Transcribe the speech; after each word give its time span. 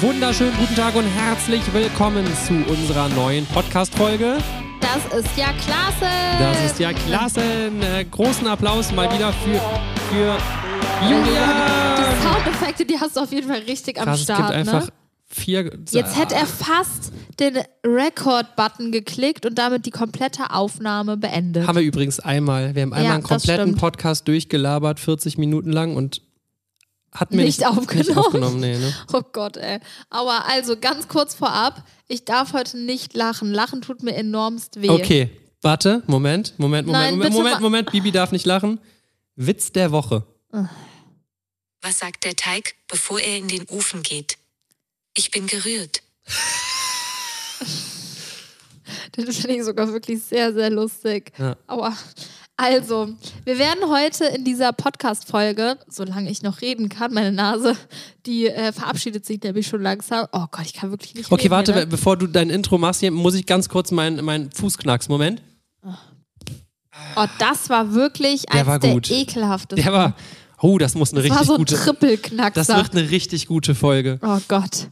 wunderschönen 0.00 0.56
guten 0.58 0.74
Tag 0.74 0.94
und 0.94 1.04
herzlich 1.04 1.62
willkommen 1.72 2.24
zu 2.46 2.54
unserer 2.70 3.08
neuen 3.10 3.46
Podcast-Folge. 3.46 4.38
Das 4.80 5.20
ist 5.20 5.36
ja 5.36 5.48
klasse. 5.52 6.12
Das 6.38 6.64
ist 6.64 6.78
ja 6.78 6.92
klasse. 6.92 7.40
Äh, 7.80 8.04
großen 8.04 8.46
Applaus 8.46 8.92
mal 8.92 9.12
wieder 9.12 9.32
für, 9.32 9.60
für 10.10 10.36
Julia. 11.02 11.96
Die 11.98 12.22
Soundeffekte, 12.22 12.84
die 12.86 12.98
hast 12.98 13.16
du 13.16 13.20
auf 13.20 13.32
jeden 13.32 13.48
Fall 13.48 13.60
richtig 13.60 13.98
am 13.98 14.04
Krass, 14.04 14.18
es 14.20 14.24
Start. 14.24 14.38
gibt 14.38 14.50
einfach 14.52 14.86
ne? 14.86 14.92
vier. 15.28 15.70
Jetzt 15.90 16.18
hätte 16.18 16.34
er 16.34 16.46
fast 16.46 17.12
den 17.38 17.58
Record-Button 17.84 18.92
geklickt 18.92 19.44
und 19.44 19.58
damit 19.58 19.84
die 19.86 19.90
komplette 19.90 20.50
Aufnahme 20.52 21.16
beendet. 21.16 21.66
Haben 21.66 21.76
wir 21.76 21.84
übrigens 21.84 22.20
einmal. 22.20 22.74
Wir 22.74 22.82
haben 22.82 22.92
einmal 22.92 23.04
Ja, 23.04 23.14
einen 23.14 23.22
kompletten. 23.22 23.76
Podcast 23.76 24.26
durchgelabert, 24.28 25.00
40 25.00 25.36
Minuten 25.36 25.70
lang 25.70 25.96
und 25.96 26.22
hatten 27.16 27.36
wir 27.36 27.44
Nicht 27.44 27.60
nicht, 27.60 27.68
aufgenommen. 27.68 28.06
Nicht 28.06 28.16
aufgenommen 28.16 28.60
nee, 28.60 28.78
ne? 28.78 28.94
Oh 29.12 29.22
Gott, 29.32 29.56
ey. 29.56 29.80
Aber 30.10 30.46
also 30.46 30.76
ganz 30.76 31.08
kurz 31.08 31.34
vorab, 31.34 31.84
ich 32.08 32.24
darf 32.24 32.52
heute 32.52 32.78
nicht 32.78 33.14
lachen. 33.14 33.52
Lachen 33.52 33.82
tut 33.82 34.02
mir 34.02 34.14
enormst 34.14 34.80
weh. 34.80 34.90
Okay, 34.90 35.30
warte, 35.62 36.02
Moment, 36.06 36.54
Moment, 36.58 36.86
Moment, 36.86 36.86
Nein, 36.86 37.14
Moment, 37.16 37.34
Moment, 37.34 37.60
Moment, 37.60 37.92
Bibi 37.92 38.12
darf 38.12 38.32
nicht 38.32 38.46
lachen. 38.46 38.78
Witz 39.34 39.72
der 39.72 39.92
Woche. 39.92 40.24
Was 41.82 41.98
sagt 41.98 42.24
der 42.24 42.36
Teig, 42.36 42.74
bevor 42.88 43.20
er 43.20 43.36
in 43.36 43.48
den 43.48 43.66
Ofen 43.68 44.02
geht? 44.02 44.38
Ich 45.16 45.30
bin 45.30 45.46
gerührt. 45.46 46.02
Das 49.12 49.38
finde 49.38 49.56
ich 49.56 49.64
sogar 49.64 49.90
wirklich 49.92 50.22
sehr, 50.22 50.52
sehr 50.52 50.70
lustig. 50.70 51.32
Ja. 51.38 51.56
Aber 51.66 51.96
also, 52.56 53.08
wir 53.44 53.58
werden 53.58 53.90
heute 53.90 54.24
in 54.26 54.44
dieser 54.44 54.72
Podcast-Folge, 54.72 55.76
solange 55.88 56.30
ich 56.30 56.42
noch 56.42 56.60
reden 56.62 56.88
kann, 56.88 57.12
meine 57.12 57.32
Nase, 57.32 57.76
die 58.24 58.46
äh, 58.46 58.72
verabschiedet 58.72 59.26
sich 59.26 59.42
nämlich 59.42 59.66
schon 59.66 59.82
langsam. 59.82 60.26
Oh 60.32 60.46
Gott, 60.50 60.64
ich 60.64 60.72
kann 60.74 60.90
wirklich 60.90 61.14
nicht 61.14 61.30
Okay, 61.30 61.42
reden. 61.42 61.50
warte, 61.50 61.72
ne? 61.74 61.86
bevor 61.86 62.16
du 62.16 62.26
dein 62.26 62.48
Intro 62.50 62.78
machst, 62.78 63.00
hier 63.00 63.10
muss 63.10 63.34
ich 63.34 63.44
ganz 63.46 63.68
kurz 63.68 63.90
meinen 63.90 64.24
mein 64.24 64.50
Fuß 64.52 64.78
knacksen. 64.78 65.12
Moment. 65.12 65.42
Oh, 67.14 67.26
das 67.38 67.68
war 67.68 67.92
wirklich 67.92 68.42
Der 68.46 68.60
eins 68.60 68.66
war 68.66 68.78
der 68.78 68.92
gut. 68.94 69.10
ekelhaftesten. 69.10 69.84
Der 69.84 69.92
war. 69.92 70.16
Oh, 70.62 70.78
das 70.78 70.94
muss 70.94 71.12
eine 71.12 71.20
das 71.20 71.30
war 71.30 71.36
richtig 71.40 71.46
so 71.48 71.54
ein 71.54 71.58
gute. 71.58 71.76
Trippelknackser. 71.76 72.64
Das 72.64 72.74
wird 72.76 72.96
eine 72.96 73.10
richtig 73.10 73.46
gute 73.46 73.74
Folge. 73.74 74.18
Oh 74.22 74.38
Gott. 74.48 74.88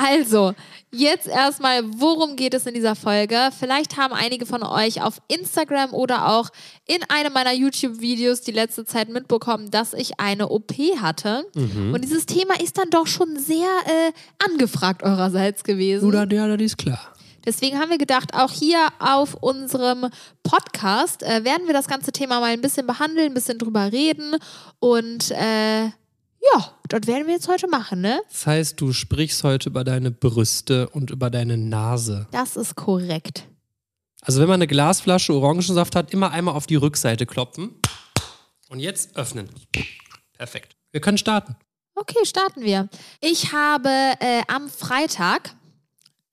Also, 0.00 0.54
jetzt 0.92 1.26
erstmal, 1.26 1.82
worum 1.98 2.36
geht 2.36 2.54
es 2.54 2.66
in 2.66 2.74
dieser 2.74 2.94
Folge? 2.94 3.50
Vielleicht 3.58 3.96
haben 3.96 4.14
einige 4.14 4.46
von 4.46 4.62
euch 4.62 5.02
auf 5.02 5.20
Instagram 5.26 5.92
oder 5.92 6.28
auch 6.28 6.50
in 6.86 6.98
einem 7.08 7.32
meiner 7.32 7.52
YouTube-Videos 7.52 8.42
die 8.42 8.52
letzte 8.52 8.84
Zeit 8.84 9.08
mitbekommen, 9.08 9.72
dass 9.72 9.94
ich 9.94 10.20
eine 10.20 10.50
OP 10.50 10.72
hatte. 11.00 11.44
Mhm. 11.56 11.94
Und 11.94 12.04
dieses 12.04 12.26
Thema 12.26 12.60
ist 12.60 12.78
dann 12.78 12.90
doch 12.90 13.08
schon 13.08 13.36
sehr 13.38 13.66
äh, 13.86 14.12
angefragt 14.48 15.02
eurerseits 15.02 15.64
gewesen. 15.64 16.06
Oder 16.06 16.30
ja, 16.30 16.46
das 16.46 16.64
ist 16.64 16.78
klar. 16.78 17.00
Deswegen 17.44 17.80
haben 17.80 17.90
wir 17.90 17.98
gedacht, 17.98 18.34
auch 18.34 18.52
hier 18.52 18.86
auf 19.00 19.34
unserem 19.34 20.06
Podcast 20.44 21.24
äh, 21.24 21.42
werden 21.44 21.66
wir 21.66 21.74
das 21.74 21.88
ganze 21.88 22.12
Thema 22.12 22.38
mal 22.38 22.52
ein 22.52 22.60
bisschen 22.60 22.86
behandeln, 22.86 23.32
ein 23.32 23.34
bisschen 23.34 23.58
drüber 23.58 23.90
reden. 23.90 24.36
Und 24.78 25.32
äh, 25.32 25.90
ja, 26.40 26.72
das 26.88 27.06
werden 27.06 27.26
wir 27.26 27.34
jetzt 27.34 27.48
heute 27.48 27.68
machen, 27.68 28.00
ne? 28.00 28.20
Das 28.30 28.46
heißt, 28.46 28.80
du 28.80 28.92
sprichst 28.92 29.44
heute 29.44 29.68
über 29.68 29.84
deine 29.84 30.10
Brüste 30.10 30.88
und 30.88 31.10
über 31.10 31.30
deine 31.30 31.56
Nase. 31.56 32.26
Das 32.30 32.56
ist 32.56 32.76
korrekt. 32.76 33.48
Also, 34.22 34.40
wenn 34.40 34.48
man 34.48 34.54
eine 34.54 34.66
Glasflasche 34.66 35.32
Orangensaft 35.32 35.94
hat, 35.94 36.12
immer 36.12 36.30
einmal 36.32 36.54
auf 36.54 36.66
die 36.66 36.76
Rückseite 36.76 37.26
klopfen. 37.26 37.80
Und 38.68 38.80
jetzt 38.80 39.16
öffnen. 39.16 39.48
Perfekt. 40.36 40.76
Wir 40.92 41.00
können 41.00 41.18
starten. 41.18 41.56
Okay, 41.94 42.24
starten 42.24 42.62
wir. 42.62 42.88
Ich 43.20 43.52
habe 43.52 43.88
äh, 43.88 44.42
am 44.46 44.68
Freitag, 44.68 45.54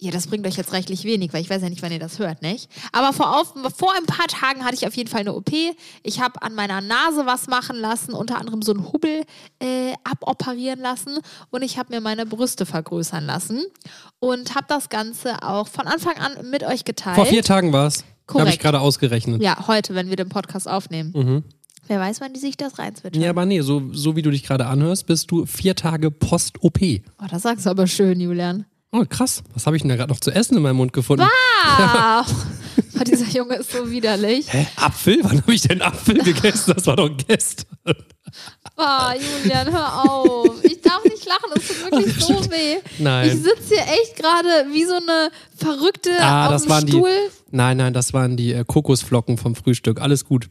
ja, 0.06 0.11
das 0.11 0.28
bringt 0.28 0.45
euch 0.45 0.56
jetzt 0.56 0.72
reichlich 0.72 1.03
wenig, 1.03 1.34
weil 1.34 1.42
ich 1.42 1.50
weiß 1.50 1.64
ja 1.64 1.70
nicht, 1.70 1.81
wann 1.81 1.92
ihr 1.92 2.00
das 2.00 2.20
hört, 2.20 2.44
nicht? 2.44 2.70
Aber 2.92 3.11
vor, 3.11 3.39
auf, 3.39 3.53
vor 3.75 3.92
ein 3.98 4.06
paar 4.06 4.28
Tagen 4.28 4.64
hatte 4.64 4.75
ich 4.75 4.86
auf 4.86 4.95
jeden 4.95 5.09
Fall 5.09 5.22
eine 5.22 5.34
OP. 5.34 5.52
Ich 6.03 6.22
habe 6.22 6.41
an 6.44 6.53
meiner 6.53 6.80
Nase 6.80 7.25
was 7.25 7.47
machen 7.47 7.75
lassen, 7.75 8.13
unter 8.13 8.38
anderem 8.38 8.62
so 8.62 8.72
einen 8.72 8.91
Hubbel 8.94 9.24
äh, 9.59 9.94
aboperieren 10.03 10.80
lassen 10.80 11.18
und 11.50 11.63
ich 11.63 11.80
habe 11.80 11.94
mir 11.94 12.02
meine 12.02 12.28
Brüste 12.28 12.68
vergrößern 12.68 13.25
lassen 13.25 13.63
und 14.19 14.53
habe 14.53 14.68
das 14.69 14.90
Ganze 14.90 15.41
auch 15.41 15.68
von 15.68 15.88
Anfang 15.88 16.18
an 16.18 16.50
mit 16.51 16.63
euch 16.63 16.85
geteilt. 16.85 17.16
Vor 17.16 17.25
vier 17.25 17.44
Tagen 17.44 17.74
war 17.74 17.88
es. 17.88 18.03
Habe 18.31 18.50
ich 18.50 18.59
gerade 18.59 18.80
ausgerechnet. 18.80 19.41
Ja, 19.41 19.68
heute, 19.68 19.96
wenn 19.96 20.09
wir 20.09 20.16
den 20.16 20.30
Podcast 20.30 20.68
aufnehmen. 20.68 21.13
Mhm. 21.16 21.44
Wer 21.88 22.00
weiß, 22.00 22.22
wann 22.22 22.34
die 22.34 22.40
sich 22.40 22.57
das 22.57 22.80
reinzwitschern. 22.80 23.22
Ja, 23.22 23.30
aber 23.30 23.46
nee, 23.46 23.62
so, 23.62 23.91
so 23.91 24.16
wie 24.16 24.22
du 24.22 24.31
dich 24.31 24.44
gerade 24.44 24.66
anhörst, 24.66 25.06
bist 25.06 25.30
du 25.30 25.46
vier 25.46 25.75
Tage 25.75 26.09
Post-OP. 26.09 26.80
Oh, 27.22 27.25
das 27.30 27.44
sagst 27.44 27.66
du 27.66 27.69
aber 27.69 27.85
schön, 27.85 28.19
Julian. 28.19 28.66
Oh, 28.97 29.03
krass. 29.09 29.44
Was 29.53 29.66
habe 29.66 29.75
ich 29.75 29.81
denn 29.81 29.89
da 29.89 29.95
gerade 29.97 30.11
noch 30.13 30.19
zu 30.22 30.31
essen 30.31 30.56
in 30.56 30.63
meinem 30.63 30.78
Mund 30.78 30.94
gefunden? 30.94 31.25
Ah! 31.63 32.25
Oh, 32.97 33.03
dieser 33.03 33.25
Junge 33.28 33.56
ist 33.56 33.72
so 33.72 33.89
widerlich. 33.91 34.51
Hä? 34.53 34.67
Apfel? 34.78 35.19
Wann 35.22 35.41
habe 35.41 35.53
ich 35.53 35.61
denn 35.63 35.81
Apfel 35.81 36.17
gegessen? 36.23 36.73
Das 36.75 36.88
war 36.88 36.95
doch 36.95 37.09
gestern. 37.28 37.67
Ah, 38.78 39.13
Julian, 39.13 39.69
hör 39.72 40.03
auf. 40.09 40.63
Ich 40.63 40.79
darf 40.81 41.03
nicht 41.03 41.25
lachen, 41.25 41.50
es 41.56 41.67
tut 41.67 41.91
wirklich 41.91 42.16
so 42.25 42.50
weh. 42.51 42.78
Nein. 43.00 43.28
Ich 43.28 43.33
sitze 43.35 43.75
hier 43.75 43.83
echt 44.01 44.16
gerade 44.16 44.67
wie 44.72 44.85
so 44.85 44.94
eine 44.95 45.29
Verrückte 45.57 46.12
Ah, 46.22 46.45
auf 46.45 46.51
das 46.53 46.62
dem 46.63 46.69
waren 46.69 46.85
die. 46.85 46.91
Stuhl. 46.94 47.31
Nein, 47.51 47.75
nein, 47.77 47.94
das 47.94 48.13
waren 48.13 48.38
die 48.38 48.53
äh, 48.53 48.63
Kokosflocken 48.66 49.38
vom 49.38 49.56
Frühstück. 49.56 50.00
Alles 50.00 50.23
gut. 50.23 50.47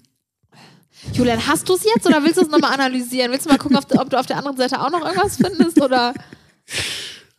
Julian, 1.15 1.47
hast 1.47 1.67
du 1.71 1.75
es 1.75 1.85
jetzt 1.85 2.07
oder 2.07 2.23
willst 2.25 2.37
du 2.37 2.43
es 2.43 2.49
nochmal 2.51 2.73
analysieren? 2.75 3.33
Willst 3.33 3.47
du 3.47 3.51
mal 3.51 3.59
gucken, 3.59 3.79
ob, 3.79 3.87
ob 3.99 4.11
du 4.11 4.19
auf 4.19 4.27
der 4.27 4.37
anderen 4.37 4.57
Seite 4.59 4.81
auch 4.83 4.91
noch 4.91 5.01
irgendwas 5.05 5.37
findest? 5.39 5.81
Oder? 5.81 6.13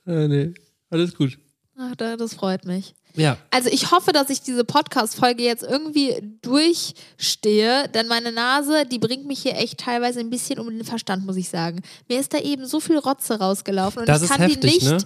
Äh, 0.07 0.27
nee, 0.27 0.53
alles 0.89 1.15
gut. 1.15 1.37
Ach, 1.77 1.95
da- 1.95 2.15
das 2.15 2.33
freut 2.35 2.65
mich. 2.65 2.95
Ja, 3.15 3.37
Also 3.51 3.69
ich 3.69 3.91
hoffe, 3.91 4.11
dass 4.11 4.29
ich 4.29 4.41
diese 4.41 4.63
Podcast-Folge 4.65 5.41
jetzt 5.43 5.63
irgendwie 5.63 6.15
durchstehe, 6.41 7.87
denn 7.93 8.07
meine 8.07 8.31
Nase, 8.31 8.85
die 8.85 8.99
bringt 8.99 9.25
mich 9.25 9.39
hier 9.41 9.55
echt 9.55 9.79
teilweise 9.79 10.19
ein 10.19 10.29
bisschen 10.29 10.59
um 10.59 10.69
den 10.69 10.83
Verstand, 10.83 11.25
muss 11.25 11.35
ich 11.37 11.49
sagen. 11.49 11.81
Mir 12.09 12.19
ist 12.19 12.33
da 12.33 12.39
eben 12.39 12.65
so 12.65 12.79
viel 12.79 12.97
Rotze 12.97 13.39
rausgelaufen 13.39 14.01
und 14.01 14.09
Das 14.09 14.21
ich 14.23 14.29
kann 14.29 14.41
heftig, 14.41 14.59
die 14.59 14.67
nicht. 14.67 14.83
ne? 14.87 14.97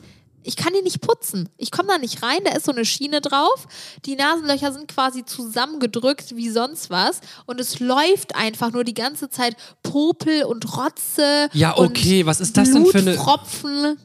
Ich 0.42 0.56
kann 0.56 0.74
die 0.74 0.82
nicht 0.82 1.02
putzen. 1.02 1.50
Ich 1.58 1.70
komme 1.70 1.90
da 1.90 1.98
nicht 1.98 2.24
rein, 2.24 2.40
da 2.46 2.56
ist 2.56 2.66
so 2.66 2.72
eine 2.72 2.86
Schiene 2.86 3.20
drauf. 3.20 3.68
Die 4.06 4.16
Nasenlöcher 4.16 4.72
sind 4.72 4.88
quasi 4.88 5.26
zusammengedrückt 5.26 6.36
wie 6.36 6.50
sonst 6.50 6.90
was. 6.90 7.20
Und 7.46 7.60
es 7.60 7.80
läuft 7.82 8.36
einfach 8.36 8.72
nur 8.72 8.86
die 8.86 8.94
ganze 8.94 9.30
Zeit 9.30 9.56
Popel 9.84 10.46
und 10.46 10.78
Rotze. 10.78 11.50
Ja, 11.54 11.72
und 11.74 11.88
okay, 11.90 12.26
was 12.26 12.40
ist 12.40 12.56
das 12.56 12.72
denn 12.72 12.86
für 12.86 13.00
eine- 13.00 13.12
Blutpfropfen. 13.12 13.98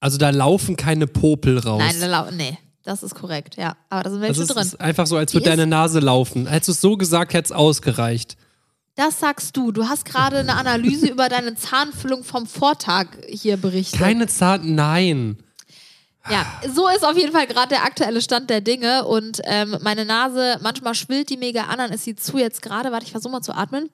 Also 0.00 0.18
da 0.18 0.30
laufen 0.30 0.76
keine 0.76 1.06
Popel 1.06 1.58
raus. 1.58 1.82
Nein, 1.84 1.96
da 2.00 2.06
lau- 2.06 2.30
nee, 2.30 2.58
das 2.84 3.02
ist 3.02 3.14
korrekt, 3.14 3.56
ja. 3.56 3.76
Aber 3.90 4.02
da 4.04 4.10
sind 4.10 4.20
das 4.22 4.28
welche 4.28 4.42
ist, 4.42 4.54
drin. 4.54 4.62
ist 4.62 4.80
einfach 4.80 5.06
so, 5.06 5.16
als 5.16 5.32
würde 5.34 5.48
deine 5.48 5.66
Nase 5.66 6.00
laufen. 6.00 6.46
Hättest 6.46 6.68
du 6.68 6.72
es 6.72 6.80
so 6.80 6.96
gesagt, 6.96 7.32
hätte 7.34 7.46
es 7.46 7.52
ausgereicht. 7.52 8.36
Das 8.94 9.20
sagst 9.20 9.56
du. 9.56 9.72
Du 9.72 9.88
hast 9.88 10.04
gerade 10.06 10.38
eine 10.38 10.54
Analyse 10.54 11.08
über 11.08 11.28
deine 11.28 11.54
Zahnfüllung 11.54 12.24
vom 12.24 12.46
Vortag 12.46 13.08
hier 13.28 13.56
berichtet. 13.58 14.00
Keine 14.00 14.26
Zahn, 14.26 14.74
nein. 14.74 15.36
ja, 16.30 16.46
so 16.74 16.88
ist 16.88 17.04
auf 17.04 17.16
jeden 17.16 17.32
Fall 17.32 17.46
gerade 17.46 17.68
der 17.68 17.84
aktuelle 17.84 18.22
Stand 18.22 18.48
der 18.48 18.62
Dinge. 18.62 19.04
Und 19.04 19.40
ähm, 19.44 19.76
meine 19.82 20.04
Nase, 20.06 20.58
manchmal 20.62 20.94
schwillt 20.94 21.28
die 21.28 21.36
mega 21.36 21.64
an, 21.64 21.76
dann 21.78 21.92
ist 21.92 22.04
sie 22.04 22.16
zu 22.16 22.38
jetzt 22.38 22.62
gerade. 22.62 22.90
Warte, 22.90 23.04
ich 23.04 23.12
versuche 23.12 23.32
mal 23.32 23.42
zu 23.42 23.54
atmen. 23.54 23.90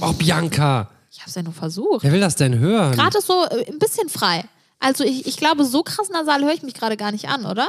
Oh, 0.00 0.12
Bianca. 0.14 0.88
Ich 1.10 1.20
habe 1.20 1.28
es 1.28 1.34
ja 1.34 1.42
nur 1.42 1.52
versucht. 1.52 2.02
Wer 2.02 2.12
will 2.12 2.20
das 2.20 2.36
denn 2.36 2.58
hören? 2.58 2.92
Gerade 2.92 3.18
ist 3.18 3.26
so 3.26 3.44
äh, 3.44 3.66
ein 3.70 3.78
bisschen 3.78 4.08
frei. 4.08 4.44
Also 4.80 5.04
ich, 5.04 5.26
ich 5.26 5.36
glaube, 5.36 5.64
so 5.64 5.82
krass 5.82 6.08
nasal 6.10 6.42
höre 6.44 6.54
ich 6.54 6.62
mich 6.62 6.74
gerade 6.74 6.96
gar 6.96 7.12
nicht 7.12 7.28
an, 7.28 7.44
oder? 7.46 7.68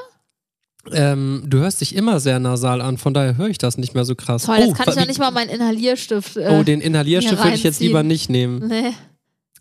Ähm, 0.91 1.43
du 1.47 1.57
hörst 1.59 1.81
dich 1.81 1.93
immer 1.95 2.19
sehr 2.19 2.39
nasal 2.39 2.81
an, 2.81 2.97
von 2.97 3.13
daher 3.13 3.35
höre 3.37 3.47
ich 3.49 3.57
das 3.57 3.77
nicht 3.77 3.93
mehr 3.95 4.05
so 4.05 4.15
krass. 4.15 4.43
Toll, 4.43 4.57
oh, 4.59 4.63
jetzt 4.65 4.75
kann 4.77 4.89
ich 4.89 4.95
noch 4.95 5.05
nicht 5.07 5.19
mal 5.19 5.31
meinen 5.31 5.49
Inhalierstift. 5.49 6.37
Äh, 6.37 6.57
Oh, 6.57 6.63
den 6.63 6.81
Inhalierstift 6.81 7.43
würde 7.43 7.55
ich 7.55 7.63
jetzt 7.63 7.79
lieber 7.81 8.01
nicht 8.03 8.29
nehmen. 8.29 8.67
Nee. 8.67 8.93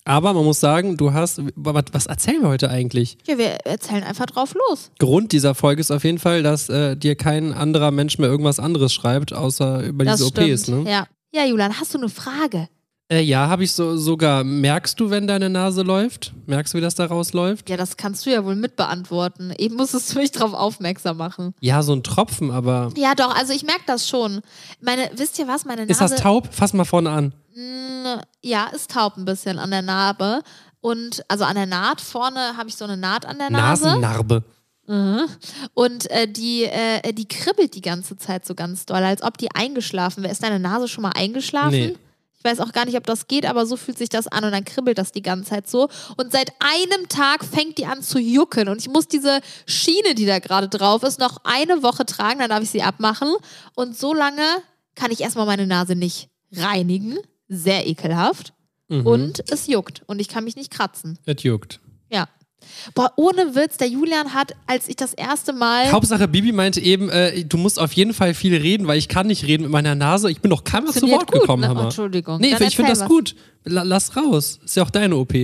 Aber 0.04 0.32
man 0.32 0.44
muss 0.44 0.58
sagen, 0.60 0.96
du 0.96 1.12
hast. 1.12 1.42
Was, 1.54 1.84
was 1.92 2.06
erzählen 2.06 2.40
wir 2.40 2.48
heute 2.48 2.70
eigentlich? 2.70 3.18
Ja, 3.26 3.36
wir 3.36 3.48
erzählen 3.66 4.04
einfach 4.04 4.24
drauf 4.26 4.54
los. 4.68 4.90
Grund 4.98 5.32
dieser 5.32 5.54
Folge 5.54 5.80
ist 5.82 5.90
auf 5.90 6.02
jeden 6.04 6.18
Fall, 6.18 6.42
dass 6.42 6.70
äh, 6.70 6.96
dir 6.96 7.14
kein 7.14 7.52
anderer 7.52 7.90
Mensch 7.90 8.16
mehr 8.16 8.30
irgendwas 8.30 8.58
anderes 8.58 8.94
schreibt, 8.94 9.34
außer 9.34 9.82
über 9.82 10.04
Das 10.06 10.16
diese 10.18 10.28
stimmt. 10.30 10.50
OPs, 10.50 10.68
ne? 10.68 10.90
Ja. 10.90 11.06
ja, 11.34 11.44
Julian, 11.44 11.78
hast 11.78 11.92
du 11.92 11.98
eine 11.98 12.08
Frage? 12.08 12.68
Äh, 13.10 13.22
ja, 13.22 13.48
habe 13.48 13.64
ich 13.64 13.72
so 13.72 13.96
sogar. 13.96 14.44
Merkst 14.44 15.00
du, 15.00 15.08
wenn 15.08 15.26
deine 15.26 15.48
Nase 15.48 15.80
läuft? 15.82 16.32
Merkst 16.46 16.74
du, 16.74 16.78
wie 16.78 16.82
das 16.82 16.94
da 16.94 17.06
rausläuft? 17.06 17.70
Ja, 17.70 17.78
das 17.78 17.96
kannst 17.96 18.26
du 18.26 18.30
ja 18.30 18.44
wohl 18.44 18.54
mitbeantworten. 18.54 19.52
Eben 19.56 19.76
musstest 19.76 20.14
du 20.14 20.18
mich 20.20 20.30
darauf 20.30 20.52
aufmerksam 20.52 21.16
machen. 21.16 21.54
Ja, 21.60 21.82
so 21.82 21.94
ein 21.94 22.02
Tropfen, 22.02 22.50
aber. 22.50 22.92
Ja, 22.96 23.14
doch, 23.14 23.34
also 23.34 23.54
ich 23.54 23.62
merke 23.64 23.82
das 23.86 24.06
schon. 24.08 24.40
Meine, 24.82 25.10
wisst 25.14 25.38
ihr 25.38 25.48
was, 25.48 25.64
meine 25.64 25.86
Nase. 25.86 25.92
Ist 25.92 26.00
das 26.00 26.20
taub? 26.20 26.52
Fass 26.52 26.74
mal 26.74 26.84
vorne 26.84 27.10
an. 27.10 27.32
Mm, 27.54 28.20
Ja, 28.42 28.66
ist 28.74 28.90
taub 28.90 29.16
ein 29.16 29.24
bisschen 29.24 29.58
an 29.58 29.70
der 29.70 29.82
Narbe. 29.82 30.42
Und 30.80 31.24
also 31.28 31.44
an 31.44 31.56
der 31.56 31.66
Naht 31.66 32.00
vorne 32.02 32.56
habe 32.58 32.68
ich 32.68 32.76
so 32.76 32.84
eine 32.84 32.96
Naht 32.98 33.24
an 33.26 33.38
der 33.38 33.50
Nase. 33.50 33.84
Nasennarbe. 33.86 34.44
Mhm. 34.86 35.22
Und 35.74 36.10
äh, 36.10 36.28
die, 36.30 36.64
äh, 36.64 37.12
die 37.12 37.26
kribbelt 37.26 37.74
die 37.74 37.80
ganze 37.80 38.16
Zeit 38.16 38.46
so 38.46 38.54
ganz 38.54 38.86
doll, 38.86 39.02
als 39.02 39.22
ob 39.22 39.36
die 39.38 39.48
eingeschlafen 39.54 40.22
wäre. 40.22 40.32
Ist 40.32 40.42
deine 40.42 40.58
Nase 40.60 40.88
schon 40.88 41.02
mal 41.02 41.12
eingeschlafen? 41.14 41.70
Nee. 41.70 41.96
Ich 42.38 42.44
weiß 42.44 42.60
auch 42.60 42.72
gar 42.72 42.84
nicht, 42.84 42.96
ob 42.96 43.04
das 43.04 43.26
geht, 43.26 43.46
aber 43.46 43.66
so 43.66 43.76
fühlt 43.76 43.98
sich 43.98 44.08
das 44.08 44.28
an 44.28 44.44
und 44.44 44.52
dann 44.52 44.64
kribbelt 44.64 44.96
das 44.96 45.10
die 45.10 45.22
ganze 45.22 45.50
Zeit 45.50 45.68
so. 45.68 45.88
Und 46.16 46.30
seit 46.30 46.52
einem 46.60 47.08
Tag 47.08 47.44
fängt 47.44 47.78
die 47.78 47.86
an 47.86 48.00
zu 48.00 48.20
jucken 48.20 48.68
und 48.68 48.80
ich 48.80 48.88
muss 48.88 49.08
diese 49.08 49.40
Schiene, 49.66 50.14
die 50.14 50.24
da 50.24 50.38
gerade 50.38 50.68
drauf 50.68 51.02
ist, 51.02 51.18
noch 51.18 51.38
eine 51.42 51.82
Woche 51.82 52.06
tragen, 52.06 52.38
dann 52.38 52.50
darf 52.50 52.62
ich 52.62 52.70
sie 52.70 52.82
abmachen. 52.82 53.34
Und 53.74 53.96
so 53.96 54.14
lange 54.14 54.44
kann 54.94 55.10
ich 55.10 55.20
erstmal 55.20 55.46
meine 55.46 55.66
Nase 55.66 55.96
nicht 55.96 56.28
reinigen. 56.52 57.18
Sehr 57.48 57.86
ekelhaft. 57.88 58.52
Mhm. 58.88 59.06
Und 59.06 59.50
es 59.50 59.66
juckt 59.66 60.02
und 60.06 60.20
ich 60.20 60.28
kann 60.28 60.44
mich 60.44 60.54
nicht 60.54 60.70
kratzen. 60.70 61.18
Es 61.26 61.42
juckt. 61.42 61.80
Boah, 62.94 63.12
ohne 63.16 63.54
Witz, 63.54 63.76
der 63.76 63.88
Julian 63.88 64.34
hat, 64.34 64.52
als 64.66 64.88
ich 64.88 64.96
das 64.96 65.14
erste 65.14 65.52
Mal. 65.52 65.90
Hauptsache, 65.92 66.28
Bibi 66.28 66.52
meinte 66.52 66.80
eben, 66.80 67.08
äh, 67.10 67.44
du 67.44 67.56
musst 67.58 67.78
auf 67.78 67.92
jeden 67.92 68.14
Fall 68.14 68.34
viel 68.34 68.56
reden, 68.56 68.86
weil 68.86 68.98
ich 68.98 69.08
kann 69.08 69.26
nicht 69.26 69.44
reden 69.44 69.64
mit 69.64 69.72
meiner 69.72 69.94
Nase. 69.94 70.30
Ich 70.30 70.40
bin 70.40 70.50
noch 70.50 70.64
keinem 70.64 70.92
zu 70.92 71.08
Wort 71.10 71.30
gut, 71.30 71.40
gekommen, 71.40 71.62
ne? 71.62 71.68
Hammer. 71.68 71.84
Entschuldigung. 71.84 72.40
Nee, 72.40 72.52
Dann 72.52 72.68
ich 72.68 72.76
finde 72.76 72.90
das 72.92 73.00
was. 73.00 73.08
gut. 73.08 73.34
La 73.64 73.82
lass 73.82 74.16
raus. 74.16 74.60
Ist 74.64 74.76
ja 74.76 74.82
auch 74.82 74.90
deine 74.90 75.16
OP. 75.16 75.34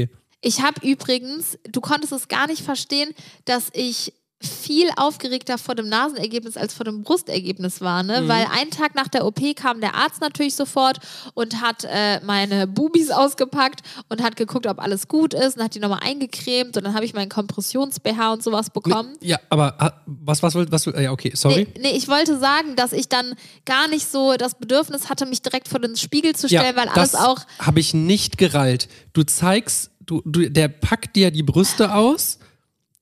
Ich 0.40 0.60
habe 0.60 0.86
übrigens, 0.86 1.58
du 1.70 1.80
konntest 1.80 2.12
es 2.12 2.28
gar 2.28 2.46
nicht 2.46 2.62
verstehen, 2.62 3.10
dass 3.46 3.68
ich 3.72 4.12
viel 4.46 4.88
aufgeregter 4.96 5.58
vor 5.58 5.74
dem 5.74 5.88
Nasenergebnis 5.88 6.56
als 6.56 6.74
vor 6.74 6.84
dem 6.84 7.02
Brustergebnis 7.02 7.80
war, 7.80 8.02
ne? 8.02 8.22
Mhm. 8.22 8.28
Weil 8.28 8.46
einen 8.50 8.70
Tag 8.70 8.94
nach 8.94 9.08
der 9.08 9.24
OP 9.26 9.40
kam 9.56 9.80
der 9.80 9.94
Arzt 9.94 10.20
natürlich 10.20 10.54
sofort 10.54 10.98
und 11.34 11.60
hat 11.60 11.84
äh, 11.84 12.20
meine 12.24 12.66
Bubis 12.66 13.10
ausgepackt 13.10 13.80
und 14.08 14.22
hat 14.22 14.36
geguckt, 14.36 14.66
ob 14.66 14.80
alles 14.80 15.08
gut 15.08 15.34
ist 15.34 15.56
und 15.56 15.64
hat 15.64 15.74
die 15.74 15.80
nochmal 15.80 16.00
eingecremt 16.02 16.76
und 16.76 16.84
dann 16.84 16.94
habe 16.94 17.04
ich 17.04 17.14
meinen 17.14 17.28
Kompressions-BH 17.28 18.32
und 18.32 18.42
sowas 18.42 18.70
bekommen. 18.70 19.16
Ja, 19.20 19.38
aber 19.50 19.74
ah, 19.78 19.92
was, 20.06 20.42
was, 20.42 20.54
will- 20.54 20.66
was, 20.70 20.86
will- 20.86 21.00
ja, 21.00 21.10
okay, 21.12 21.32
sorry. 21.34 21.66
Nee, 21.76 21.80
nee, 21.90 21.96
ich 21.96 22.08
wollte 22.08 22.38
sagen, 22.38 22.76
dass 22.76 22.92
ich 22.92 23.08
dann 23.08 23.34
gar 23.64 23.88
nicht 23.88 24.10
so 24.10 24.34
das 24.36 24.54
Bedürfnis 24.54 25.08
hatte, 25.08 25.26
mich 25.26 25.42
direkt 25.42 25.68
vor 25.68 25.80
den 25.80 25.96
Spiegel 25.96 26.34
zu 26.34 26.48
stellen, 26.48 26.76
weil 26.76 26.88
alles 26.88 27.12
das 27.12 27.20
auch 27.20 27.38
habe 27.58 27.80
ich 27.80 27.94
nicht 27.94 28.38
gerallt. 28.38 28.88
Du 29.12 29.22
zeigst, 29.22 29.90
du, 30.06 30.22
du, 30.24 30.50
der 30.50 30.68
packt 30.68 31.16
dir 31.16 31.30
die 31.30 31.42
Brüste 31.42 31.94
aus 31.94 32.38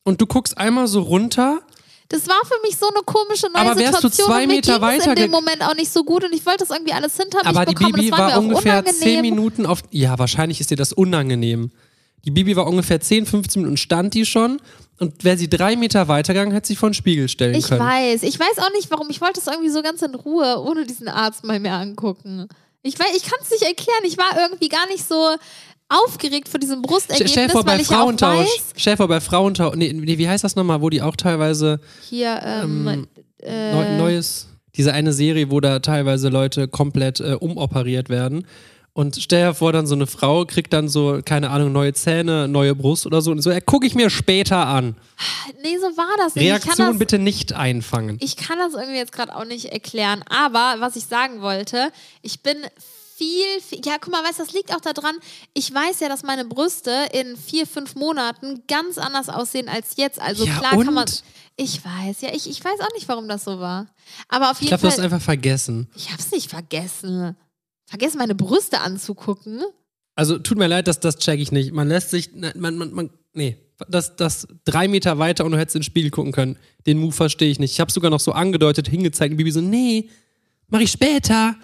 und 0.05 0.21
du 0.21 0.27
guckst 0.27 0.57
einmal 0.59 0.87
so 0.87 1.01
runter. 1.01 1.61
Das 2.09 2.29
war 2.29 2.41
für 2.45 2.57
mich 2.67 2.77
so 2.77 2.87
eine 2.89 3.03
komische 3.05 3.47
neue 3.47 3.63
Aber 3.63 3.77
wärst 3.81 3.95
du 4.05 4.09
Situation. 4.09 4.27
zwei 4.27 4.43
und 4.43 4.49
mir 4.49 4.55
Meter 4.57 4.81
weiter 4.83 5.11
in 5.11 5.17
dem 5.17 5.31
Moment 5.31 5.63
auch 5.63 5.75
nicht 5.75 5.91
so 5.91 6.05
gut 6.05 6.25
und 6.25 6.33
ich 6.35 6.45
wollte 6.45 6.59
das 6.59 6.71
irgendwie 6.71 6.93
alles 6.93 7.17
hinter 7.17 7.39
Aber 7.47 7.61
mich 7.61 7.69
die 7.71 7.75
bekommen. 7.75 7.93
Bibi 7.95 8.11
das 8.11 8.19
war, 8.19 8.31
war, 8.33 8.39
ungefähr 8.39 8.73
unangenehm. 8.81 9.01
10 9.01 9.21
Minuten 9.23 9.65
auf. 9.67 9.81
Ja, 9.91 10.19
wahrscheinlich 10.19 10.61
ist 10.61 10.71
dir 10.71 10.77
das 10.77 10.93
unangenehm. 10.93 11.71
Die 12.25 12.31
Bibi 12.31 12.55
war 12.55 12.67
ungefähr 12.67 13.01
10, 13.01 13.25
15 13.27 13.63
Minuten 13.63 13.77
stand 13.79 14.13
die 14.15 14.27
schon. 14.27 14.61
Und 15.01 15.25
wäre 15.25 15.37
sie 15.39 15.49
drei 15.49 15.75
Meter 15.75 16.07
weitergegangen, 16.07 16.53
hätte 16.53 16.69
sie 16.69 16.77
vor 16.77 16.91
den 16.91 16.95
Spiegel 16.95 17.29
stellen 17.29 17.55
Ich 17.57 17.67
können. 17.69 17.81
weiß. 17.81 18.23
Ich 18.23 18.39
weiß 18.39 18.59
auch 18.59 18.71
nicht, 18.73 18.89
warum. 18.91 19.09
Ich 19.11 19.21
wollte 19.21 19.41
es 19.41 19.47
irgendwie 19.49 19.71
so 19.71 19.83
ganz 19.83 20.03
in 20.03 20.15
Ruhe, 20.15 20.61
ohne 20.63 20.85
diesen 20.87 21.09
Arzt 21.09 21.43
mal 21.45 21.59
mehr 21.59 21.75
angucken. 21.75 22.47
Ich, 22.83 22.97
weiß- 22.97 23.17
ich 23.17 23.25
kann 23.25 23.39
es 23.43 23.51
nicht 23.51 23.63
erklären. 23.63 24.03
Ich 24.05 24.19
war 24.19 24.31
irgendwie 24.39 24.69
gar 24.69 24.87
nicht 24.89 25.09
so 25.09 25.35
aufgeregt 25.93 26.49
vor 26.49 26.61
diesem 26.61 26.83
Brustergebnis, 26.83 27.31
stell 27.31 27.49
vor, 27.49 27.67
weil 27.67 27.77
bei 27.77 27.83
ich 27.83 27.89
ja 27.91 27.97
auch 27.97 28.03
Frauentausch. 28.05 28.47
weiß, 28.47 28.63
Stell 28.77 28.97
vor, 28.97 29.09
bei 29.09 29.21
Frauentausch. 29.21 29.77
Nee, 29.77 29.93
nee, 29.93 30.19
wie 30.19 30.29
heißt 30.29 30.45
das 30.45 30.57
nochmal, 30.57 30.81
wo 30.81 30.91
die 30.91 31.03
auch 31.03 31.17
teilweise 31.17 31.81
hier, 32.09 32.41
ähm, 32.45 32.89
Ähm, 32.89 33.09
äh, 33.39 33.73
neu, 33.73 33.97
neues. 33.99 34.49
Diese 34.77 34.93
eine 34.95 35.13
Serie, 35.13 35.51
wo 35.51 35.61
da 35.61 35.81
teilweise 35.81 36.29
Leute 36.31 36.67
komplett 36.67 37.21
äh, 37.21 37.35
umoperiert 37.35 38.09
werden. 38.09 38.47
Und 38.95 39.17
stell 39.17 39.47
dir 39.49 39.55
vor, 39.55 39.73
dann 39.73 39.87
so 39.87 39.95
eine 39.95 40.07
Frau 40.07 40.45
kriegt 40.45 40.73
dann 40.75 40.87
so, 40.89 41.21
keine 41.25 41.49
Ahnung, 41.49 41.73
neue 41.73 41.95
Zähne, 41.95 42.47
neue 42.47 42.75
Brust 42.75 43.07
oder 43.07 43.23
so. 43.23 43.31
Und 43.31 43.41
so, 43.41 43.51
äh, 43.51 43.61
gucke 43.63 43.87
ich 43.87 43.95
mir 43.95 44.11
später 44.11 44.67
an. 44.67 44.97
nee, 45.63 45.77
so 45.79 45.97
war 45.97 46.15
das 46.19 46.35
nicht. 46.35 46.45
ich 46.45 46.51
kann 46.51 46.61
Reaktion 46.63 46.87
das, 46.89 46.99
bitte 46.99 47.19
nicht 47.19 47.55
einfangen. 47.55 48.19
Ich 48.21 48.37
kann 48.37 48.59
das 48.59 48.75
irgendwie 48.75 48.99
jetzt 48.99 49.13
gerade 49.13 49.35
auch 49.35 49.47
nicht 49.47 49.67
erklären, 49.73 50.23
aber 50.29 50.77
was 50.81 50.97
ich 50.97 51.07
sagen 51.07 51.41
wollte, 51.41 51.91
ich 52.21 52.43
bin 52.43 52.57
viel, 53.23 53.61
viel, 53.61 53.81
ja, 53.87 53.99
guck 54.01 54.13
mal, 54.13 54.25
weißt 54.25 54.41
du, 54.41 54.45
das 54.45 54.53
liegt 54.53 54.75
auch 54.75 54.81
daran, 54.81 55.15
ich 55.55 55.73
weiß 55.73 56.01
ja, 56.01 56.09
dass 56.09 56.23
meine 56.25 56.45
Brüste 56.45 56.91
in 57.13 57.37
vier, 57.37 57.67
fünf 57.69 57.95
Monaten 57.95 58.63
ganz 58.67 58.99
anders 58.99 59.29
aussehen 59.29 59.69
als 59.69 59.97
jetzt. 59.97 60.21
Also 60.21 60.45
Ja, 60.45 60.59
klar 60.59 60.73
kann 60.73 60.95
man, 60.95 61.05
und? 61.05 61.23
ich 61.57 61.85
weiß, 61.85 62.21
ja, 62.23 62.31
ich, 62.35 62.49
ich 62.51 62.65
weiß 62.65 62.81
auch 62.81 62.93
nicht, 62.95 63.07
warum 63.09 63.29
das 63.29 63.45
so 63.45 63.61
war. 63.61 63.87
Aber 64.29 64.51
auf 64.51 64.57
Ich 64.57 64.63
jeden 64.63 64.71
glaube, 64.71 64.83
du 64.83 64.87
hast 64.89 64.97
Fall, 64.97 65.05
einfach 65.05 65.21
vergessen. 65.23 65.89
ich 65.95 66.13
hab's 66.13 66.31
nicht 66.33 66.51
vergessen. 66.51 67.37
Vergessen, 67.87 68.19
meine 68.19 68.35
Brüste 68.35 68.81
anzugucken. 68.81 69.63
Also 70.15 70.39
tut 70.39 70.59
mir 70.59 70.67
leid, 70.67 70.89
dass 70.89 70.99
das 71.01 71.17
check 71.19 71.39
ich 71.41 71.53
nicht. 71.53 71.73
Man 71.73 71.89
lässt 71.89 72.11
sich, 72.11 72.31
man, 72.57 72.77
man, 72.77 72.93
man, 72.93 73.11
nee, 73.35 73.57
das, 73.89 74.17
das 74.17 74.47
drei 74.65 74.89
Meter 74.89 75.19
weiter 75.19 75.45
und 75.45 75.53
du 75.53 75.59
hättest 75.59 75.77
in 75.77 75.81
den 75.81 75.85
Spiegel 75.87 76.11
gucken 76.11 76.33
können. 76.33 76.59
Den 76.87 76.99
Move 76.99 77.13
verstehe 77.13 77.51
ich 77.51 77.59
nicht. 77.59 77.73
Ich 77.73 77.81
habe 77.81 77.93
sogar 77.93 78.11
noch 78.11 78.21
so 78.21 78.33
angedeutet, 78.33 78.89
hingezeigt 78.89 79.31
und 79.33 79.37
Bibi 79.37 79.51
so, 79.53 79.61
nee, 79.61 80.09
mach 80.69 80.81
ich 80.81 80.91
später. 80.91 81.55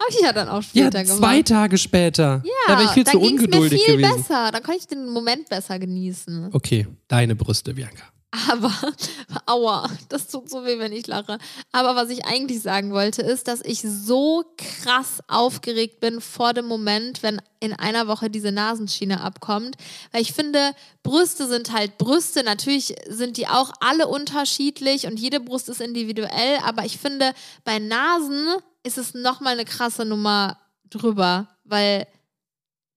Habe 0.00 0.10
ich 0.10 0.20
ja 0.20 0.32
dann 0.32 0.48
auch 0.48 0.62
Ja, 0.72 0.84
später 0.86 1.02
gemacht. 1.04 1.18
zwei 1.18 1.42
Tage 1.42 1.78
später. 1.78 2.42
Ja, 2.44 2.52
da 2.68 2.72
wäre 2.78 2.84
ich 2.84 2.90
viel 2.92 3.04
zu 3.06 3.18
ungeduldig 3.18 3.72
mir 3.80 3.84
viel 3.84 3.96
gewesen. 3.96 4.16
besser. 4.16 4.50
Dann 4.52 4.62
konnte 4.62 4.78
ich 4.80 4.86
den 4.86 5.08
Moment 5.08 5.48
besser 5.48 5.78
genießen. 5.78 6.50
Okay, 6.52 6.86
deine 7.08 7.34
Brüste, 7.34 7.74
Bianca. 7.74 8.04
Aber, 8.50 8.70
aua, 9.46 9.88
das 10.10 10.28
tut 10.28 10.50
so 10.50 10.62
weh, 10.64 10.78
wenn 10.78 10.92
ich 10.92 11.06
lache. 11.06 11.38
Aber 11.72 11.96
was 11.96 12.10
ich 12.10 12.26
eigentlich 12.26 12.60
sagen 12.60 12.92
wollte, 12.92 13.22
ist, 13.22 13.48
dass 13.48 13.62
ich 13.64 13.80
so 13.80 14.44
krass 14.58 15.20
aufgeregt 15.28 16.00
bin 16.00 16.20
vor 16.20 16.52
dem 16.52 16.66
Moment, 16.66 17.22
wenn 17.22 17.40
in 17.60 17.72
einer 17.72 18.06
Woche 18.06 18.28
diese 18.28 18.52
Nasenschiene 18.52 19.22
abkommt. 19.22 19.76
Weil 20.12 20.20
ich 20.22 20.34
finde, 20.34 20.72
Brüste 21.02 21.48
sind 21.48 21.72
halt 21.72 21.96
Brüste. 21.96 22.44
Natürlich 22.44 22.94
sind 23.08 23.38
die 23.38 23.48
auch 23.48 23.72
alle 23.80 24.06
unterschiedlich 24.06 25.06
und 25.06 25.18
jede 25.18 25.40
Brust 25.40 25.70
ist 25.70 25.80
individuell. 25.80 26.58
Aber 26.64 26.84
ich 26.84 26.98
finde, 26.98 27.32
bei 27.64 27.78
Nasen 27.78 28.46
ist 28.88 28.98
es 28.98 29.14
nochmal 29.14 29.52
eine 29.54 29.64
krasse 29.64 30.04
Nummer 30.04 30.58
drüber. 30.90 31.46
Weil 31.64 32.06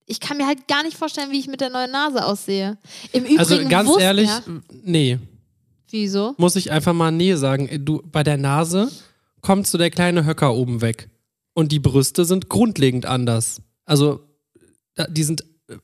ich 0.06 0.18
kann 0.18 0.36
mir 0.38 0.46
halt 0.46 0.66
gar 0.66 0.82
nicht 0.82 0.96
vorstellen, 0.96 1.30
wie 1.30 1.38
ich 1.38 1.46
mit 1.46 1.60
der 1.60 1.70
neuen 1.70 1.90
Nase 1.92 2.24
aussehe. 2.24 2.78
Im 3.12 3.22
Übrigen 3.24 3.38
Also 3.38 3.68
ganz 3.68 3.88
wusste- 3.88 4.02
ehrlich, 4.02 4.28
Ja, 4.28 4.42
nee, 4.82 5.18
wieso? 5.90 6.34
muss 6.38 6.56
ich 6.56 6.70
einfach 6.72 6.92
mal 6.92 7.12
nee 7.12 7.34
sagen. 7.36 7.68
Du, 7.84 8.02
bei 8.10 8.22
der 8.22 8.36
Nase 8.36 8.90
kommt 9.42 9.66
so 9.66 9.78
der 9.78 9.90
kleine 9.90 10.24
Höcker 10.24 10.54
oben 10.54 10.80
weg. 10.80 11.08
Und 11.54 11.70
die 11.72 11.80
Brüste 11.80 12.24
sind 12.24 12.48
grundlegend 12.48 13.04
anders. 13.06 13.60
Also, 13.84 14.20
da- 14.94 15.06
die 15.06 15.22
sind, 15.22 15.44
äh, 15.68 15.76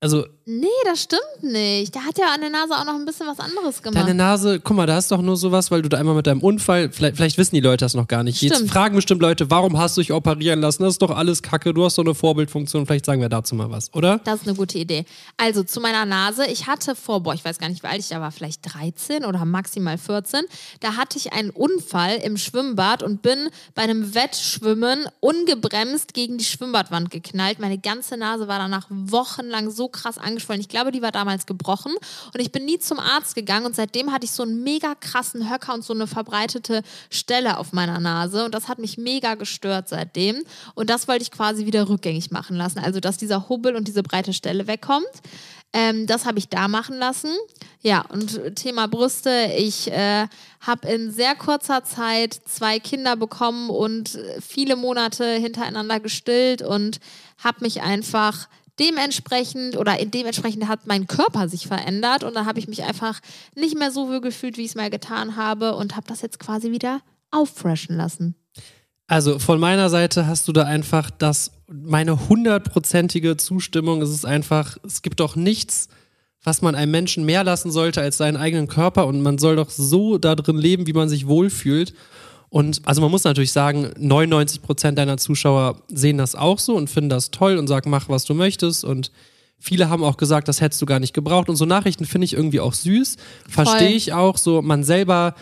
also 0.00 0.26
Nee, 0.44 0.66
das 0.84 1.02
stimmt 1.02 1.42
nicht. 1.42 1.94
Der 1.94 2.04
hat 2.04 2.18
ja 2.18 2.26
an 2.34 2.40
der 2.40 2.50
Nase 2.50 2.74
auch 2.74 2.84
noch 2.84 2.94
ein 2.94 3.04
bisschen 3.04 3.26
was 3.28 3.38
anderes 3.38 3.80
gemacht. 3.80 4.02
Deine 4.02 4.14
Nase, 4.14 4.58
guck 4.58 4.76
mal, 4.76 4.86
da 4.86 4.98
ist 4.98 5.10
doch 5.12 5.22
nur 5.22 5.36
sowas, 5.36 5.70
weil 5.70 5.82
du 5.82 5.88
da 5.88 5.98
einmal 5.98 6.16
mit 6.16 6.26
deinem 6.26 6.40
Unfall, 6.40 6.90
vielleicht, 6.90 7.16
vielleicht 7.16 7.38
wissen 7.38 7.54
die 7.54 7.60
Leute 7.60 7.84
das 7.84 7.94
noch 7.94 8.08
gar 8.08 8.24
nicht. 8.24 8.42
Jetzt 8.42 8.56
Stimmt. 8.56 8.70
fragen 8.70 8.96
bestimmt 8.96 9.22
Leute, 9.22 9.50
warum 9.50 9.78
hast 9.78 9.96
du 9.96 10.00
dich 10.00 10.12
operieren 10.12 10.60
lassen? 10.60 10.82
Das 10.82 10.94
ist 10.94 11.02
doch 11.02 11.10
alles 11.10 11.42
Kacke, 11.42 11.72
du 11.72 11.84
hast 11.84 11.96
doch 11.96 12.04
eine 12.04 12.14
Vorbildfunktion. 12.14 12.86
Vielleicht 12.86 13.06
sagen 13.06 13.20
wir 13.20 13.28
dazu 13.28 13.54
mal 13.54 13.70
was, 13.70 13.94
oder? 13.94 14.18
Das 14.24 14.40
ist 14.40 14.48
eine 14.48 14.56
gute 14.56 14.78
Idee. 14.78 15.04
Also 15.36 15.62
zu 15.62 15.80
meiner 15.80 16.04
Nase. 16.06 16.46
Ich 16.46 16.66
hatte 16.66 16.96
vor, 16.96 17.22
boah, 17.22 17.34
ich 17.34 17.44
weiß 17.44 17.58
gar 17.58 17.68
nicht, 17.68 17.84
wie 17.84 17.86
alt 17.86 18.00
ich 18.00 18.08
da 18.08 18.20
war, 18.20 18.32
vielleicht 18.32 18.74
13 18.74 19.24
oder 19.24 19.44
maximal 19.44 19.96
14. 19.96 20.42
Da 20.80 20.96
hatte 20.96 21.18
ich 21.18 21.32
einen 21.32 21.50
Unfall 21.50 22.16
im 22.16 22.36
Schwimmbad 22.36 23.04
und 23.04 23.22
bin 23.22 23.48
bei 23.74 23.82
einem 23.82 24.14
Wettschwimmen 24.14 25.06
ungebremst 25.20 26.14
gegen 26.14 26.38
die 26.38 26.44
Schwimmbadwand 26.44 27.10
geknallt. 27.10 27.60
Meine 27.60 27.78
ganze 27.78 28.16
Nase 28.16 28.48
war 28.48 28.58
danach 28.58 28.86
wochenlang 28.88 29.70
so 29.70 29.86
krass 29.88 30.18
angeschwollen. 30.42 30.60
Ich 30.60 30.68
glaube, 30.68 30.92
die 30.92 31.02
war 31.02 31.12
damals 31.12 31.46
gebrochen 31.46 31.92
und 32.34 32.40
ich 32.40 32.52
bin 32.52 32.64
nie 32.64 32.78
zum 32.78 32.98
Arzt 32.98 33.34
gegangen 33.34 33.66
und 33.66 33.76
seitdem 33.76 34.12
hatte 34.12 34.24
ich 34.24 34.32
so 34.32 34.42
einen 34.42 34.62
mega 34.62 34.94
krassen 34.94 35.50
Höcker 35.50 35.74
und 35.74 35.84
so 35.84 35.94
eine 35.94 36.06
verbreitete 36.06 36.82
Stelle 37.10 37.58
auf 37.58 37.72
meiner 37.72 38.00
Nase 38.00 38.44
und 38.44 38.54
das 38.54 38.68
hat 38.68 38.78
mich 38.78 38.98
mega 38.98 39.34
gestört 39.34 39.88
seitdem 39.88 40.42
und 40.74 40.90
das 40.90 41.08
wollte 41.08 41.22
ich 41.22 41.30
quasi 41.30 41.66
wieder 41.66 41.88
rückgängig 41.88 42.30
machen 42.30 42.56
lassen. 42.56 42.78
Also, 42.78 43.00
dass 43.00 43.16
dieser 43.16 43.48
Hubbel 43.48 43.76
und 43.76 43.88
diese 43.88 44.02
breite 44.02 44.32
Stelle 44.32 44.66
wegkommt. 44.66 45.06
Ähm, 45.74 46.06
das 46.06 46.26
habe 46.26 46.38
ich 46.38 46.50
da 46.50 46.68
machen 46.68 46.98
lassen. 46.98 47.30
Ja, 47.80 48.04
und 48.10 48.56
Thema 48.56 48.88
Brüste. 48.88 49.52
Ich 49.56 49.90
äh, 49.90 50.26
habe 50.60 50.88
in 50.88 51.10
sehr 51.10 51.34
kurzer 51.34 51.82
Zeit 51.82 52.38
zwei 52.46 52.78
Kinder 52.78 53.16
bekommen 53.16 53.70
und 53.70 54.18
viele 54.46 54.76
Monate 54.76 55.24
hintereinander 55.24 55.98
gestillt 55.98 56.60
und 56.60 57.00
habe 57.42 57.58
mich 57.62 57.80
einfach 57.80 58.48
dementsprechend 58.82 59.76
oder 59.76 59.96
dementsprechend 60.04 60.66
hat 60.66 60.86
mein 60.86 61.06
Körper 61.06 61.48
sich 61.48 61.66
verändert 61.66 62.24
und 62.24 62.34
dann 62.34 62.46
habe 62.46 62.58
ich 62.58 62.66
mich 62.66 62.82
einfach 62.82 63.20
nicht 63.54 63.78
mehr 63.78 63.92
so 63.92 64.08
wohl 64.08 64.20
gefühlt, 64.20 64.58
wie 64.58 64.62
ich 64.62 64.70
es 64.70 64.74
mal 64.74 64.90
getan 64.90 65.36
habe 65.36 65.76
und 65.76 65.94
habe 65.94 66.06
das 66.08 66.20
jetzt 66.20 66.40
quasi 66.40 66.72
wieder 66.72 67.00
auffreshen 67.30 67.96
lassen. 67.96 68.34
Also 69.06 69.38
von 69.38 69.60
meiner 69.60 69.88
Seite 69.88 70.26
hast 70.26 70.48
du 70.48 70.52
da 70.52 70.64
einfach 70.64 71.10
das, 71.10 71.52
meine 71.70 72.28
hundertprozentige 72.28 73.36
Zustimmung. 73.36 74.02
Es 74.02 74.10
ist 74.10 74.24
einfach, 74.24 74.78
es 74.84 75.02
gibt 75.02 75.20
doch 75.20 75.36
nichts, 75.36 75.88
was 76.42 76.62
man 76.62 76.74
einem 76.74 76.90
Menschen 76.90 77.24
mehr 77.24 77.44
lassen 77.44 77.70
sollte 77.70 78.00
als 78.00 78.16
seinen 78.16 78.36
eigenen 78.36 78.66
Körper 78.66 79.06
und 79.06 79.22
man 79.22 79.38
soll 79.38 79.56
doch 79.56 79.70
so 79.70 80.18
da 80.18 80.34
drin 80.34 80.56
leben, 80.56 80.86
wie 80.86 80.92
man 80.92 81.08
sich 81.08 81.28
wohlfühlt. 81.28 81.94
Und 82.52 82.82
also 82.84 83.00
man 83.00 83.10
muss 83.10 83.24
natürlich 83.24 83.50
sagen, 83.50 83.92
99 83.98 84.60
Prozent 84.60 84.98
deiner 84.98 85.16
Zuschauer 85.16 85.80
sehen 85.88 86.18
das 86.18 86.34
auch 86.34 86.58
so 86.58 86.76
und 86.76 86.90
finden 86.90 87.08
das 87.08 87.30
toll 87.30 87.56
und 87.56 87.66
sagen, 87.66 87.88
mach, 87.88 88.10
was 88.10 88.26
du 88.26 88.34
möchtest. 88.34 88.84
Und 88.84 89.10
viele 89.58 89.88
haben 89.88 90.04
auch 90.04 90.18
gesagt, 90.18 90.48
das 90.48 90.60
hättest 90.60 90.82
du 90.82 90.84
gar 90.84 91.00
nicht 91.00 91.14
gebraucht. 91.14 91.48
Und 91.48 91.56
so 91.56 91.64
Nachrichten 91.64 92.04
finde 92.04 92.26
ich 92.26 92.34
irgendwie 92.34 92.60
auch 92.60 92.74
süß. 92.74 93.16
Verstehe 93.48 93.92
ich 93.92 94.12
auch. 94.12 94.36
So, 94.36 94.60
man 94.60 94.84
selber 94.84 95.34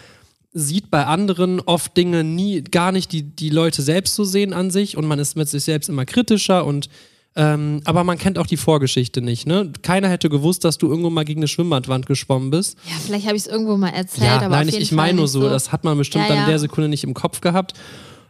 sieht 0.52 0.88
bei 0.92 1.04
anderen 1.04 1.58
oft 1.58 1.96
Dinge 1.96 2.22
nie, 2.22 2.62
gar 2.62 2.92
nicht, 2.92 3.10
die 3.10 3.24
die 3.24 3.50
Leute 3.50 3.82
selbst 3.82 4.14
so 4.14 4.22
sehen 4.22 4.52
an 4.52 4.70
sich 4.70 4.96
und 4.96 5.04
man 5.04 5.18
ist 5.18 5.34
mit 5.34 5.48
sich 5.48 5.64
selbst 5.64 5.88
immer 5.88 6.04
kritischer 6.04 6.64
und 6.64 6.88
ähm, 7.36 7.80
aber 7.84 8.02
man 8.02 8.18
kennt 8.18 8.38
auch 8.38 8.46
die 8.46 8.56
Vorgeschichte 8.56 9.22
nicht, 9.22 9.46
ne? 9.46 9.72
Keiner 9.82 10.08
hätte 10.08 10.28
gewusst, 10.28 10.64
dass 10.64 10.78
du 10.78 10.88
irgendwo 10.88 11.10
mal 11.10 11.24
gegen 11.24 11.40
eine 11.40 11.48
Schwimmbadwand 11.48 12.06
geschwommen 12.06 12.50
bist. 12.50 12.76
Ja, 12.84 12.94
vielleicht 13.04 13.26
habe 13.26 13.36
ich 13.36 13.44
es 13.44 13.48
irgendwo 13.48 13.76
mal 13.76 13.90
erzählt, 13.90 14.26
Ja, 14.26 14.40
aber 14.40 14.48
nein, 14.48 14.68
ich, 14.68 14.78
ich 14.78 14.92
meine 14.92 15.14
nur 15.14 15.24
nicht 15.24 15.32
so, 15.32 15.48
das 15.48 15.70
hat 15.70 15.84
man 15.84 15.96
bestimmt 15.96 16.24
Ja, 16.24 16.28
dann 16.28 16.38
in 16.38 16.42
ja. 16.44 16.48
der 16.48 16.58
Sekunde 16.58 16.88
nicht 16.88 17.04
im 17.04 17.14
Kopf 17.14 17.40
gehabt. 17.40 17.74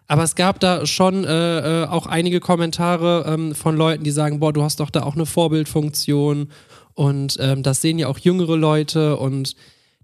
Aber 0.07 0.25
es 0.25 0.35
gab 0.35 0.59
da 0.61 0.87
schon 0.87 1.25
äh, 1.25 1.83
äh, 1.83 1.87
auch 1.87 2.07
einige 2.07 2.41
Kommentare 2.41 3.25
ähm, 3.27 3.55
von 3.55 3.77
Leuten, 3.77 4.03
die 4.05 4.11
sagen, 4.11 4.41
boah, 4.41 4.53
du 4.53 4.63
hast 4.63 4.81
doch 4.81 4.91
da 4.91 5.05
auch 5.05 5.15
eine 5.15 5.25
Vorbildfunktion 5.25 6.49
und 6.95 7.37
ähm, 7.41 7.63
das 7.63 7.81
sehen 7.81 7.99
ja 7.99 8.09
auch 8.09 8.19
jüngere 8.19 8.57
Leute 8.57 9.17
und 9.17 9.55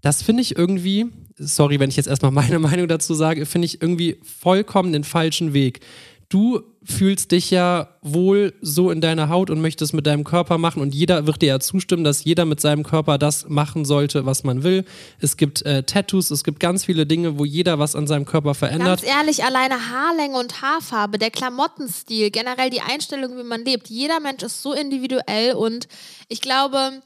das 0.01 0.21
finde 0.21 0.41
ich 0.41 0.57
irgendwie, 0.57 1.07
sorry, 1.37 1.79
wenn 1.79 1.89
ich 1.89 1.97
jetzt 1.97 2.07
erstmal 2.07 2.31
meine 2.31 2.57
Meinung 2.57 2.87
dazu 2.87 3.13
sage, 3.13 3.45
finde 3.45 3.65
ich 3.65 3.81
irgendwie 3.81 4.17
vollkommen 4.23 4.93
den 4.93 5.03
falschen 5.03 5.53
Weg. 5.53 5.81
Du 6.29 6.61
fühlst 6.83 7.31
dich 7.31 7.51
ja 7.51 7.87
wohl 8.01 8.53
so 8.61 8.91
in 8.91 8.99
deiner 8.99 9.29
Haut 9.29 9.49
und 9.49 9.61
möchtest 9.61 9.93
mit 9.93 10.05
deinem 10.05 10.25
Körper 10.25 10.57
machen 10.57 10.81
und 10.81 10.93
jeder 10.93 11.25
wird 11.25 11.41
dir 11.41 11.47
ja 11.47 11.59
zustimmen, 11.61 12.03
dass 12.03 12.25
jeder 12.25 12.43
mit 12.43 12.59
seinem 12.59 12.83
Körper 12.83 13.17
das 13.17 13.47
machen 13.47 13.85
sollte, 13.85 14.25
was 14.25 14.43
man 14.43 14.63
will. 14.63 14.83
Es 15.19 15.37
gibt 15.37 15.65
äh, 15.65 15.83
Tattoos, 15.83 16.29
es 16.29 16.43
gibt 16.43 16.59
ganz 16.59 16.83
viele 16.83 17.05
Dinge, 17.05 17.39
wo 17.39 17.45
jeder 17.45 17.79
was 17.79 17.95
an 17.95 18.07
seinem 18.07 18.25
Körper 18.25 18.55
verändert. 18.55 19.01
Ganz 19.01 19.15
ehrlich, 19.15 19.43
alleine 19.45 19.75
Haarlänge 19.89 20.37
und 20.37 20.61
Haarfarbe, 20.61 21.17
der 21.17 21.31
Klamottenstil, 21.31 22.29
generell 22.29 22.69
die 22.69 22.81
Einstellung, 22.81 23.37
wie 23.37 23.43
man 23.43 23.63
lebt. 23.63 23.89
Jeder 23.89 24.19
Mensch 24.19 24.43
ist 24.43 24.61
so 24.61 24.73
individuell 24.73 25.53
und 25.53 25.87
ich 26.27 26.41
glaube, 26.41 27.01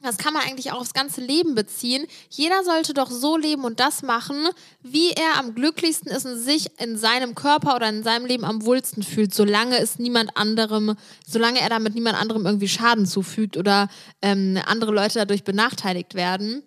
das 0.00 0.18
kann 0.18 0.34
man 0.34 0.42
eigentlich 0.42 0.72
auch 0.72 0.80
aufs 0.80 0.94
ganze 0.94 1.20
Leben 1.20 1.54
beziehen. 1.54 2.06
Jeder 2.28 2.62
sollte 2.64 2.94
doch 2.94 3.10
so 3.10 3.36
leben 3.36 3.64
und 3.64 3.80
das 3.80 4.02
machen, 4.02 4.48
wie 4.82 5.10
er 5.10 5.38
am 5.38 5.54
glücklichsten 5.54 6.10
ist 6.10 6.26
und 6.26 6.38
sich 6.38 6.68
in 6.78 6.96
seinem 6.96 7.34
Körper 7.34 7.76
oder 7.76 7.88
in 7.88 8.02
seinem 8.02 8.26
Leben 8.26 8.44
am 8.44 8.64
wohlsten 8.64 9.02
fühlt, 9.02 9.34
solange 9.34 9.78
es 9.78 9.98
niemand 9.98 10.36
anderem, 10.36 10.96
solange 11.26 11.60
er 11.60 11.70
damit 11.70 11.94
niemand 11.94 12.20
anderem 12.20 12.46
irgendwie 12.46 12.68
Schaden 12.68 13.06
zufügt 13.06 13.56
oder 13.56 13.88
ähm, 14.22 14.58
andere 14.66 14.92
Leute 14.92 15.18
dadurch 15.18 15.44
benachteiligt 15.44 16.14
werden. 16.14 16.62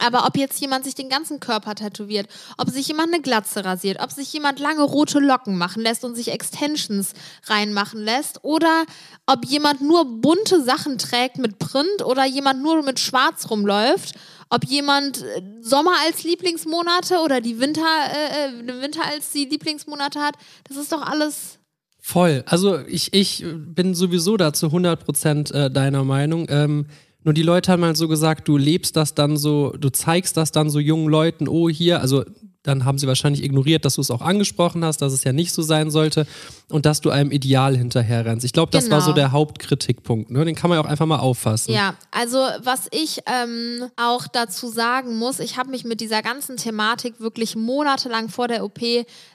Aber 0.00 0.26
ob 0.26 0.36
jetzt 0.36 0.60
jemand 0.60 0.84
sich 0.84 0.94
den 0.94 1.08
ganzen 1.08 1.40
Körper 1.40 1.74
tätowiert, 1.74 2.28
ob 2.58 2.70
sich 2.70 2.88
jemand 2.88 3.12
eine 3.12 3.22
Glatze 3.22 3.64
rasiert, 3.64 4.00
ob 4.02 4.10
sich 4.10 4.32
jemand 4.32 4.58
lange 4.58 4.82
rote 4.82 5.20
Locken 5.20 5.58
machen 5.58 5.82
lässt 5.82 6.04
und 6.04 6.14
sich 6.14 6.28
Extensions 6.28 7.12
reinmachen 7.44 8.00
lässt 8.00 8.44
oder 8.44 8.84
ob 9.26 9.44
jemand 9.44 9.80
nur 9.80 10.20
bunte 10.20 10.62
Sachen 10.62 10.98
trägt 10.98 11.38
mit 11.38 11.58
Print 11.58 12.04
oder 12.04 12.24
jemand 12.24 12.62
nur 12.62 12.82
mit 12.82 12.98
Schwarz 12.98 13.50
rumläuft, 13.50 14.14
ob 14.48 14.64
jemand 14.64 15.22
äh, 15.22 15.42
Sommer 15.60 15.92
als 16.04 16.24
Lieblingsmonate 16.24 17.18
oder 17.24 17.40
die 17.40 17.60
Winter, 17.60 17.82
äh, 17.82 18.48
äh, 18.48 18.64
den 18.64 18.80
Winter 18.80 19.02
als 19.06 19.30
die 19.32 19.44
Lieblingsmonate 19.44 20.20
hat, 20.20 20.34
das 20.64 20.76
ist 20.76 20.92
doch 20.92 21.02
alles 21.02 21.60
Voll. 22.02 22.42
Also 22.46 22.78
ich, 22.86 23.12
ich 23.12 23.44
bin 23.54 23.94
sowieso 23.94 24.38
dazu 24.38 24.68
100% 24.68 25.52
äh, 25.52 25.70
deiner 25.70 26.02
Meinung. 26.02 26.46
Ähm, 26.48 26.86
nur 27.24 27.34
die 27.34 27.42
Leute 27.42 27.72
haben 27.72 27.84
halt 27.84 27.96
so 27.96 28.08
gesagt, 28.08 28.48
du 28.48 28.56
lebst 28.56 28.96
das 28.96 29.14
dann 29.14 29.36
so, 29.36 29.74
du 29.78 29.90
zeigst 29.90 30.36
das 30.36 30.52
dann 30.52 30.70
so 30.70 30.78
jungen 30.78 31.08
Leuten, 31.08 31.48
oh 31.48 31.68
hier, 31.68 32.00
also 32.00 32.24
dann 32.62 32.84
haben 32.84 32.98
sie 32.98 33.06
wahrscheinlich 33.06 33.42
ignoriert, 33.42 33.84
dass 33.84 33.94
du 33.94 34.02
es 34.02 34.10
auch 34.10 34.20
angesprochen 34.20 34.84
hast, 34.84 34.98
dass 34.98 35.12
es 35.12 35.24
ja 35.24 35.32
nicht 35.32 35.52
so 35.52 35.62
sein 35.62 35.90
sollte 35.90 36.26
und 36.68 36.84
dass 36.84 37.00
du 37.00 37.10
einem 37.10 37.30
Ideal 37.30 37.76
hinterherrennst. 37.76 38.44
Ich 38.44 38.52
glaube, 38.52 38.70
das 38.70 38.90
war 38.90 38.98
Genau. 38.98 39.08
so 39.08 39.12
der 39.14 39.32
Hauptkritikpunkt. 39.32 40.30
Ne? 40.30 40.44
Den 40.44 40.54
kann 40.54 40.68
man 40.68 40.78
ja 40.78 40.84
auch 40.84 40.88
einfach 40.88 41.06
mal 41.06 41.18
auffassen. 41.18 41.72
Ja, 41.72 41.94
also 42.10 42.38
was 42.62 42.88
ich 42.90 43.20
ähm, 43.26 43.88
auch 43.96 44.26
dazu 44.26 44.68
sagen 44.68 45.16
muss, 45.16 45.38
ich 45.40 45.56
habe 45.56 45.70
mich 45.70 45.84
mit 45.84 46.00
dieser 46.00 46.20
ganzen 46.22 46.56
Thematik 46.58 47.18
wirklich 47.20 47.56
monatelang 47.56 48.28
vor 48.28 48.46
der 48.48 48.62
OP 48.64 48.80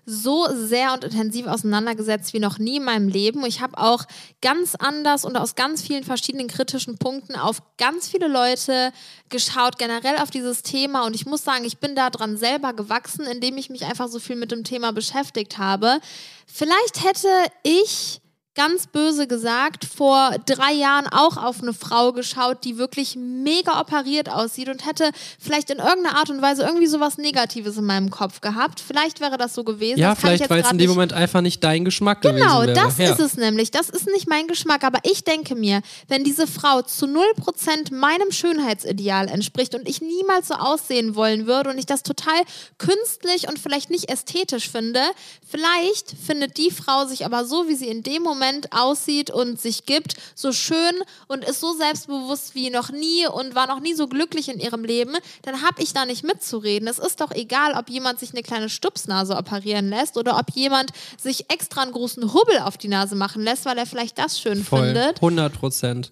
so 0.05 0.47
sehr 0.53 0.93
und 0.93 1.03
intensiv 1.03 1.47
auseinandergesetzt 1.47 2.33
wie 2.33 2.39
noch 2.39 2.59
nie 2.59 2.77
in 2.77 2.83
meinem 2.83 3.07
Leben. 3.07 3.43
Ich 3.45 3.61
habe 3.61 3.77
auch 3.77 4.05
ganz 4.41 4.75
anders 4.75 5.25
und 5.25 5.35
aus 5.35 5.55
ganz 5.55 5.81
vielen 5.81 6.03
verschiedenen 6.03 6.47
kritischen 6.47 6.97
Punkten 6.97 7.35
auf 7.35 7.61
ganz 7.77 8.07
viele 8.07 8.27
Leute 8.27 8.91
geschaut, 9.29 9.79
generell 9.79 10.17
auf 10.17 10.29
dieses 10.29 10.61
Thema. 10.61 11.05
Und 11.05 11.15
ich 11.15 11.25
muss 11.25 11.43
sagen, 11.43 11.65
ich 11.65 11.79
bin 11.79 11.95
daran 11.95 12.37
selber 12.37 12.73
gewachsen, 12.73 13.14
indem 13.23 13.57
ich 13.57 13.69
mich 13.69 13.85
einfach 13.85 14.07
so 14.07 14.19
viel 14.19 14.35
mit 14.35 14.51
dem 14.51 14.63
Thema 14.63 14.91
beschäftigt 14.91 15.57
habe. 15.57 15.99
Vielleicht 16.45 17.03
hätte 17.03 17.29
ich 17.63 18.21
ganz 18.55 18.87
böse 18.87 19.27
gesagt, 19.27 19.85
vor 19.85 20.31
drei 20.45 20.71
Jahren 20.71 21.07
auch 21.07 21.35
auf 21.37 21.61
eine 21.61 21.73
Frau 21.73 22.13
geschaut, 22.13 22.63
die 22.63 22.77
wirklich 22.77 23.15
mega 23.17 23.79
operiert 23.81 24.29
aussieht 24.29 24.69
und 24.69 24.85
hätte 24.85 25.11
vielleicht 25.39 25.69
in 25.69 25.79
irgendeiner 25.79 26.17
Art 26.17 26.29
und 26.29 26.41
Weise 26.41 26.63
irgendwie 26.63 26.87
sowas 26.87 27.17
Negatives 27.17 27.75
in 27.77 27.83
meinem 27.83 28.09
Kopf 28.09 28.39
gehabt. 28.39 28.79
Vielleicht 28.79 29.19
wäre 29.19 29.37
das 29.37 29.53
so 29.53 29.63
gewesen. 29.65 29.99
Ja, 29.99 30.11
das 30.11 30.19
vielleicht, 30.19 30.49
weil 30.49 30.61
es 30.61 30.71
in 30.71 30.77
dem 30.77 30.89
Moment 30.89 31.11
einfach 31.11 31.41
nicht 31.41 31.63
dein 31.63 31.83
Geschmack 31.83 32.21
Genau, 32.21 32.61
gewesen 32.61 32.75
wäre. 32.75 32.85
das 32.87 32.97
ja. 32.97 33.11
ist 33.11 33.19
es 33.19 33.35
nämlich. 33.35 33.71
Das 33.71 33.89
ist 33.89 34.07
nicht 34.07 34.29
mein 34.29 34.47
Geschmack. 34.47 34.83
Aber 34.85 34.99
ich 35.03 35.25
denke 35.25 35.55
mir, 35.55 35.81
wenn 36.07 36.23
diese 36.23 36.47
Frau 36.47 36.81
zu 36.81 37.07
0% 37.07 37.93
meinem 37.93 38.31
Schönheitsideal 38.31 39.27
entspricht 39.27 39.75
und 39.75 39.87
ich 39.87 39.99
niemals 40.01 40.47
so 40.47 40.53
aussehen 40.53 41.15
wollen 41.15 41.45
würde 41.45 41.69
und 41.71 41.77
ich 41.77 41.85
das 41.85 42.03
total 42.03 42.41
künstlich 42.77 43.49
und 43.49 43.59
vielleicht 43.59 43.89
nicht 43.89 44.09
ästhetisch 44.09 44.69
finde, 44.69 45.01
vielleicht 45.45 46.11
findet 46.25 46.57
die 46.57 46.71
Frau 46.71 47.05
sich 47.05 47.25
aber 47.25 47.43
so, 47.43 47.67
wie 47.67 47.75
sie 47.75 47.89
in 47.89 48.01
dem 48.01 48.23
Moment 48.23 48.44
aussieht 48.71 49.31
und 49.31 49.59
sich 49.59 49.85
gibt, 49.85 50.15
so 50.35 50.51
schön 50.51 50.93
und 51.27 51.43
ist 51.43 51.59
so 51.59 51.73
selbstbewusst 51.73 52.55
wie 52.55 52.69
noch 52.69 52.91
nie 52.91 53.27
und 53.27 53.55
war 53.55 53.67
noch 53.67 53.79
nie 53.79 53.93
so 53.93 54.07
glücklich 54.07 54.49
in 54.49 54.59
ihrem 54.59 54.83
Leben, 54.83 55.13
dann 55.43 55.61
habe 55.61 55.81
ich 55.81 55.93
da 55.93 56.05
nicht 56.05 56.23
mitzureden. 56.23 56.87
Es 56.87 56.99
ist 56.99 57.21
doch 57.21 57.31
egal, 57.31 57.73
ob 57.77 57.89
jemand 57.89 58.19
sich 58.19 58.31
eine 58.31 58.43
kleine 58.43 58.69
Stupsnase 58.69 59.35
operieren 59.35 59.89
lässt 59.89 60.17
oder 60.17 60.37
ob 60.37 60.51
jemand 60.55 60.91
sich 61.21 61.49
extra 61.49 61.83
einen 61.83 61.91
großen 61.91 62.33
Hubbel 62.33 62.59
auf 62.59 62.77
die 62.77 62.87
Nase 62.87 63.15
machen 63.15 63.43
lässt, 63.43 63.65
weil 63.65 63.77
er 63.77 63.85
vielleicht 63.85 64.17
das 64.17 64.39
schön 64.39 64.63
Voll, 64.63 64.87
findet. 64.87 65.17
100 65.17 65.53
Prozent. 65.53 66.11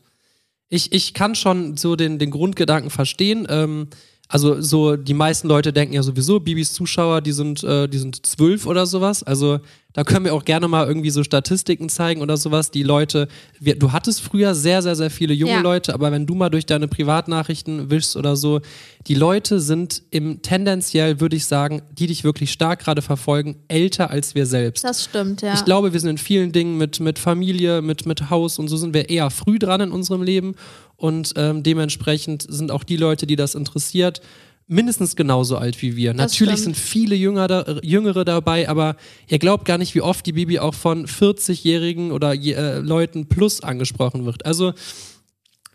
Ich, 0.70 0.92
ich 0.92 1.14
kann 1.14 1.36
schon 1.36 1.78
so 1.78 1.96
den, 1.96 2.18
den 2.18 2.32
Grundgedanken 2.32 2.90
verstehen. 2.90 3.46
Ähm, 3.50 3.90
also 4.34 4.60
so 4.60 4.96
die 4.96 5.14
meisten 5.14 5.48
Leute 5.48 5.72
denken 5.72 5.94
ja 5.94 6.02
sowieso, 6.02 6.40
Bibis 6.40 6.74
Zuschauer, 6.74 7.22
die 7.22 7.34
sind, 7.34 7.64
äh, 7.64 7.88
die 7.88 8.00
sind 8.00 8.26
zwölf 8.26 8.66
oder 8.66 8.88
sowas. 8.88 9.22
Also 9.22 9.60
da 9.94 10.04
können 10.04 10.26
wir 10.26 10.34
auch 10.34 10.44
gerne 10.44 10.68
mal 10.68 10.88
irgendwie 10.88 11.12
so 11.12 11.24
Statistiken 11.24 11.88
zeigen 11.88 12.20
oder 12.20 12.36
sowas. 12.36 12.72
Die 12.72 12.82
Leute, 12.82 13.28
wir, 13.60 13.78
du 13.78 13.92
hattest 13.92 14.22
früher 14.22 14.56
sehr, 14.56 14.82
sehr, 14.82 14.96
sehr 14.96 15.12
viele 15.12 15.36
junge 15.36 15.54
Ja. 15.54 15.62
Leute, 15.62 15.94
aber 15.94 16.12
wenn 16.12 16.26
du 16.26 16.34
mal 16.34 16.50
durch 16.50 16.66
deine 16.66 16.88
Privatnachrichten 16.88 17.92
wischst 17.92 18.18
oder 18.18 18.36
so, 18.36 18.62
die 19.06 19.14
Leute 19.14 19.60
sind 19.60 20.02
im 20.10 20.42
tendenziell, 20.42 21.20
würde 21.20 21.36
ich 21.36 21.46
sagen, 21.46 21.84
die 21.92 22.08
dich 22.08 22.24
wirklich 22.24 22.52
stark 22.52 22.80
gerade 22.80 23.04
verfolgen, 23.04 23.58
älter 23.68 24.10
als 24.10 24.34
wir 24.34 24.48
selbst. 24.48 24.84
Das 24.84 25.04
stimmt, 25.04 25.44
ja. 25.44 25.54
Ich 25.54 25.64
glaube, 25.64 25.94
wir 25.94 26.00
sind 26.00 26.10
in 26.10 26.18
vielen 26.18 26.52
Dingen 26.52 26.80
mit, 26.80 27.00
mit 27.00 27.20
Familie, 27.20 27.84
mit, 27.84 28.08
mit 28.08 28.32
Haus 28.32 28.58
und 28.58 28.68
so 28.68 28.78
sind 28.78 28.96
wir 28.96 29.10
eher 29.10 29.30
früh 29.30 29.60
dran 29.60 29.82
in 29.82 29.92
unserem 29.92 30.24
Leben. 30.24 30.56
Und 30.96 31.34
ähm, 31.36 31.64
dementsprechend 31.64 32.46
sind 32.48 32.72
auch 32.72 32.84
die 32.84 32.98
Leute, 32.98 33.28
die 33.28 33.36
das 33.36 33.56
interessiert, 33.56 34.22
mindestens 34.68 35.16
genauso 35.16 35.58
alt 35.58 35.82
wie 35.82 35.96
wir. 35.96 36.14
Natürlich 36.14 36.60
stimmt. 36.60 36.76
sind 36.76 36.78
viele 36.78 37.16
Jünger 37.16 37.48
da, 37.48 37.62
äh, 37.62 37.80
Jüngere 37.84 38.26
dabei, 38.26 38.70
aber 38.70 38.96
ihr 39.28 39.40
glaubt 39.40 39.66
gar 39.66 39.78
nicht, 39.78 39.96
wie 39.96 40.02
oft 40.02 40.26
die 40.26 40.34
Bibi 40.34 40.60
auch 40.60 40.74
von 40.74 41.06
40-Jährigen 41.06 42.12
oder 42.12 42.34
äh, 42.34 42.80
Leuten 42.80 43.28
plus 43.28 43.62
angesprochen 43.62 44.26
wird. 44.26 44.46
Also 44.46 44.74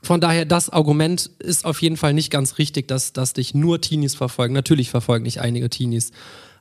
von 0.02 0.20
daher, 0.20 0.44
das 0.44 0.70
Argument 0.70 1.30
ist 1.38 1.64
auf 1.64 1.82
jeden 1.82 1.96
Fall 1.96 2.14
nicht 2.14 2.30
ganz 2.30 2.58
richtig, 2.58 2.88
dass, 2.88 3.12
dass 3.12 3.32
dich 3.32 3.54
nur 3.54 3.80
Teenies 3.80 4.14
verfolgen. 4.14 4.54
Natürlich 4.54 4.90
verfolgen 4.90 5.24
dich 5.24 5.40
einige 5.40 5.68
Teenies. 5.68 6.12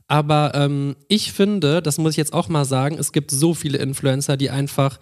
Aber 0.08 0.54
ähm, 0.56 0.96
ich 1.08 1.34
finde, 1.34 1.82
das 1.82 1.98
muss 1.98 2.12
ich 2.12 2.18
jetzt 2.18 2.34
auch 2.34 2.50
mal 2.50 2.66
sagen, 2.66 2.98
es 2.98 3.12
gibt 3.12 3.30
so 3.30 3.54
viele 3.54 3.78
Influencer, 3.78 4.38
die 4.38 4.50
einfach 4.50 5.00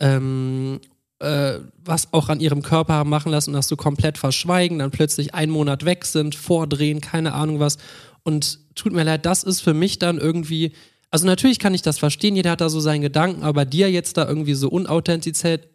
ähm, 0.00 0.80
äh, 1.18 1.60
was 1.84 2.12
auch 2.12 2.28
an 2.28 2.40
ihrem 2.40 2.62
Körper 2.62 2.94
haben 2.94 3.10
machen 3.10 3.32
lassen 3.32 3.50
und 3.50 3.56
das 3.56 3.68
so 3.68 3.76
komplett 3.76 4.18
verschweigen, 4.18 4.80
dann 4.80 4.90
plötzlich 4.90 5.34
einen 5.34 5.52
Monat 5.52 5.84
weg 5.84 6.04
sind, 6.04 6.34
vordrehen, 6.34 7.00
keine 7.00 7.32
Ahnung 7.32 7.60
was. 7.60 7.78
Und 8.22 8.58
tut 8.74 8.92
mir 8.92 9.04
leid, 9.04 9.24
das 9.24 9.42
ist 9.42 9.60
für 9.60 9.74
mich 9.74 9.98
dann 9.98 10.18
irgendwie, 10.18 10.72
also 11.10 11.26
natürlich 11.26 11.58
kann 11.58 11.74
ich 11.74 11.82
das 11.82 11.98
verstehen, 11.98 12.36
jeder 12.36 12.50
hat 12.50 12.60
da 12.60 12.68
so 12.68 12.80
seinen 12.80 13.02
Gedanken, 13.02 13.44
aber 13.44 13.64
dir 13.64 13.90
jetzt 13.90 14.16
da 14.16 14.28
irgendwie 14.28 14.54
so 14.54 14.68
Unauthentizität, 14.68 15.68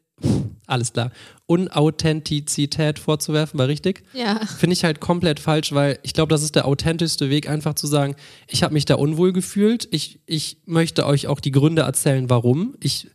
alles 0.68 0.94
klar, 0.94 1.12
Unauthentizität 1.48 3.00
vorzuwerfen, 3.00 3.58
war 3.58 3.68
richtig? 3.68 4.04
ja. 4.14 4.40
Finde 4.46 4.74
ich 4.74 4.84
halt 4.84 5.00
komplett 5.00 5.40
falsch, 5.40 5.74
weil 5.74 5.98
ich 6.04 6.14
glaube, 6.14 6.30
das 6.30 6.44
ist 6.44 6.56
der 6.56 6.66
authentischste 6.66 7.30
Weg, 7.30 7.50
einfach 7.50 7.74
zu 7.74 7.88
sagen, 7.88 8.16
ich 8.48 8.64
habe 8.64 8.74
mich 8.74 8.86
da 8.86 8.96
unwohl 8.96 9.34
gefühlt. 9.34 9.88
Ich, 9.92 10.20
ich 10.28 10.58
möchte 10.66 11.06
euch 11.06 11.28
auch 11.28 11.40
die 11.40 11.52
Gründe 11.52 11.82
erzählen, 11.82 12.30
warum. 12.30 12.76
Ich 12.80 13.08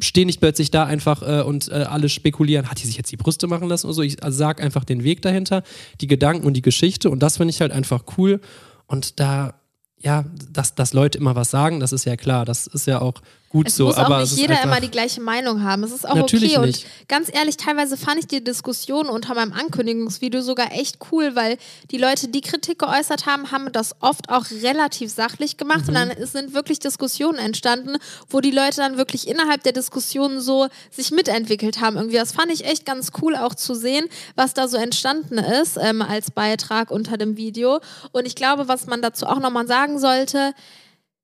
stehe 0.00 0.26
nicht 0.26 0.40
plötzlich 0.40 0.70
da 0.70 0.84
einfach 0.84 1.22
äh, 1.22 1.42
und 1.42 1.68
äh, 1.68 1.84
alle 1.88 2.08
spekulieren, 2.08 2.70
hat 2.70 2.82
die 2.82 2.86
sich 2.86 2.96
jetzt 2.96 3.12
die 3.12 3.16
Brüste 3.16 3.46
machen 3.46 3.68
lassen 3.68 3.86
oder 3.86 3.94
so. 3.94 4.02
Ich 4.02 4.16
sag 4.28 4.60
einfach 4.60 4.84
den 4.84 5.04
Weg 5.04 5.22
dahinter, 5.22 5.62
die 6.00 6.06
Gedanken 6.06 6.46
und 6.46 6.54
die 6.54 6.62
Geschichte 6.62 7.10
und 7.10 7.20
das 7.22 7.36
finde 7.36 7.50
ich 7.50 7.60
halt 7.60 7.72
einfach 7.72 8.04
cool. 8.16 8.40
Und 8.86 9.20
da, 9.20 9.54
ja, 9.98 10.24
dass, 10.50 10.74
dass 10.74 10.94
Leute 10.94 11.18
immer 11.18 11.36
was 11.36 11.50
sagen, 11.50 11.80
das 11.80 11.92
ist 11.92 12.06
ja 12.06 12.16
klar. 12.16 12.44
Das 12.44 12.66
ist 12.66 12.86
ja 12.86 13.00
auch 13.00 13.20
gut 13.50 13.68
Es 13.68 13.76
so. 13.76 13.86
muss 13.86 13.96
aber 13.96 14.18
auch 14.18 14.20
es 14.20 14.32
nicht 14.32 14.42
ist 14.42 14.48
jeder 14.48 14.62
immer 14.62 14.80
die 14.80 14.90
gleiche 14.90 15.20
Meinung 15.20 15.62
haben. 15.62 15.82
Es 15.82 15.92
ist 15.92 16.08
auch 16.08 16.14
Natürlich 16.14 16.58
okay. 16.58 16.66
nicht. 16.66 16.84
Und 16.84 17.08
ganz 17.08 17.30
ehrlich, 17.32 17.56
teilweise 17.56 17.96
fand 17.96 18.18
ich 18.18 18.26
die 18.26 18.44
Diskussion 18.44 19.08
unter 19.08 19.34
meinem 19.34 19.52
Ankündigungsvideo 19.52 20.42
sogar 20.42 20.72
echt 20.72 20.98
cool, 21.10 21.34
weil 21.34 21.56
die 21.90 21.98
Leute, 21.98 22.28
die 22.28 22.40
Kritik 22.40 22.78
geäußert 22.78 23.26
haben, 23.26 23.50
haben 23.50 23.72
das 23.72 23.96
oft 24.00 24.28
auch 24.28 24.44
relativ 24.62 25.10
sachlich 25.10 25.56
gemacht. 25.56 25.82
Mhm. 25.82 25.88
Und 25.88 25.94
dann 25.94 26.10
es 26.10 26.32
sind 26.32 26.52
wirklich 26.54 26.78
Diskussionen 26.78 27.38
entstanden, 27.38 27.96
wo 28.28 28.40
die 28.40 28.50
Leute 28.50 28.76
dann 28.76 28.98
wirklich 28.98 29.26
innerhalb 29.26 29.62
der 29.62 29.72
Diskussion 29.72 30.40
so 30.40 30.68
sich 30.90 31.10
mitentwickelt 31.10 31.80
haben. 31.80 31.96
Irgendwie, 31.96 32.16
das 32.16 32.32
fand 32.32 32.52
ich 32.52 32.64
echt 32.64 32.84
ganz 32.84 33.12
cool 33.22 33.34
auch 33.36 33.54
zu 33.54 33.74
sehen, 33.74 34.06
was 34.36 34.54
da 34.54 34.68
so 34.68 34.76
entstanden 34.76 35.38
ist 35.38 35.78
ähm, 35.80 36.02
als 36.02 36.30
Beitrag 36.30 36.90
unter 36.90 37.16
dem 37.16 37.36
Video. 37.36 37.80
Und 38.12 38.26
ich 38.26 38.34
glaube, 38.34 38.68
was 38.68 38.86
man 38.86 39.00
dazu 39.00 39.26
auch 39.26 39.38
nochmal 39.38 39.66
sagen 39.66 39.98
sollte, 39.98 40.54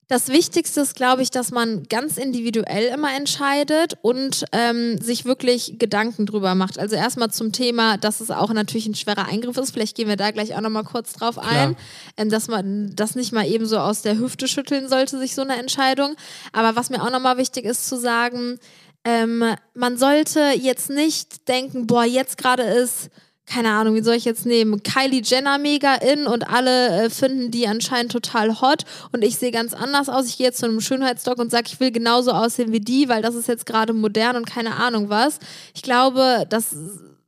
das 0.08 0.28
Wichtigste 0.28 0.82
ist, 0.82 0.96
glaube 0.96 1.23
ich, 1.23 1.30
dass 1.30 1.50
man 1.50 1.84
ganz 1.84 2.18
individuell 2.18 2.92
immer 2.92 3.14
entscheidet 3.16 3.94
und 4.02 4.44
ähm, 4.52 4.99
sich 5.00 5.25
wirklich 5.25 5.78
Gedanken 5.78 6.26
drüber 6.26 6.54
macht. 6.54 6.78
Also 6.78 6.94
erstmal 6.94 7.30
zum 7.30 7.52
Thema, 7.52 7.96
dass 7.96 8.20
es 8.20 8.30
auch 8.30 8.52
natürlich 8.52 8.87
ein 8.87 8.94
schwerer 8.94 9.26
Eingriff 9.26 9.56
ist. 9.56 9.70
Vielleicht 9.70 9.96
gehen 9.96 10.08
wir 10.08 10.16
da 10.16 10.30
gleich 10.30 10.54
auch 10.54 10.61
nochmal 10.61 10.84
kurz 10.84 11.14
drauf 11.14 11.38
ein, 11.38 11.76
ähm, 12.16 12.28
dass 12.28 12.49
man 12.49 12.94
das 12.94 13.14
nicht 13.14 13.32
mal 13.32 13.46
eben 13.46 13.66
so 13.66 13.78
aus 13.78 14.02
der 14.02 14.18
Hüfte 14.18 14.46
schütteln 14.46 14.88
sollte, 14.88 15.18
sich 15.18 15.34
so 15.34 15.42
eine 15.42 15.56
Entscheidung. 15.56 16.16
Aber 16.52 16.76
was 16.76 16.90
mir 16.90 17.02
auch 17.02 17.11
nochmal 17.11 17.38
wichtig 17.38 17.64
ist 17.64 17.88
zu 17.88 17.96
sagen, 17.96 18.58
ähm, 19.04 19.44
man 19.75 19.96
sollte 19.96 20.52
jetzt 20.58 20.90
nicht 20.90 21.49
denken, 21.49 21.87
boah, 21.87 22.04
jetzt 22.04 22.38
gerade 22.38 22.62
ist 22.62 23.11
keine 23.46 23.70
Ahnung, 23.70 23.94
wie 23.94 24.02
soll 24.02 24.14
ich 24.14 24.24
jetzt 24.24 24.46
nehmen? 24.46 24.82
Kylie 24.82 25.22
Jenner 25.22 25.58
mega 25.58 25.94
in 25.94 26.26
und 26.26 26.48
alle 26.48 27.04
äh, 27.04 27.10
finden 27.10 27.50
die 27.50 27.68
anscheinend 27.68 28.10
total 28.12 28.60
hot 28.60 28.84
und 29.12 29.22
ich 29.22 29.36
sehe 29.36 29.50
ganz 29.50 29.74
anders 29.74 30.08
aus. 30.08 30.26
Ich 30.26 30.38
gehe 30.38 30.46
jetzt 30.46 30.58
zu 30.58 30.66
einem 30.66 30.80
Schönheitsdoc 30.80 31.38
und 31.38 31.50
sage, 31.50 31.64
ich 31.66 31.78
will 31.78 31.90
genauso 31.90 32.32
aussehen 32.32 32.72
wie 32.72 32.80
die, 32.80 33.08
weil 33.08 33.22
das 33.22 33.34
ist 33.34 33.48
jetzt 33.48 33.66
gerade 33.66 33.92
modern 33.92 34.36
und 34.36 34.46
keine 34.46 34.76
Ahnung 34.76 35.10
was. 35.10 35.38
Ich 35.74 35.82
glaube, 35.82 36.46
dass 36.48 36.74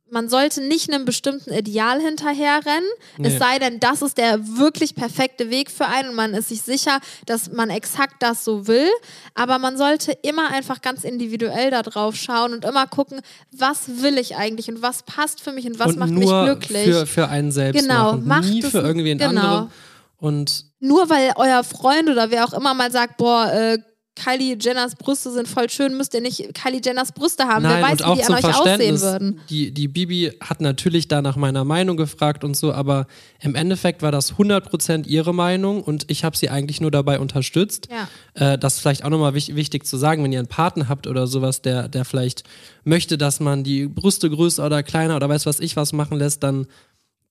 man 0.09 0.29
sollte 0.29 0.61
nicht 0.61 0.91
einem 0.91 1.05
bestimmten 1.05 1.51
Ideal 1.51 1.99
hinterherrennen, 2.01 2.87
Nee. 3.17 3.27
es 3.29 3.39
sei 3.39 3.59
denn, 3.59 3.79
das 3.79 4.01
ist 4.01 4.17
der 4.17 4.39
wirklich 4.57 4.95
perfekte 4.95 5.49
Weg 5.49 5.69
für 5.71 5.85
einen 5.85 6.09
und 6.09 6.15
man 6.15 6.33
ist 6.33 6.49
sich 6.49 6.61
sicher, 6.61 6.99
dass 7.25 7.51
man 7.51 7.69
exakt 7.69 8.15
das 8.21 8.43
so 8.43 8.67
will. 8.67 8.89
Aber 9.35 9.59
man 9.59 9.77
sollte 9.77 10.11
immer 10.23 10.49
einfach 10.49 10.81
ganz 10.81 11.03
individuell 11.03 11.71
da 11.71 11.81
drauf 11.83 12.15
schauen 12.15 12.53
und 12.53 12.63
immer 12.65 12.87
gucken, 12.87 13.21
was 13.51 14.01
will 14.01 14.17
ich 14.17 14.35
eigentlich 14.35 14.69
und 14.69 14.81
was 14.81 15.03
passt 15.03 15.41
für 15.41 15.51
mich 15.51 15.65
und 15.65 15.79
was 15.79 15.93
und 15.93 15.99
macht 15.99 16.11
mich 16.11 16.29
glücklich. 16.29 16.85
Für, 16.85 17.05
für 17.05 17.27
einen 17.29 17.51
selbst 17.51 17.81
Genau, 17.81 18.13
machen. 18.13 18.27
macht 18.27 18.49
Nie 18.49 18.61
für 18.63 18.79
irgendwen 18.79 19.17
genau. 19.17 19.41
anderen. 19.41 19.71
Und 20.19 20.65
Nur 20.79 21.09
weil 21.09 21.33
euer 21.35 21.63
Freund 21.63 22.09
oder 22.09 22.31
wer 22.31 22.45
auch 22.45 22.53
immer 22.53 22.73
mal 22.73 22.91
sagt, 22.91 23.17
boah, 23.17 23.51
äh, 23.53 23.77
Kylie 24.17 24.57
Jenners 24.59 24.95
Brüste 24.95 25.31
sind 25.31 25.47
voll 25.47 25.69
schön, 25.69 25.95
müsst 25.95 26.13
ihr 26.13 26.21
nicht 26.21 26.53
Kylie 26.53 26.81
Jenners 26.83 27.11
Brüste 27.11 27.45
haben. 27.45 27.63
Nein, 27.63 27.81
wer 27.81 27.91
weiß, 27.91 27.99
wie 27.99 28.21
die 28.21 28.25
an 28.25 28.33
euch 28.33 28.59
aussehen 28.59 29.01
würden. 29.01 29.39
Die, 29.49 29.71
die 29.71 29.87
Bibi 29.87 30.31
hat 30.41 30.61
natürlich 30.61 31.07
da 31.07 31.21
nach 31.21 31.35
meiner 31.35 31.63
Meinung 31.63 31.97
gefragt 31.97 32.43
und 32.43 32.57
so, 32.57 32.73
aber 32.73 33.07
im 33.39 33.55
Endeffekt 33.55 34.01
war 34.01 34.11
das 34.11 34.33
100% 34.33 35.05
ihre 35.05 35.33
Meinung 35.33 35.83
und 35.83 36.09
ich 36.09 36.23
habe 36.23 36.35
sie 36.35 36.49
eigentlich 36.49 36.81
nur 36.81 36.91
dabei 36.91 37.19
unterstützt. 37.19 37.87
Ja. 37.91 38.53
Äh, 38.53 38.57
das 38.57 38.75
ist 38.75 38.79
vielleicht 38.81 39.03
auch 39.05 39.09
nochmal 39.09 39.33
wich 39.33 39.55
wichtig 39.55 39.85
zu 39.85 39.97
sagen, 39.97 40.23
wenn 40.23 40.33
ihr 40.33 40.39
einen 40.39 40.47
Partner 40.47 40.89
habt 40.89 41.07
oder 41.07 41.27
sowas, 41.27 41.61
der, 41.61 41.87
der 41.87 42.03
vielleicht 42.03 42.43
möchte, 42.83 43.17
dass 43.17 43.39
man 43.39 43.63
die 43.63 43.87
Brüste 43.87 44.29
größer 44.29 44.65
oder 44.65 44.81
kleiner 44.83 45.15
oder 45.15 45.29
weiß 45.29 45.45
was 45.45 45.59
ich 45.59 45.75
was 45.75 45.93
machen 45.93 46.17
lässt, 46.17 46.43
dann, 46.43 46.67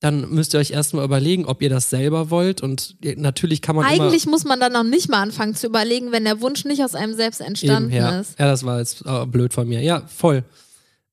dann 0.01 0.29
müsst 0.31 0.55
ihr 0.55 0.61
euch 0.61 0.73
erstmal 0.73 1.05
überlegen, 1.05 1.47
ob 1.47 1.63
ihr 1.63 1.71
das 1.71 1.89
selber 1.89 2.31
wollt 2.31 2.61
und 2.61 2.97
natürlich 3.17 3.63
kann 3.63 3.77
man. 3.77 3.87
Eigentlich 3.87 4.27
muss 4.27 4.45
man 4.45 4.61
dann 4.61 4.73
noch 4.73 4.85
nicht 4.85 5.09
mal 5.09 5.23
anfangen 5.23 5.55
zu 5.55 5.67
überlegen, 5.67 6.13
wenn 6.13 6.25
der 6.25 6.41
Wunsch 6.41 6.65
nicht 6.65 6.83
aus 6.85 6.95
einem 6.95 7.15
selbst 7.15 7.41
entstanden 7.41 7.91
Eben, 7.91 7.99
ja. 7.99 8.21
ist. 8.21 8.39
ja, 8.39 8.47
das 8.47 8.65
war 8.65 8.79
jetzt 8.79 9.05
äh, 9.07 9.25
blöd 9.27 9.55
von 9.55 9.67
mir. 9.67 9.81
Ja, 9.81 10.03
voll. 10.07 10.45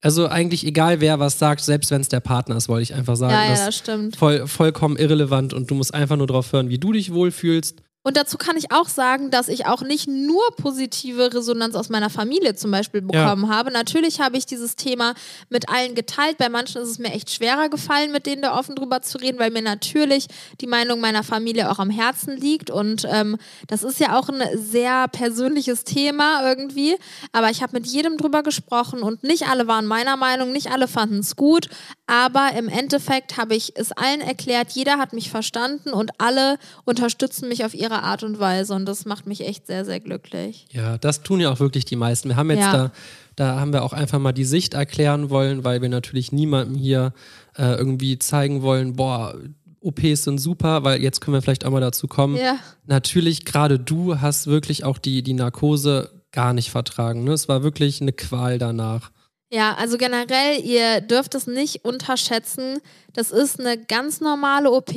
Also 0.02 0.28
eigentlich 0.28 0.66
egal, 0.66 1.00
wer 1.00 1.20
was 1.20 1.40
sagt, 1.40 1.62
selbst 1.62 1.90
wenn 1.90 2.02
es 2.02 2.10
der 2.10 2.20
Partner 2.20 2.58
ist, 2.58 2.68
wollte 2.68 2.84
ich 2.84 2.94
einfach 2.94 3.16
sagen. 3.16 3.34
Ja, 3.34 3.44
ja, 3.46 3.50
das 3.52 3.66
das 3.66 3.76
stimmt. 3.78 4.18
voll, 4.18 4.48
vollkommen 4.48 4.98
irrelevant 4.98 5.54
und 5.54 5.72
du 5.72 5.76
musst 5.76 5.94
einfach 5.94 6.18
nur 6.18 6.28
drauf 6.28 6.52
hören, 6.52 6.68
wie 6.68 6.78
du 6.78 6.92
dich 6.92 7.14
wohlfühlst. 7.14 7.82
Und 8.04 8.18
dazu 8.18 8.38
kann 8.38 8.58
ich 8.58 8.72
auch 8.72 8.90
sagen, 8.90 9.32
dass 9.32 9.48
ich 9.48 9.66
auch 9.66 9.82
nicht 9.82 10.08
nur 10.08 10.44
positive 10.58 11.34
Resonanz 11.34 11.74
aus 11.76 11.88
meiner 11.88 12.10
Familie 12.10 12.54
zum 12.54 12.70
Beispiel 12.70 13.02
bekommen 13.02 13.50
habe. 13.50 13.72
Natürlich 13.72 14.20
habe 14.20 14.38
ich 14.38 14.46
dieses 14.46 14.76
Thema 14.76 15.14
mit 15.50 15.70
allen 15.70 15.96
geteilt. 15.96 16.38
Bei 16.38 16.50
manchen 16.50 16.82
ist 16.82 16.90
es 16.90 17.00
mir 17.00 17.14
echt 17.14 17.32
schwerer 17.32 17.70
gefallen, 17.70 18.12
mit 18.12 18.26
denen 18.26 18.42
da 18.42 18.58
offen 18.60 18.76
drüber 18.76 19.02
zu 19.02 19.18
reden, 19.20 19.40
weil 19.40 19.52
mir 19.52 19.62
natürlich 19.62 20.28
die 20.60 20.68
Meinung 20.68 21.00
meiner 21.00 21.24
Familie 21.24 21.72
auch 21.72 21.80
am 21.80 21.90
Herzen 21.90 22.36
liegt. 22.36 22.70
Und 22.70 23.08
ähm, 23.10 23.38
das 23.68 23.84
ist 23.84 24.02
ja 24.02 24.20
auch 24.20 24.28
ein 24.28 24.42
sehr 24.58 25.08
persönliches 25.08 25.86
Thema 25.86 26.46
irgendwie. 26.48 26.98
Aber 27.32 27.52
ich 27.52 27.64
habe 27.64 27.74
mit 27.74 27.88
jedem 27.88 28.18
drüber 28.18 28.44
gesprochen 28.44 29.02
und 29.02 29.24
nicht 29.24 29.48
alle 29.48 29.68
waren 29.68 29.86
meiner 29.86 30.18
Meinung, 30.18 30.52
nicht 30.52 30.72
alle 30.72 30.90
fanden 30.90 31.20
es 31.20 31.38
gut. 31.38 31.70
Aber 32.06 32.52
im 32.58 32.68
Endeffekt 32.68 33.38
habe 33.38 33.56
ich 33.56 33.78
es 33.78 33.94
allen 33.94 34.20
erklärt, 34.20 34.72
jeder 34.72 34.98
hat 34.98 35.14
mich 35.14 35.30
verstanden 35.30 35.94
und 35.94 36.12
alle 36.18 36.58
unterstützen 36.84 37.48
mich 37.48 37.64
auf 37.64 37.74
ihre 37.74 37.93
Art 38.02 38.24
und 38.24 38.40
Weise. 38.40 38.74
Und 38.74 38.86
das 38.86 39.06
macht 39.06 39.28
mich 39.28 39.46
echt 39.48 39.68
sehr, 39.68 39.86
sehr 39.86 40.00
glücklich. 40.00 40.66
Ja, 40.72 40.98
das 40.98 41.22
tun 41.22 41.40
ja 41.40 41.52
auch 41.52 41.60
wirklich 41.60 41.86
die 41.86 41.96
meisten. 41.96 42.30
Wir 42.30 42.36
haben 42.36 42.50
jetzt 42.50 42.62
Ja. 42.62 42.72
da, 42.74 42.92
da 43.36 43.60
haben 43.60 43.74
wir 43.74 43.84
auch 43.84 43.94
einfach 43.94 44.20
mal 44.20 44.32
die 44.32 44.46
Sicht 44.46 44.74
erklären 44.74 45.30
wollen, 45.30 45.64
weil 45.64 45.82
wir 45.82 45.90
natürlich 45.90 46.32
niemandem 46.32 46.76
hier 46.76 47.14
äh, 47.58 47.76
irgendwie 47.76 48.18
zeigen 48.20 48.62
wollen, 48.62 48.96
boah, 48.96 49.36
OPs 49.82 50.24
sind 50.24 50.38
super, 50.40 50.84
weil 50.84 51.02
jetzt 51.02 51.20
können 51.20 51.36
wir 51.36 51.42
vielleicht 51.42 51.66
auch 51.66 51.72
mal 51.72 51.82
dazu 51.82 52.08
kommen. 52.08 52.38
Ja. 52.38 52.58
Natürlich, 52.86 53.44
gerade 53.46 53.78
du 53.80 54.22
hast 54.22 54.48
wirklich 54.48 54.86
auch 54.86 54.98
die, 54.98 55.24
die 55.24 55.34
Narkose 55.34 56.10
gar 56.32 56.54
nicht 56.54 56.72
vertragen. 56.72 57.24
Ne? 57.26 57.34
Es 57.34 57.48
war 57.50 57.64
wirklich 57.64 58.02
eine 58.02 58.14
Qual 58.14 58.58
danach. 58.58 59.12
Ja, 59.56 59.76
also 59.76 60.00
generell, 60.00 60.66
ihr 60.66 61.00
dürft 61.00 61.36
es 61.36 61.46
nicht 61.46 61.86
unterschätzen. 61.86 62.80
Das 63.14 63.30
ist 63.30 63.60
eine 63.60 63.78
ganz 63.78 64.20
normale 64.20 64.72
OP. 64.72 64.90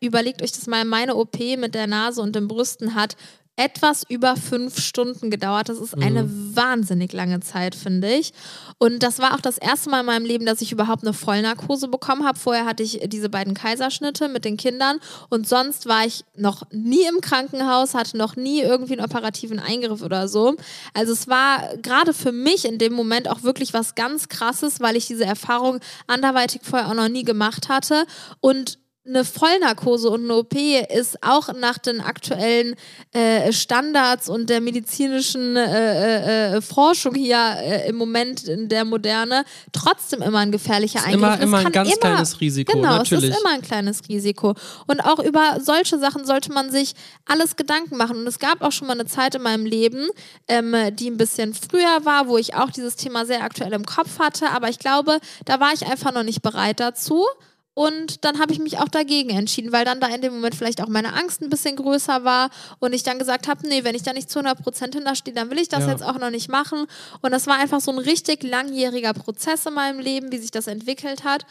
Überlegt 0.00 0.42
euch 0.42 0.52
das 0.52 0.66
mal. 0.66 0.84
Meine 0.84 1.16
OP 1.16 1.38
mit 1.56 1.74
der 1.74 1.86
Nase 1.86 2.20
und 2.20 2.36
den 2.36 2.46
Brüsten 2.46 2.94
hat 2.94 3.16
etwas 3.56 4.02
über 4.08 4.34
fünf 4.36 4.80
Stunden 4.80 5.30
gedauert. 5.30 5.68
Das 5.68 5.78
ist 5.78 5.94
eine 5.94 6.28
wahnsinnig 6.56 7.12
lange 7.12 7.40
Zeit, 7.40 7.74
finde 7.74 8.10
ich. 8.10 8.32
Und 8.78 9.02
das 9.02 9.18
war 9.18 9.34
auch 9.34 9.40
das 9.40 9.58
erste 9.58 9.90
Mal 9.90 10.00
in 10.00 10.06
meinem 10.06 10.24
Leben, 10.24 10.46
dass 10.46 10.62
ich 10.62 10.72
überhaupt 10.72 11.02
eine 11.02 11.12
Vollnarkose 11.12 11.88
bekommen 11.88 12.24
habe. 12.24 12.38
Vorher 12.38 12.64
hatte 12.64 12.82
ich 12.82 13.00
diese 13.04 13.28
beiden 13.28 13.52
Kaiserschnitte 13.52 14.28
mit 14.28 14.46
den 14.46 14.56
Kindern 14.56 14.98
und 15.28 15.46
sonst 15.46 15.86
war 15.86 16.06
ich 16.06 16.24
noch 16.34 16.62
nie 16.70 17.04
im 17.06 17.20
Krankenhaus, 17.20 17.94
hatte 17.94 18.16
noch 18.16 18.36
nie 18.36 18.62
irgendwie 18.62 18.94
einen 18.94 19.04
operativen 19.04 19.58
Eingriff 19.58 20.02
oder 20.02 20.28
so. 20.28 20.56
Also 20.94 21.12
es 21.12 21.28
war 21.28 21.76
gerade 21.76 22.14
für 22.14 22.32
mich 22.32 22.64
in 22.64 22.78
dem 22.78 22.94
Moment 22.94 23.28
auch 23.28 23.42
wirklich 23.42 23.74
was 23.74 23.94
ganz 23.94 24.28
Krasses, 24.28 24.80
weil 24.80 24.96
ich 24.96 25.06
diese 25.06 25.26
Erfahrung 25.26 25.80
anderweitig 26.06 26.62
vorher 26.64 26.88
auch 26.88 26.94
noch 26.94 27.08
nie 27.08 27.24
gemacht 27.24 27.68
hatte 27.68 28.06
und 28.40 28.78
eine 29.04 29.24
Vollnarkose 29.24 30.08
und 30.10 30.22
eine 30.24 30.36
OP 30.36 30.54
ist 30.54 31.22
auch 31.24 31.52
nach 31.54 31.78
den 31.78 32.00
aktuellen 32.00 32.76
äh, 33.12 33.52
Standards 33.52 34.28
und 34.28 34.48
der 34.48 34.60
medizinischen 34.60 35.56
äh, 35.56 36.56
äh, 36.56 36.60
Forschung 36.60 37.16
hier 37.16 37.56
äh, 37.58 37.88
im 37.88 37.96
Moment 37.96 38.44
in 38.44 38.68
der 38.68 38.84
Moderne 38.84 39.44
trotzdem 39.72 40.22
immer 40.22 40.38
ein 40.38 40.52
gefährlicher 40.52 41.00
Eingriff. 41.00 41.14
immer, 41.14 41.40
immer 41.40 41.58
ein 41.58 41.72
ganz 41.72 41.88
immer- 41.90 41.98
kleines 41.98 42.40
Risiko, 42.40 42.72
Genau, 42.72 42.98
natürlich. 42.98 43.30
es 43.30 43.30
ist 43.36 43.40
immer 43.40 43.54
ein 43.54 43.62
kleines 43.62 44.02
Risiko. 44.08 44.54
Und 44.86 45.00
auch 45.00 45.18
über 45.18 45.58
solche 45.60 45.98
Sachen 45.98 46.24
sollte 46.24 46.52
man 46.52 46.70
sich 46.70 46.92
alles 47.26 47.56
Gedanken 47.56 47.96
machen. 47.96 48.18
Und 48.18 48.26
es 48.28 48.38
gab 48.38 48.62
auch 48.62 48.72
schon 48.72 48.86
mal 48.86 48.94
eine 48.94 49.06
Zeit 49.06 49.34
in 49.34 49.42
meinem 49.42 49.66
Leben, 49.66 50.10
ähm, 50.46 50.76
die 50.94 51.10
ein 51.10 51.16
bisschen 51.16 51.54
früher 51.54 52.04
war, 52.04 52.28
wo 52.28 52.38
ich 52.38 52.54
auch 52.54 52.70
dieses 52.70 52.94
Thema 52.94 53.26
sehr 53.26 53.42
aktuell 53.42 53.72
im 53.72 53.84
Kopf 53.84 54.20
hatte. 54.20 54.50
Aber 54.50 54.68
ich 54.68 54.78
glaube, 54.78 55.18
da 55.44 55.58
war 55.58 55.72
ich 55.74 55.84
einfach 55.86 56.12
noch 56.12 56.22
nicht 56.22 56.40
bereit 56.42 56.78
dazu. 56.78 57.26
Und 57.74 58.24
dann 58.24 58.38
habe 58.38 58.52
ich 58.52 58.58
mich 58.58 58.78
auch 58.78 58.88
dagegen 58.88 59.30
entschieden, 59.30 59.72
weil 59.72 59.84
dann 59.86 59.98
da 59.98 60.06
in 60.08 60.20
dem 60.20 60.34
Moment 60.34 60.54
vielleicht 60.54 60.82
auch 60.82 60.88
meine 60.88 61.14
Angst 61.14 61.40
ein 61.40 61.48
bisschen 61.48 61.76
größer 61.76 62.22
war 62.22 62.50
und 62.80 62.92
ich 62.94 63.02
dann 63.02 63.18
gesagt 63.18 63.48
habe, 63.48 63.66
nee, 63.66 63.82
wenn 63.82 63.94
ich 63.94 64.02
da 64.02 64.12
nicht 64.12 64.28
zu 64.30 64.40
100% 64.40 64.92
hinterstehe, 64.92 65.32
dann 65.32 65.48
will 65.50 65.58
ich 65.58 65.68
das 65.70 65.84
Ja. 65.84 65.90
jetzt 65.92 66.02
auch 66.02 66.18
noch 66.18 66.28
nicht 66.30 66.50
machen. 66.50 66.86
Und 67.22 67.30
das 67.30 67.46
war 67.46 67.58
einfach 67.58 67.80
so 67.80 67.90
ein 67.90 67.98
richtig 67.98 68.42
langjähriger 68.42 69.14
Prozess 69.14 69.64
in 69.64 69.72
meinem 69.72 70.00
Leben, 70.00 70.30
wie 70.32 70.38
sich 70.38 70.50
das 70.50 70.66
entwickelt 70.66 71.24
hat. 71.24 71.46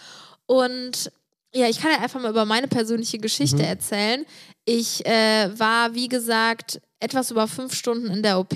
Und 0.46 1.12
ja, 1.54 1.68
ich 1.68 1.82
kann 1.82 1.92
ja 1.92 2.00
einfach 2.00 2.22
mal 2.22 2.30
über 2.30 2.46
meine 2.46 2.68
persönliche 2.68 3.18
Geschichte 3.18 3.64
erzählen. 3.64 4.26
Ich 4.66 5.04
äh, 5.08 5.50
war, 5.58 5.96
wie 5.96 6.08
gesagt, 6.08 6.80
etwas 7.00 7.32
über 7.32 7.48
fünf 7.48 7.74
Stunden 7.74 8.08
in 8.12 8.22
der 8.22 8.40
OP 8.40 8.56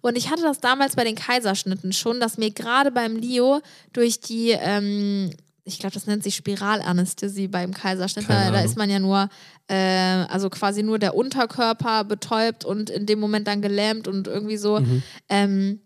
und 0.00 0.16
ich 0.16 0.30
hatte 0.30 0.40
das 0.42 0.60
damals 0.60 0.96
bei 0.96 1.04
den 1.04 1.14
Kaiserschnitten 1.14 1.92
schon, 1.92 2.20
dass 2.20 2.38
mir 2.38 2.50
gerade 2.50 2.90
beim 2.90 3.16
Leo 3.16 3.60
durch 3.92 4.18
die, 4.18 4.52
ähm, 4.58 5.30
ich 5.66 5.80
glaube, 5.80 5.94
das 5.94 6.06
nennt 6.06 6.22
sich 6.22 6.36
Spiralanästhesie 6.36 7.48
beim 7.48 7.74
Kaiserschnitt, 7.74 8.30
da, 8.30 8.52
da 8.52 8.60
ist 8.60 8.76
man 8.76 8.88
ja 8.88 9.00
nur, 9.00 9.28
äh, 9.66 10.24
also 10.28 10.48
quasi 10.48 10.84
nur 10.84 11.00
der 11.00 11.16
Unterkörper 11.16 12.04
betäubt 12.04 12.64
und 12.64 12.88
in 12.88 13.04
dem 13.04 13.18
Moment 13.18 13.48
dann 13.48 13.62
gelähmt 13.62 14.06
und 14.06 14.28
irgendwie 14.28 14.58
so. 14.58 14.78
Mhm. 14.78 15.02
Ähm, 15.28 15.80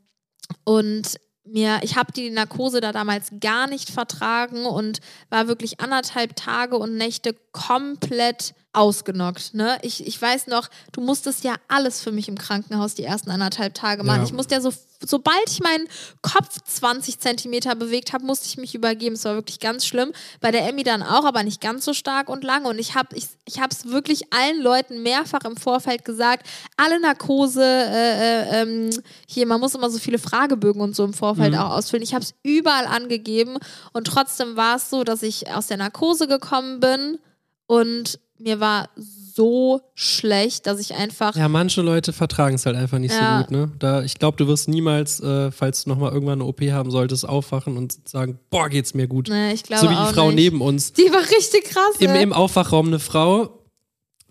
und 0.65 1.19
mir, 1.45 1.81
ich 1.83 1.97
habe 1.97 2.13
die 2.13 2.29
Narkose 2.29 2.83
da 2.83 2.93
damals 2.93 3.31
gar 3.41 3.67
nicht 3.67 3.89
vertragen 3.89 4.67
und 4.67 5.01
war 5.31 5.49
wirklich 5.49 5.81
anderthalb 5.81 6.37
Tage 6.37 6.77
und 6.77 6.97
Nächte 6.97 7.35
komplett 7.53 8.55
ausgenockt. 8.73 9.55
Ne? 9.55 9.79
Ich, 9.83 10.07
ich 10.07 10.21
weiß 10.21 10.47
noch, 10.47 10.69
du 10.93 11.01
musstest 11.01 11.43
ja 11.43 11.55
alles 11.67 12.03
für 12.03 12.13
mich 12.13 12.29
im 12.29 12.39
Krankenhaus 12.39 12.95
die 12.95 13.03
ersten 13.03 13.31
anderthalb 13.31 13.75
Tage 13.75 14.05
machen. 14.05 14.21
Ja. 14.21 14.25
Ich 14.25 14.33
musste 14.33 14.55
ja 14.55 14.61
so, 14.61 14.73
sobald 15.05 15.51
ich 15.51 15.61
meinen 15.61 15.89
Kopf 16.23 16.57
20 16.65 17.19
Zentimeter 17.19 17.75
bewegt 17.75 18.13
habe, 18.13 18.25
musste 18.25 18.47
ich 18.47 18.59
mich 18.59 18.77
übergeben. 18.77 19.17
Es 19.17 19.25
war 19.25 19.35
wirklich 19.35 19.59
ganz 19.59 19.85
schlimm. 19.85 20.13
Bei 20.41 20.53
der 20.53 20.69
Emmy 20.69 20.85
dann 20.85 21.03
auch, 21.03 21.25
aber 21.25 21.43
nicht 21.43 21.61
ganz 21.61 21.85
so 21.85 21.93
stark 21.93 22.29
und 22.29 22.45
lange. 22.45 22.69
Und 22.69 22.79
ich 22.79 22.95
habe 22.95 23.17
ich, 23.17 23.27
ich 23.45 23.59
es 23.59 23.87
wirklich 23.87 24.33
allen 24.33 24.63
Leuten 24.63 25.03
mehrfach 25.03 25.45
im 25.45 25.57
Vorfeld 25.57 26.05
gesagt, 26.05 26.47
alle 26.77 27.01
Narkose, 27.01 27.65
äh, 27.65 28.43
äh, 28.51 28.63
ähm, 28.63 28.91
hier, 29.27 29.47
man 29.47 29.61
muss 29.61 29.75
immer 29.75 29.91
so 29.91 29.99
viele 29.99 30.19
Fragebögen 30.19 30.81
und 30.81 30.95
so 30.95 31.05
im 31.05 31.13
Vorfeld 31.13 31.57
auch 31.57 31.71
ausfüllen. 31.71 32.05
Ich 32.05 32.15
habe 32.15 32.25
es 32.25 32.35
überall 32.45 32.87
angegeben 32.87 33.59
und 33.93 34.07
trotzdem 34.07 34.57
war 34.57 34.77
es 34.77 34.91
so, 34.91 35.03
dass 35.03 35.23
ich 35.23 35.51
aus 35.51 35.67
der 35.67 35.77
Narkose 35.77 36.29
gekommen 36.29 36.79
bin 36.79 37.19
und 37.67 38.19
mir 38.41 38.61
war 38.61 38.89
so 38.97 39.81
schlecht, 39.95 40.67
dass 40.67 40.81
ich 40.81 40.95
einfach 40.95 41.35
Ja, 41.37 41.49
manche 41.49 41.83
Leute 41.83 42.13
vertragen 42.13 42.57
es 42.57 42.67
halt 42.67 42.77
einfach 42.77 42.99
nicht 42.99 43.15
Ja. 43.15 43.39
so 43.39 43.45
gut, 43.45 43.51
ne? 43.53 43.73
Da, 43.79 44.03
ich 44.03 44.19
glaube, 44.19 44.37
du 44.37 44.47
wirst 44.49 44.69
niemals, 44.69 45.21
äh, 45.21 45.51
falls 45.51 45.85
du 45.85 45.91
nochmal 45.91 46.13
irgendwann 46.13 46.41
eine 46.41 46.45
OP 46.49 46.61
haben 46.71 46.91
solltest, 46.91 47.29
aufwachen 47.29 47.77
und 47.77 48.09
sagen, 48.09 48.39
boah, 48.51 48.69
geht's 48.69 48.93
mir 48.95 49.07
gut. 49.07 49.29
Ne, 49.29 49.53
ich 49.55 49.63
glaube 49.63 49.83
so 49.87 49.91
wie 49.91 49.95
die 50.07 50.13
Frau 50.15 50.27
nicht. 50.27 50.37
neben 50.37 50.61
uns. 50.61 50.93
Die 50.93 51.03
war 51.13 51.21
richtig 51.23 51.65
krass. 51.65 51.97
Im, 52.01 52.11
ey. 52.11 52.23
Im 52.23 52.33
Aufwachraum 52.33 52.89
eine 52.89 52.99
Frau, 52.99 53.61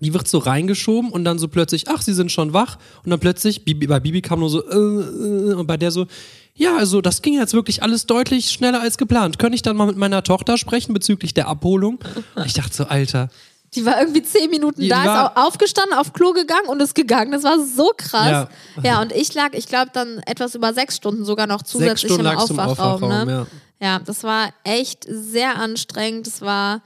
die 0.02 0.14
wird 0.14 0.28
so 0.28 0.38
reingeschoben 0.38 1.12
und 1.12 1.24
dann 1.26 1.40
so 1.40 1.48
plötzlich, 1.48 1.88
ach, 1.88 2.02
sie 2.02 2.14
sind 2.14 2.32
schon 2.32 2.54
wach. 2.54 2.78
Und 3.04 3.10
dann 3.12 3.20
plötzlich, 3.20 3.66
Bibi, 3.66 3.88
bei 3.88 4.00
Bibi 4.00 4.22
kam 4.22 4.40
nur 4.40 4.50
so, 4.50 4.64
äh, 4.70 4.76
äh, 4.76 5.54
und 5.54 5.66
bei 5.68 5.78
der 5.78 5.92
so, 5.92 6.08
ja, 6.56 6.76
also 6.78 7.00
das 7.02 7.22
ging 7.22 7.36
jetzt 7.36 7.54
wirklich 7.54 7.84
alles 7.84 8.06
deutlich 8.06 8.52
schneller 8.52 8.82
als 8.82 8.98
geplant. 8.98 9.40
Könnte 9.40 9.56
ich 9.56 9.62
dann 9.62 9.78
mal 9.78 9.88
mit 9.88 9.96
meiner 9.98 10.24
Tochter 10.24 10.58
sprechen 10.58 10.94
bezüglich 10.94 11.34
der 11.34 11.48
Abholung? 11.48 12.00
Und 12.36 12.46
ich 12.46 12.54
dachte 12.54 12.76
so, 12.76 12.84
Alter, 12.86 13.30
Die 13.76 13.86
war 13.86 14.00
irgendwie 14.00 14.24
zehn 14.24 14.50
Minuten 14.50 14.82
Die 14.82 14.90
da, 14.90 15.02
ist 15.02 15.08
war- 15.08 15.48
aufgestanden, 15.48 15.98
auf 15.98 16.14
Klo 16.14 16.32
gegangen 16.34 16.68
und 16.70 16.82
ist 16.82 16.96
gegangen. 16.96 17.32
Das 17.32 17.44
war 17.44 17.60
so 17.64 17.92
krass. 17.96 18.48
Ja. 18.78 18.84
Ja, 18.84 19.02
und 19.02 19.12
ich 19.12 19.34
lag, 19.34 19.54
ich 19.54 19.68
glaube, 19.68 19.92
dann 19.94 20.20
etwas 20.26 20.56
über 20.56 20.74
sechs 20.74 20.96
Stunden 20.96 21.24
sogar 21.26 21.46
noch 21.48 21.62
zusätzlich 21.62 22.18
im. 22.18 22.26
Aufwachraum, 22.26 23.02
ne? 23.08 23.48
ja. 23.82 23.88
Ja, 23.88 24.00
das 24.00 24.24
war 24.24 24.50
echt 24.64 25.06
sehr 25.10 25.56
anstrengend. 25.58 26.28
Es 26.28 26.42
war 26.42 26.82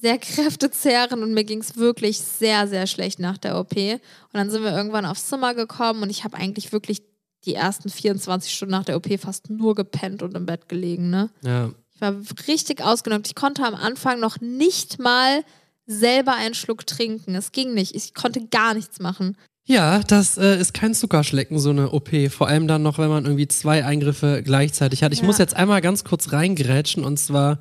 sehr 0.00 0.18
kräftezehrend 0.56 1.22
und 1.22 1.32
mir 1.34 1.44
ging 1.44 1.60
es 1.60 1.76
wirklich 1.76 2.18
sehr, 2.20 2.66
sehr 2.66 2.86
schlecht 2.86 3.18
nach 3.18 3.38
der 3.38 3.58
OP. 3.58 3.76
Und 3.76 4.00
dann 4.32 4.50
sind 4.50 4.64
wir 4.64 4.72
irgendwann 4.72 5.06
aufs 5.06 5.28
Zimmer 5.28 5.54
gekommen 5.54 6.02
und 6.02 6.10
ich 6.10 6.24
habe 6.24 6.36
eigentlich 6.36 6.72
wirklich 6.72 7.02
die 7.44 7.54
ersten 7.54 7.88
24 7.90 8.52
Stunden 8.54 8.72
nach 8.72 8.84
der 8.84 8.96
OP 8.96 9.08
fast 9.20 9.50
nur 9.50 9.74
gepennt 9.74 10.22
und 10.22 10.34
im 10.36 10.46
Bett 10.46 10.68
gelegen. 10.68 11.10
Ne? 11.10 11.30
ja. 11.42 11.70
Ich 11.94 12.00
war 12.00 12.16
richtig 12.48 12.82
ausgenockt. 12.82 13.28
Ich 13.28 13.36
konnte 13.36 13.64
am 13.64 13.76
Anfang 13.76 14.18
noch 14.18 14.40
nicht 14.40 14.98
mal 14.98 15.44
selber 15.86 16.34
einen 16.34 16.54
Schluck 16.54 16.86
trinken. 16.86 17.34
Es 17.34 17.52
ging 17.52 17.74
nicht. 17.74 17.94
Ich 17.94 18.14
konnte 18.14 18.46
gar 18.48 18.74
nichts 18.74 19.00
machen. 19.00 19.36
Ja, 19.64 20.00
das 20.00 20.38
äh, 20.38 20.58
ist 20.60 20.74
kein 20.74 20.94
Zuckerschlecken, 20.94 21.58
so 21.58 21.70
eine 21.70 21.90
OP. 21.92 22.10
Vor 22.30 22.48
allem 22.48 22.66
dann 22.66 22.82
noch, 22.82 22.98
wenn 22.98 23.08
man 23.08 23.24
irgendwie 23.24 23.46
zwei 23.48 23.84
Eingriffe 23.84 24.42
gleichzeitig 24.44 25.02
hat. 25.02 25.12
Ich 25.12 25.20
Ja. 25.20 25.26
muss 25.26 25.38
jetzt 25.38 25.54
einmal 25.54 25.80
ganz 25.80 26.02
kurz 26.04 26.32
reingrätschen 26.32 27.04
und 27.04 27.16
zwar, 27.18 27.58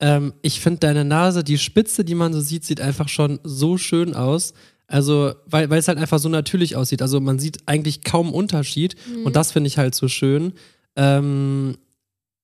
ähm, 0.00 0.32
ich 0.42 0.60
finde 0.60 0.80
deine 0.80 1.04
Nase, 1.04 1.44
die 1.44 1.58
Spitze, 1.58 2.04
die 2.04 2.16
man 2.16 2.32
so 2.32 2.40
sieht, 2.40 2.64
sieht 2.64 2.80
einfach 2.80 3.08
schon 3.08 3.38
so 3.44 3.76
schön 3.78 4.14
aus. 4.14 4.52
Also, 4.88 5.32
weil, 5.46 5.70
weil 5.70 5.78
es 5.78 5.88
halt 5.88 5.98
einfach 5.98 6.18
so 6.18 6.28
natürlich 6.28 6.76
aussieht. 6.76 7.00
Also 7.02 7.20
man 7.20 7.38
sieht 7.38 7.58
eigentlich 7.66 8.02
kaum 8.04 8.32
Unterschied 8.34 8.96
und 9.24 9.34
das 9.36 9.52
finde 9.52 9.68
ich 9.68 9.78
halt 9.78 9.94
so 9.94 10.08
schön. 10.08 10.52
Ähm, 10.96 11.76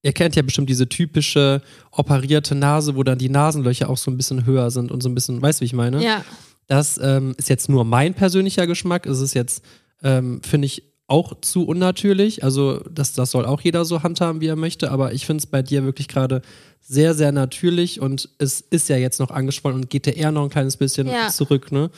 ihr 0.03 0.13
kennt 0.13 0.37
ja 0.37 0.43
bestimmt 0.43 0.69
diese 0.71 0.89
typische 0.89 1.63
operierte 1.91 2.55
Nase, 2.55 2.97
wo 2.97 3.03
dann 3.03 3.19
die 3.19 3.29
Nasenlöcher 3.29 3.89
auch 3.91 3.97
so 3.99 4.11
ein 4.11 4.17
bisschen 4.17 4.47
höher 4.47 4.71
sind 4.71 4.91
und 4.91 5.03
so 5.03 5.09
ein 5.09 5.15
bisschen, 5.15 5.41
weißt 5.43 5.61
du, 5.61 5.63
wie 5.63 5.67
ich 5.67 5.73
meine? 5.73 6.03
Ja. 6.03 6.25
Das 6.67 6.99
ähm, 7.03 7.35
ist 7.37 7.49
jetzt 7.49 7.69
nur 7.69 7.85
mein 7.85 8.15
persönlicher 8.15 8.67
Geschmack. 8.67 9.05
Es 9.07 9.21
ist 9.21 9.35
jetzt, 9.35 9.65
ähm, 10.03 10.41
finde 10.43 10.67
ich, 10.67 10.85
auch 11.09 11.41
zu 11.41 11.67
unnatürlich. 11.67 12.45
Also, 12.45 12.79
das, 12.89 13.15
das 13.15 13.33
soll 13.33 13.45
auch 13.45 13.61
jeder 13.63 13.85
so 13.85 14.05
handhaben, 14.05 14.41
wie 14.41 14.47
er 14.47 14.55
möchte. 14.55 14.93
Aber 14.93 15.13
ich 15.13 15.27
finde 15.27 15.41
es 15.43 15.47
bei 15.47 15.61
dir 15.63 15.85
wirklich 15.85 16.07
gerade 16.07 16.41
sehr, 16.81 17.15
sehr 17.15 17.33
natürlich. 17.33 18.01
Und 18.01 18.29
es 18.39 18.61
ist 18.61 18.89
ja 18.89 18.97
jetzt 18.97 19.19
noch 19.19 19.33
angeschwollen 19.33 19.81
und 19.81 19.91
geht 19.91 20.07
ja 20.07 20.13
eher 20.13 20.31
noch 20.31 20.45
ein 20.45 20.51
kleines 20.51 20.77
bisschen 20.77 21.09
Ja. 21.09 21.29
zurück. 21.29 21.73
Ne? 21.73 21.91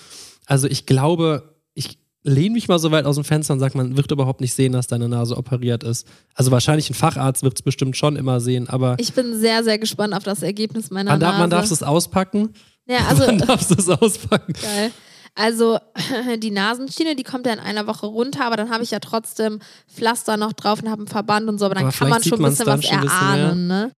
Also, 0.46 0.66
ich 0.66 0.86
glaube, 0.86 1.54
ich 1.74 1.98
lehne 2.24 2.54
mich 2.54 2.68
mal 2.68 2.78
so 2.78 2.90
weit 2.90 3.04
aus 3.04 3.16
dem 3.16 3.24
Fenster 3.24 3.54
und 3.54 3.60
sage, 3.60 3.76
man 3.76 3.96
wird 3.96 4.10
überhaupt 4.10 4.40
nicht 4.40 4.54
sehen, 4.54 4.72
dass 4.72 4.86
deine 4.86 5.08
Nase 5.08 5.36
operiert 5.36 5.82
ist. 5.84 6.06
Also, 6.34 6.50
wahrscheinlich 6.50 6.90
ein 6.90 6.94
Facharzt 6.94 7.42
wird 7.42 7.54
es 7.56 7.62
bestimmt 7.62 7.96
schon 7.96 8.16
immer 8.16 8.40
sehen. 8.40 8.68
Aber 8.68 8.96
Ich 8.98 9.12
bin 9.12 9.38
sehr, 9.38 9.64
sehr 9.64 9.78
gespannt 9.78 10.14
auf 10.14 10.22
das 10.22 10.42
Ergebnis 10.42 10.90
meiner 10.90 11.10
man 11.12 11.20
darf, 11.20 11.32
Nase. 11.32 11.40
man 11.40 11.50
darf 11.50 11.70
es 11.70 11.82
auspacken. 11.82 12.54
ja, 12.86 12.98
also, 13.08 13.26
man 13.26 13.38
darf 13.38 13.70
es 13.70 13.88
auspacken. 13.88 14.52
geil. 14.54 14.92
Also 15.34 15.78
die 16.38 16.50
Nasenschiene, 16.50 17.16
die 17.16 17.22
kommt 17.22 17.46
ja 17.46 17.52
in 17.52 17.58
einer 17.58 17.86
Woche 17.86 18.06
runter, 18.06 18.44
aber 18.44 18.56
dann 18.56 18.70
habe 18.70 18.84
ich 18.84 18.90
ja 18.90 18.98
trotzdem 18.98 19.60
Pflaster 19.88 20.36
noch 20.36 20.52
drauf 20.52 20.82
und 20.82 20.90
habe 20.90 21.00
einen 21.00 21.08
Verband 21.08 21.48
und 21.48 21.58
so, 21.58 21.64
aber 21.66 21.74
dann 21.74 21.84
Aber 21.84 21.92
kann 21.92 22.10
man 22.10 22.22
schon 22.22 22.44
ein 22.44 22.50
bisschen 22.50 22.66
was 22.66 22.74
ein 22.74 22.80
bisschen 22.80 23.02
erahnen, 23.08 23.66
ne? 23.66 23.92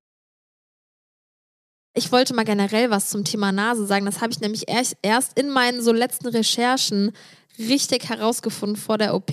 Ich 1.97 2.11
wollte 2.11 2.35
mal 2.35 2.45
generell 2.45 2.91
was 2.91 3.11
zum 3.11 3.25
Thema 3.25 3.53
Nase 3.53 3.87
sagen. 3.87 4.05
Das 4.05 4.21
habe 4.21 4.33
ich 4.33 4.41
nämlich 4.41 4.65
erst 4.69 5.39
in 5.39 5.51
meinen 5.51 5.81
so 5.81 5.93
letzten 5.93 6.27
Recherchen 6.27 7.13
richtig 7.59 8.09
herausgefunden 8.09 8.77
vor 8.77 8.99
der 8.99 9.15
OP. 9.15 9.33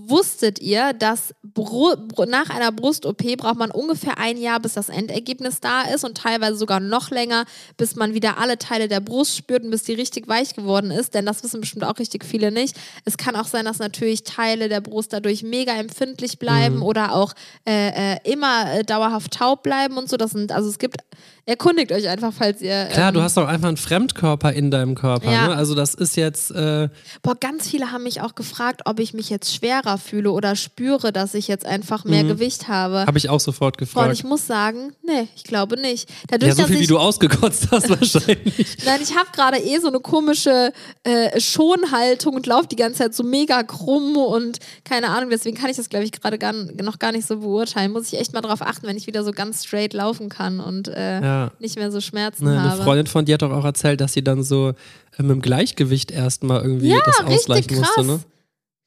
Wusstet 0.00 0.60
ihr, 0.60 0.92
dass 0.92 1.34
Bru 1.42 1.92
nach 2.28 2.50
einer 2.50 2.70
Brust-OP 2.70 3.36
braucht 3.36 3.56
man 3.56 3.72
ungefähr 3.72 4.16
ein 4.16 4.36
Jahr, 4.36 4.60
bis 4.60 4.74
das 4.74 4.90
Endergebnis 4.90 5.58
da 5.58 5.82
ist 5.82 6.04
und 6.04 6.16
teilweise 6.16 6.56
sogar 6.56 6.78
noch 6.78 7.10
länger, 7.10 7.46
bis 7.76 7.96
man 7.96 8.14
wieder 8.14 8.38
alle 8.38 8.58
Teile 8.58 8.86
der 8.86 9.00
Brust 9.00 9.36
spürt 9.36 9.64
und 9.64 9.70
bis 9.72 9.82
die 9.82 9.94
richtig 9.94 10.28
weich 10.28 10.54
geworden 10.54 10.92
ist? 10.92 11.14
Denn 11.14 11.26
das 11.26 11.42
wissen 11.42 11.60
bestimmt 11.60 11.82
auch 11.82 11.98
richtig 11.98 12.24
viele 12.24 12.52
nicht. 12.52 12.76
Es 13.04 13.16
kann 13.16 13.34
auch 13.34 13.46
sein, 13.48 13.64
dass 13.64 13.80
natürlich 13.80 14.22
Teile 14.22 14.68
der 14.68 14.80
Brust 14.80 15.12
dadurch 15.12 15.42
mega 15.42 15.72
empfindlich 15.72 16.38
bleiben 16.38 16.76
Mhm. 16.76 16.82
oder 16.84 17.14
auch 17.14 17.32
äh, 17.66 18.14
äh, 18.14 18.18
immer 18.22 18.72
äh, 18.72 18.84
dauerhaft 18.84 19.32
taub 19.32 19.64
bleiben 19.64 19.96
und 19.96 20.08
so. 20.08 20.16
Das 20.16 20.30
sind, 20.30 20.52
also 20.52 20.68
es 20.68 20.78
gibt, 20.78 20.98
erkundigt 21.44 21.90
euch 21.90 22.08
einfach, 22.08 22.32
falls 22.32 22.62
ihr. 22.62 22.86
Klar, 22.92 23.08
ähm, 23.08 23.14
du 23.14 23.22
hast 23.22 23.36
doch 23.36 23.48
einfach 23.48 23.66
einen 23.68 23.76
Fremdkörper 23.76 24.52
in 24.52 24.70
deinem 24.70 24.94
Körper. 24.94 25.32
Ja. 25.32 25.48
Ne? 25.48 25.56
Also 25.56 25.74
das 25.74 25.94
ist 25.94 26.14
jetzt, 26.16 26.52
äh, 26.52 26.88
Boah, 27.22 27.34
ganz 27.34 27.68
viele 27.68 27.90
haben 27.90 28.04
mich 28.04 28.20
auch 28.20 28.36
gefragt, 28.36 28.82
ob 28.84 29.00
ich 29.00 29.12
mich 29.12 29.28
jetzt 29.28 29.52
schwerer 29.54 29.87
fühle 29.96 30.30
oder 30.32 30.56
spüre, 30.56 31.12
dass 31.12 31.32
ich 31.34 31.48
jetzt 31.48 31.64
einfach 31.64 32.04
mehr 32.04 32.24
Gewicht 32.24 32.68
habe. 32.68 33.06
habe 33.06 33.16
ich 33.16 33.30
auch 33.30 33.40
sofort 33.40 33.76
Boah, 33.76 33.82
und 33.82 33.88
gefragt. 33.88 34.12
ich 34.14 34.24
muss 34.24 34.46
sagen, 34.46 34.92
nee, 35.06 35.28
ich 35.36 35.44
glaube 35.44 35.80
nicht. 35.80 36.08
Dadurch, 36.28 36.48
Ja, 36.50 36.54
so 36.54 36.62
dass 36.62 36.66
viel 36.70 36.76
ich, 36.76 36.82
wie 36.82 36.86
du 36.88 36.98
ausgekotzt 36.98 37.68
hast 37.70 37.88
wahrscheinlich. 37.88 38.76
Nein, 38.84 39.00
ich 39.02 39.16
habe 39.16 39.28
gerade 39.32 39.58
eh 39.58 39.78
so 39.78 39.88
eine 39.88 40.00
komische 40.00 40.72
äh, 41.04 41.40
Schonhaltung 41.40 42.34
und 42.34 42.46
laufe 42.46 42.66
die 42.68 42.76
ganze 42.76 42.98
Zeit 42.98 43.14
so 43.14 43.22
mega 43.22 43.62
krumm 43.62 44.16
und 44.16 44.58
keine 44.84 45.08
Ahnung, 45.10 45.30
deswegen 45.30 45.56
kann 45.56 45.70
ich 45.70 45.76
das, 45.76 45.88
glaube 45.88 46.04
ich, 46.04 46.12
gerade 46.12 46.38
noch 46.82 46.98
gar 46.98 47.12
nicht 47.12 47.26
so 47.26 47.38
beurteilen. 47.38 47.92
Muss 47.92 48.12
ich 48.12 48.18
echt 48.18 48.32
mal 48.32 48.40
drauf 48.40 48.62
achten, 48.62 48.86
wenn 48.86 48.96
ich 48.96 49.06
wieder 49.06 49.22
so 49.24 49.30
ganz 49.32 49.64
straight 49.64 49.92
laufen 49.94 50.28
kann 50.28 50.60
und 50.60 50.88
äh, 50.88 51.20
Ja. 51.22 51.50
nicht 51.60 51.76
mehr 51.76 51.90
so 51.92 52.00
Schmerzen 52.00 52.44
Ne, 52.44 52.58
eine 52.58 52.70
habe. 52.70 52.82
Freundin 52.82 53.06
von 53.06 53.24
dir 53.24 53.34
hat 53.34 53.42
doch 53.42 53.52
auch 53.52 53.64
erzählt, 53.64 54.00
dass 54.00 54.12
sie 54.12 54.24
dann 54.24 54.42
so 54.42 54.70
äh, 55.18 55.22
mit 55.22 55.30
dem 55.30 55.40
Gleichgewicht 55.42 56.10
erstmal 56.10 56.62
irgendwie 56.62 56.88
Ja, 56.88 56.98
das 57.04 57.20
ausgleichen 57.24 57.76
musste. 57.78 58.04
Ne? 58.04 58.20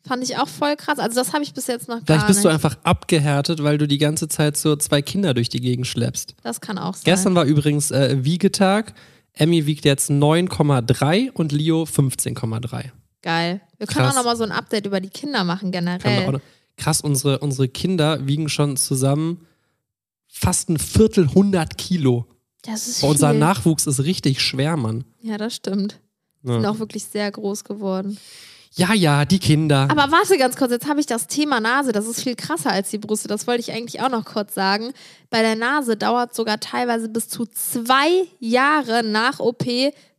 Fand 0.07 0.23
ich 0.23 0.37
auch 0.37 0.47
voll 0.47 0.75
krass. 0.75 0.97
Also 0.99 1.15
das 1.15 1.31
habe 1.33 1.43
ich 1.43 1.53
bis 1.53 1.67
jetzt 1.67 1.87
noch 1.87 1.97
gar 1.97 2.05
Vielleicht 2.05 2.27
bist 2.27 2.37
nicht. 2.39 2.45
du 2.45 2.49
einfach 2.49 2.77
abgehärtet, 2.83 3.61
weil 3.63 3.77
du 3.77 3.87
die 3.87 3.99
ganze 3.99 4.27
Zeit 4.27 4.57
so 4.57 4.75
zwei 4.75 5.01
Kinder 5.01 5.33
durch 5.33 5.49
die 5.49 5.61
Gegend 5.61 5.85
schleppst. 5.87 6.35
das 6.43 6.59
kann 6.61 6.77
auch 6.77 6.95
sein. 6.95 7.03
Gestern 7.05 7.35
war 7.35 7.45
übrigens 7.45 7.91
äh, 7.91 8.17
Wiegetag. 8.23 8.93
Emmy 9.33 9.65
wiegt 9.65 9.85
jetzt 9.85 10.09
9,3 10.09 11.31
und 11.31 11.51
Leo 11.51 11.83
15,3. 11.83 12.91
Geil. 13.21 13.61
Wir 13.77 13.87
können 13.87 14.05
Krass. 14.05 14.13
auch 14.13 14.17
nochmal 14.19 14.35
so 14.35 14.43
ein 14.43 14.51
Update 14.51 14.85
über 14.87 14.99
die 14.99 15.09
Kinder 15.09 15.43
machen 15.43 15.71
generell. 15.71 16.31
noch- 16.31 16.41
Krass, 16.77 17.01
unsere, 17.01 17.39
unsere 17.39 17.67
Kinder 17.67 18.25
wiegen 18.25 18.49
schon 18.49 18.77
zusammen 18.77 19.45
fast 20.27 20.69
ein 20.69 20.79
Viertel 20.79 21.33
hundert 21.33 21.77
Kilo. 21.77 22.25
Das 22.63 22.87
ist 22.87 23.03
Unser 23.03 23.31
viel. 23.31 23.39
Nachwuchs 23.39 23.85
ist 23.87 23.99
richtig 24.03 24.41
schwer, 24.41 24.77
Mann. 24.77 25.03
Ja, 25.21 25.37
das 25.37 25.55
stimmt. 25.55 25.99
Ja. 26.43 26.53
Sind 26.53 26.65
auch 26.65 26.79
wirklich 26.79 27.03
sehr 27.05 27.29
groß 27.31 27.63
geworden. 27.63 28.17
Ja, 28.73 28.93
ja, 28.93 29.25
die 29.25 29.39
Kinder. 29.39 29.88
Aber 29.89 30.12
warte 30.12 30.38
ganz 30.38 30.55
kurz, 30.55 30.71
jetzt 30.71 30.88
habe 30.88 31.01
ich 31.01 31.05
das 31.05 31.27
Thema 31.27 31.60
Nase, 31.60 31.91
das 31.91 32.07
ist 32.07 32.23
viel 32.23 32.36
krasser 32.36 32.71
als 32.71 32.89
die 32.89 32.99
Brüste, 32.99 33.27
das 33.27 33.45
wollte 33.45 33.60
ich 33.60 33.73
eigentlich 33.73 34.01
auch 34.01 34.10
noch 34.10 34.23
kurz 34.23 34.53
sagen. 34.53 34.93
Bei 35.29 35.41
der 35.41 35.55
Nase 35.55 35.97
dauert 35.97 36.34
sogar 36.34 36.60
teilweise 36.60 37.10
bis 37.10 37.27
zu 37.27 37.45
zwei 37.45 38.27
Jahre 38.39 39.03
nach 39.03 39.39
OP, 39.39 39.65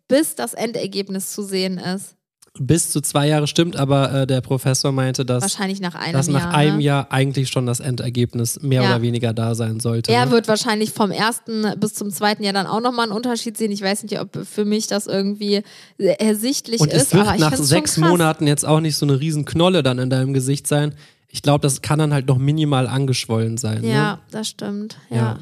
bis 0.06 0.34
das 0.34 0.52
Endergebnis 0.52 1.32
zu 1.32 1.42
sehen 1.42 1.78
ist. 1.78 2.16
Bis 2.58 2.90
zu 2.90 3.00
zwei 3.00 3.28
Jahre 3.28 3.46
stimmt, 3.46 3.76
aber 3.76 4.12
äh, 4.12 4.26
der 4.26 4.42
Professor 4.42 4.92
meinte, 4.92 5.24
dass, 5.24 5.40
Wahrscheinlich 5.42 5.80
nach 5.80 5.94
einem 5.94 6.12
dass 6.12 6.28
nach 6.28 6.42
Jahr. 6.44 6.54
einem 6.54 6.76
ne? 6.76 6.82
Jahr 6.82 7.06
eigentlich 7.10 7.48
schon 7.48 7.64
das 7.64 7.80
Endergebnis 7.80 8.60
mehr 8.60 8.82
Ja. 8.82 8.90
oder 8.90 9.00
weniger 9.02 9.32
da 9.32 9.54
sein 9.54 9.80
sollte. 9.80 10.12
Er 10.12 10.26
ne? 10.26 10.32
wird 10.32 10.48
wahrscheinlich 10.48 10.90
vom 10.90 11.10
ersten 11.10 11.64
bis 11.80 11.94
zum 11.94 12.10
zweiten 12.10 12.44
Jahr 12.44 12.52
dann 12.52 12.66
auch 12.66 12.80
nochmal 12.82 13.06
einen 13.06 13.12
Unterschied 13.16 13.56
sehen. 13.56 13.72
Ich 13.72 13.80
weiß 13.80 14.02
nicht, 14.02 14.20
ob 14.20 14.36
für 14.46 14.66
mich 14.66 14.86
das 14.86 15.06
irgendwie 15.06 15.62
ersichtlich 15.96 16.80
Und 16.82 16.92
ist, 16.92 17.04
es 17.08 17.14
wird 17.14 17.26
aber 17.26 17.34
ich 17.36 17.40
nach 17.40 17.56
sechs. 17.56 17.96
Monaten 17.96 18.46
jetzt 18.46 18.66
auch 18.66 18.80
nicht 18.80 18.96
so 18.96 19.06
eine 19.06 19.18
riesen 19.18 19.46
Knolle 19.46 19.82
dann 19.82 19.98
in 19.98 20.10
deinem 20.10 20.34
Gesicht 20.34 20.66
sein. 20.66 20.94
Ich 21.28 21.40
glaube, 21.40 21.62
das 21.62 21.80
kann 21.80 21.98
dann 21.98 22.12
halt 22.12 22.26
noch 22.28 22.36
minimal 22.36 22.86
angeschwollen 22.86 23.56
sein. 23.56 23.82
Ja, 23.82 24.12
Ne? 24.14 24.18
das 24.30 24.48
stimmt. 24.48 24.98
Ja. 25.08 25.16
Ja. 25.16 25.38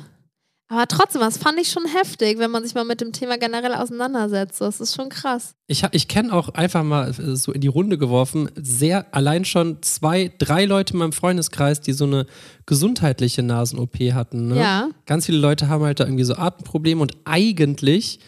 Aber 0.73 0.87
trotzdem, 0.87 1.21
das 1.21 1.37
fand 1.37 1.59
ich 1.59 1.69
schon 1.69 1.85
heftig, 1.85 2.39
wenn 2.39 2.53
man 2.53 2.63
sich 2.63 2.77
mal 2.77 2.85
mit 2.85 3.01
dem 3.01 3.11
Thema 3.11 3.39
generell 3.39 3.75
auseinandersetzt. 3.75 4.61
Das 4.61 4.81
ist 4.81 4.95
schon 4.95 5.09
krass. 5.09 5.57
Ich, 5.67 5.85
ich 5.91 6.07
kenne 6.07 6.33
auch 6.33 6.51
einfach 6.51 6.85
mal 6.85 7.11
äh, 7.11 7.35
so 7.35 7.51
in 7.51 7.61
die 7.61 7.67
Runde 7.67 7.99
geworfen, 7.99 8.49
sehr 8.55 9.13
allein 9.13 9.45
schon 9.45 9.83
zwei, 9.83 10.31
drei 10.39 10.67
Leute 10.67 10.93
in 10.93 11.01
meinem 11.01 11.13
Freundeskreis, 11.13 11.81
die 11.81 11.93
so 11.93 12.05
eine 12.05 12.25
gesundheitliche 12.67 13.43
Nasen-OP 13.43 13.97
hatten. 14.15 14.47
Ne? 14.47 14.61
Ja. 14.61 14.89
Ganz 15.07 15.27
viele 15.27 15.39
Leute 15.39 15.67
haben 15.69 15.83
halt 15.83 15.99
da 15.99 16.05
irgendwie 16.05 16.23
so 16.23 16.37
Atemprobleme 16.37 17.03
und 17.03 17.17
eigentlich 17.25 18.21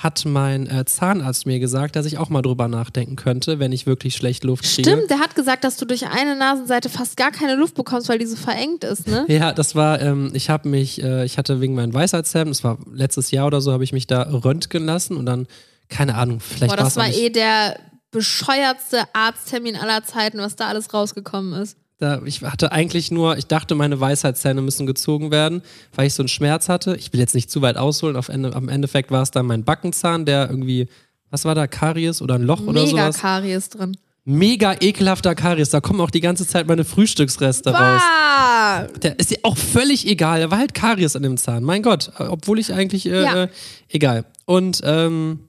hat 0.00 0.24
mein 0.24 0.66
äh, 0.66 0.86
Zahnarzt 0.86 1.44
mir 1.44 1.60
gesagt, 1.60 1.94
dass 1.94 2.06
ich 2.06 2.16
auch 2.16 2.30
mal 2.30 2.40
drüber 2.40 2.68
nachdenken 2.68 3.16
könnte, 3.16 3.58
wenn 3.58 3.70
ich 3.70 3.84
wirklich 3.84 4.16
schlecht 4.16 4.44
Luft 4.44 4.64
kriege. 4.64 4.88
Stimmt, 4.88 5.10
der 5.10 5.18
hat 5.18 5.34
gesagt, 5.34 5.62
dass 5.62 5.76
du 5.76 5.84
durch 5.84 6.06
eine 6.06 6.36
Nasenseite 6.36 6.88
fast 6.88 7.18
gar 7.18 7.30
keine 7.30 7.54
Luft 7.54 7.74
bekommst, 7.74 8.08
weil 8.08 8.18
die 8.18 8.24
so 8.24 8.36
verengt 8.36 8.82
ist, 8.82 9.06
ne? 9.06 9.26
Ja, 9.28 9.52
das 9.52 9.74
war, 9.74 10.00
ähm, 10.00 10.30
ich 10.32 10.48
habe 10.48 10.70
mich, 10.70 11.02
äh, 11.02 11.26
ich 11.26 11.36
hatte 11.36 11.60
wegen 11.60 11.74
meinen 11.74 11.92
Weisheitszähnen, 11.92 12.48
das 12.48 12.64
war 12.64 12.78
letztes 12.90 13.30
Jahr 13.30 13.46
oder 13.46 13.60
so, 13.60 13.72
habe 13.72 13.84
ich 13.84 13.92
mich 13.92 14.06
da 14.06 14.22
röntgen 14.22 14.86
lassen 14.86 15.18
und 15.18 15.26
dann, 15.26 15.46
keine 15.90 16.14
Ahnung, 16.14 16.40
vielleicht 16.40 16.74
Boah, 16.74 16.82
das 16.82 16.96
war 16.96 17.08
eh 17.12 17.28
der 17.28 17.78
bescheuertste 18.10 19.02
Arzttermin 19.12 19.76
aller 19.76 20.02
Zeiten, 20.04 20.38
was 20.38 20.56
da 20.56 20.68
alles 20.68 20.94
rausgekommen 20.94 21.60
ist. 21.60 21.76
Da, 22.00 22.20
ich 22.24 22.42
hatte 22.42 22.72
eigentlich 22.72 23.10
nur, 23.10 23.36
ich 23.36 23.46
dachte, 23.46 23.74
meine 23.74 24.00
Weisheitszähne 24.00 24.62
müssen 24.62 24.86
gezogen 24.86 25.30
werden, 25.30 25.62
weil 25.94 26.06
ich 26.06 26.14
so 26.14 26.22
einen 26.22 26.28
Schmerz 26.28 26.68
hatte. 26.68 26.96
Ich 26.96 27.12
will 27.12 27.20
jetzt 27.20 27.34
nicht 27.34 27.50
zu 27.50 27.62
weit 27.62 27.76
ausholen, 27.76 28.16
auf 28.16 28.28
Ende, 28.28 28.54
am 28.54 28.68
Endeffekt 28.68 29.10
war 29.10 29.22
es 29.22 29.30
dann 29.30 29.46
mein 29.46 29.64
Backenzahn, 29.64 30.24
der 30.24 30.48
irgendwie, 30.50 30.88
was 31.30 31.44
war 31.44 31.54
da, 31.54 31.66
Karies 31.66 32.22
oder 32.22 32.34
ein 32.36 32.42
Loch 32.42 32.60
oder 32.62 32.82
Mega 32.84 33.02
sowas? 33.12 33.18
Karies 33.18 33.68
drin. 33.68 33.96
Mega 34.24 34.74
ekelhafter 34.80 35.34
Karies, 35.34 35.70
da 35.70 35.80
kommen 35.80 36.00
auch 36.00 36.10
die 36.10 36.20
ganze 36.20 36.46
Zeit 36.46 36.66
meine 36.66 36.84
Frühstücksreste 36.84 37.70
raus. 37.70 38.02
Ah, 38.04 38.84
Der 39.02 39.18
ist 39.18 39.30
ja 39.30 39.38
auch 39.42 39.56
völlig 39.56 40.06
egal. 40.06 40.40
Da 40.40 40.50
war 40.50 40.58
halt 40.58 40.74
Karies 40.74 41.16
an 41.16 41.22
dem 41.22 41.36
Zahn. 41.36 41.64
Mein 41.64 41.82
Gott, 41.82 42.12
obwohl 42.18 42.58
ich 42.58 42.72
eigentlich 42.72 43.06
äh, 43.06 43.22
Ja. 43.22 43.42
äh, 43.44 43.48
egal. 43.88 44.24
Und 44.44 44.82
ähm, 44.84 45.48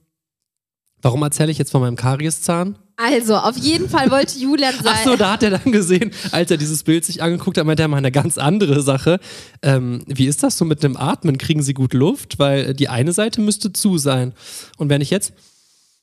warum 1.02 1.22
erzähle 1.22 1.50
ich 1.52 1.58
jetzt 1.58 1.70
von 1.70 1.80
meinem 1.82 1.96
Karieszahn? 1.96 2.76
Also, 2.96 3.36
auf 3.36 3.56
jeden 3.56 3.88
Fall 3.88 4.10
wollte 4.10 4.38
Julian 4.38 4.74
sein. 4.74 4.94
Ach 4.96 5.04
so, 5.04 5.16
da 5.16 5.32
hat 5.32 5.42
er 5.42 5.50
dann 5.50 5.72
gesehen, 5.72 6.12
als 6.30 6.50
er 6.50 6.56
dieses 6.56 6.82
Bild 6.82 7.04
sich 7.04 7.22
angeguckt 7.22 7.58
hat, 7.58 7.66
meinte 7.66 7.82
er 7.82 7.88
mal 7.88 7.96
eine 7.96 8.12
ganz 8.12 8.38
andere 8.38 8.82
Sache. 8.82 9.18
Ähm, 9.62 10.02
wie 10.06 10.26
ist 10.26 10.42
das 10.42 10.58
so 10.58 10.64
mit 10.64 10.82
dem 10.82 10.96
Atmen? 10.96 11.38
Kriegen 11.38 11.62
Sie 11.62 11.74
gut 11.74 11.94
Luft? 11.94 12.38
Weil 12.38 12.74
die 12.74 12.88
eine 12.88 13.12
Seite 13.12 13.40
müsste 13.40 13.72
zu 13.72 13.98
sein. 13.98 14.32
Und 14.76 14.88
wenn 14.88 15.00
ich 15.00 15.10
jetzt 15.10 15.32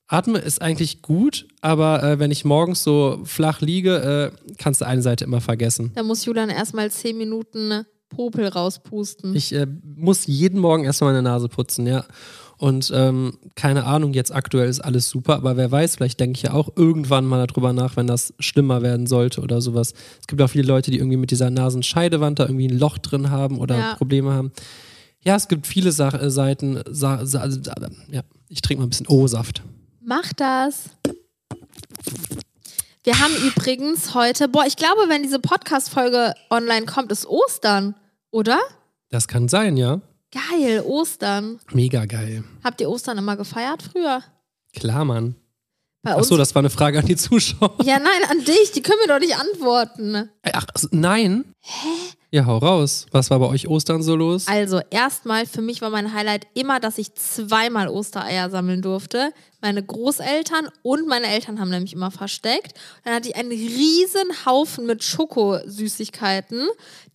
atme, 0.08 0.40
ist 0.40 0.62
eigentlich 0.62 1.02
gut, 1.02 1.48
aber 1.62 2.04
äh, 2.04 2.20
wenn 2.20 2.32
ich 2.32 2.44
morgens 2.44 2.84
so 2.84 3.22
flach 3.24 3.62
liege, 3.62 4.34
äh, 4.34 4.56
kannst 4.58 4.82
du 4.82 4.86
eine 4.86 5.02
Seite 5.02 5.24
immer 5.24 5.40
vergessen. 5.40 5.92
Da 5.96 6.04
muss 6.04 6.26
Julian 6.26 6.50
erstmal 6.50 6.92
zehn 6.92 7.18
Minuten 7.18 7.86
Popel 8.10 8.48
rauspusten. 8.48 9.36
Ich 9.36 9.54
äh, 9.54 9.68
muss 9.96 10.26
jeden 10.26 10.60
Morgen 10.60 10.84
erstmal 10.84 11.14
meine 11.14 11.22
Nase 11.22 11.48
putzen, 11.48 11.86
ja. 11.86 12.06
Und 12.60 12.92
ähm, 12.94 13.38
keine 13.56 13.86
Ahnung, 13.86 14.14
jetzt 14.14 14.34
aktuell 14.36 14.68
ist 14.68 14.82
alles 14.82 15.10
super, 15.10 15.36
aber 15.38 15.56
wer 15.56 15.72
weiß, 15.72 15.96
vielleicht 15.96 16.20
denke 16.20 16.36
ich 16.36 16.44
ja 16.44 16.52
auch 16.54 16.70
irgendwann 16.76 17.26
mal 17.26 17.48
darüber 17.48 17.72
nach, 17.72 17.96
wenn 17.96 18.06
das 18.06 18.34
schlimmer 18.40 18.82
werden 18.82 19.08
sollte 19.08 19.40
oder 19.42 19.62
sowas. 19.62 19.94
Es 20.20 20.28
gibt 20.28 20.42
auch 20.42 20.50
viele 20.50 20.68
Leute, 20.68 20.92
die 20.92 20.98
irgendwie 20.98 21.16
mit 21.16 21.32
dieser 21.32 21.50
Nasenscheidewand 21.50 22.38
da 22.40 22.44
irgendwie 22.44 22.68
ein 22.68 22.78
Loch 22.78 22.98
drin 22.98 23.30
haben 23.32 23.60
oder 23.60 23.78
Ja. 23.78 23.96
Probleme 23.96 24.34
haben. 24.34 24.52
Ja, 25.24 25.38
es 25.38 25.48
gibt 25.48 25.68
viele 25.68 25.94
Sa 25.94 26.10
äh, 26.10 26.30
Seiten. 26.30 26.82
Sa 26.90 27.26
Sa 27.26 27.50
Sa 27.50 27.74
ja, 28.12 28.22
ich 28.50 28.62
trinke 28.62 28.82
mal 28.82 28.88
ein 28.88 28.90
bisschen 28.90 29.08
O-Saft. 29.08 29.64
Mach 30.02 30.34
das. 30.34 30.90
Wir 33.04 33.20
haben 33.20 33.34
übrigens 33.48 34.14
heute, 34.14 34.50
boah, 34.50 34.66
ich 34.68 34.76
glaube, 34.76 35.04
wenn 35.08 35.24
diese 35.24 35.40
Podcast-Folge 35.40 36.34
online 36.50 36.86
kommt, 36.86 37.12
ist 37.14 37.26
Ostern, 37.26 37.96
oder? 38.32 38.60
Das 39.10 39.30
kann 39.30 39.48
sein, 39.48 39.78
ja. 39.78 40.02
Geil, 40.32 40.82
Ostern. 40.86 41.60
Mega 41.72 42.06
geil. 42.06 42.44
Habt 42.64 42.82
ihr 42.82 42.90
Ostern 42.90 43.18
immer 43.18 43.36
gefeiert 43.36 43.82
früher? 43.82 44.24
Klar, 44.76 45.04
Mann. 45.06 45.36
Bei? 46.04 46.16
Achso, 46.16 46.38
das 46.38 46.54
war 46.56 46.62
eine 46.62 46.70
Frage 46.70 47.00
an 47.00 47.06
die 47.06 47.16
Zuschauer. 47.16 47.76
ja, 47.84 48.00
nein, 48.00 48.22
an 48.30 48.44
dich, 48.46 48.72
die 48.72 48.82
können 48.82 49.00
mir 49.06 49.14
doch 49.14 49.20
nicht 49.20 49.36
antworten. 49.36 50.30
Ach, 50.54 50.66
nein. 50.92 51.54
Hä? 51.62 51.88
Ja, 52.32 52.46
hau 52.46 52.60
raus. 52.60 53.08
Was 53.12 53.32
war 53.32 53.40
bei 53.40 53.48
euch 53.48 53.68
Ostern 53.68 54.04
so 54.04 54.16
los? 54.16 54.48
Also, 54.48 54.82
erstmal, 54.92 55.48
für 55.48 55.64
mich 55.64 55.82
war 55.82 55.90
mein 55.90 56.14
Highlight 56.14 56.46
immer, 56.54 56.80
dass 56.80 57.00
ich 57.00 57.16
zweimal 57.16 57.88
Ostereier 57.88 58.52
sammeln 58.52 58.84
durfte. 58.84 59.34
Meine 59.62 59.84
Großeltern 59.84 60.70
und 60.84 61.08
meine 61.08 61.28
Eltern 61.28 61.60
haben 61.60 61.70
nämlich 61.70 61.92
immer 61.92 62.12
versteckt. 62.12 62.78
Dann 63.04 63.14
hatte 63.14 63.28
ich 63.28 63.36
einen 63.36 63.52
riesen 63.52 64.46
Haufen 64.46 64.86
mit 64.86 65.04
Schokosüßigkeiten, 65.04 66.66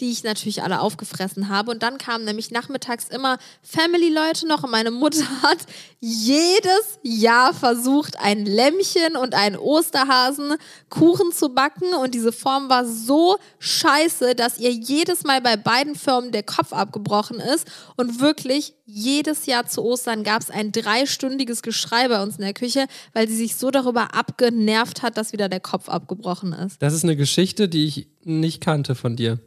die 0.01 0.11
ich 0.11 0.25
natürlich 0.25 0.63
alle 0.63 0.81
aufgefressen 0.81 1.49
habe. 1.49 1.71
Und 1.71 1.83
dann 1.83 1.97
kamen 1.97 2.27
nämlich 2.27 2.51
nachmittags 2.51 3.09
immer 3.09 3.39
Family-Leute 3.63 4.47
noch 4.47 4.63
und 4.63 4.71
meine 4.71 4.91
Mutter 4.91 5.25
hat 5.43 5.59
jedes 6.01 6.99
Jahr 7.03 7.55
versucht, 7.55 8.19
ein 8.19 8.45
Lämmchen 8.45 9.17
und 9.17 9.35
einen 9.35 9.57
Osterhasen 9.57 10.57
Kuchen 10.91 11.33
zu 11.33 11.55
backen. 11.55 11.95
Und 11.95 12.15
diese 12.15 12.33
Form 12.33 12.69
war 12.69 12.85
so 12.85 13.24
scheiße, 13.59 14.35
dass 14.35 14.59
ihr 14.59 14.71
jedes 14.71 15.25
Mal 15.25 15.41
bei 15.41 15.57
beiden 15.57 15.95
Firmen 15.95 16.33
der 16.33 16.43
Kopf 16.43 16.73
abgebrochen 16.73 17.41
ist. 17.41 17.67
Und 17.97 18.21
wirklich 18.21 18.75
jedes 18.87 19.47
Jahr 19.47 19.67
zu 19.67 19.83
Ostern 19.83 20.25
gab 20.25 20.43
es 20.43 20.51
ein 20.51 20.73
dreistündiges 20.73 21.63
Geschrei 21.63 22.09
bei 22.09 22.23
uns 22.23 22.37
in 22.37 22.43
der 22.43 22.55
Küche, 22.55 22.87
weil 23.13 23.29
sie 23.29 23.37
sich 23.37 23.57
so 23.57 23.71
darüber 23.71 24.15
abgenervt 24.15 25.03
hat, 25.03 25.17
dass 25.17 25.33
wieder 25.33 25.49
der 25.49 25.61
Kopf 25.61 25.89
abgebrochen 25.89 26.53
ist. 26.53 26.81
Das 26.83 26.93
ist 26.95 27.05
eine 27.05 27.17
Geschichte, 27.17 27.69
die 27.69 27.87
ich 27.87 28.09
nicht 28.25 28.61
kannte 28.61 28.95
von 28.95 29.17
dir. 29.17 29.39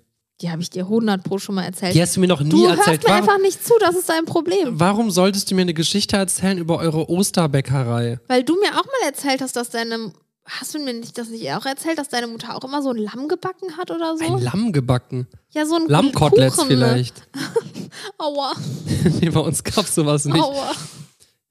Die 0.42 0.52
habe 0.52 0.62
ich 0.62 0.70
dir 0.70 0.84
100 0.84 1.24
pro 1.24 1.40
schon 1.40 1.56
mal 1.56 1.64
erzählt. 1.64 1.96
Die 1.96 2.02
hast 2.02 2.16
du 2.16 2.20
mir 2.20 2.28
noch 2.28 2.42
nie 2.42 2.50
du 2.52 2.66
erzählt. 2.68 2.88
hörst 2.88 3.04
mir 3.04 3.10
Warum, 3.10 3.22
einfach 3.30 3.42
nicht 3.42 3.66
zu, 3.66 3.74
das 3.80 3.96
ist 3.96 4.08
dein 4.08 4.26
Problem. 4.26 4.80
warum 4.80 5.10
solltest 5.10 5.50
du 5.50 5.56
mir 5.56 5.62
eine 5.62 5.74
Geschichte 5.74 6.16
erzählen 6.16 6.60
über 6.60 6.78
eure 6.78 7.10
Osterbäckerei? 7.10 8.20
Weil 8.28 8.44
du 8.44 8.54
mir 8.60 8.70
auch 8.80 8.86
mal 8.86 9.06
erzählt 9.08 9.42
hast, 9.42 9.56
dass 9.56 9.70
deine. 9.72 10.14
Hast 10.50 10.74
du 10.74 10.80
mir 10.80 10.94
nicht 10.94 11.18
das 11.18 11.30
nicht 11.30 11.52
auch 11.52 11.66
erzählt, 11.66 11.98
dass 11.98 12.08
deine 12.10 12.28
Mutter 12.28 12.56
auch 12.56 12.64
immer 12.64 12.82
so 12.82 12.90
ein 12.92 12.98
Lamm 12.98 13.28
gebacken 13.28 13.76
hat 13.78 13.92
oder 13.92 14.16
so? 14.18 14.24
Ein 14.24 14.42
Lamm 14.42 14.72
gebacken. 14.72 15.28
ja, 15.52 15.66
so 15.66 15.76
ein 15.76 15.88
Lammkoteletts 15.88 16.56
Kuchen, 16.56 16.70
ne? 16.70 16.76
vielleicht. 16.76 17.28
Aua, 18.18 18.54
nee, 19.22 19.30
bei 19.30 19.40
uns 19.40 19.64
gab 19.64 19.86
es 19.86 19.96
sowas 19.96 20.26
nicht. 20.26 20.42
aua. 20.42 20.72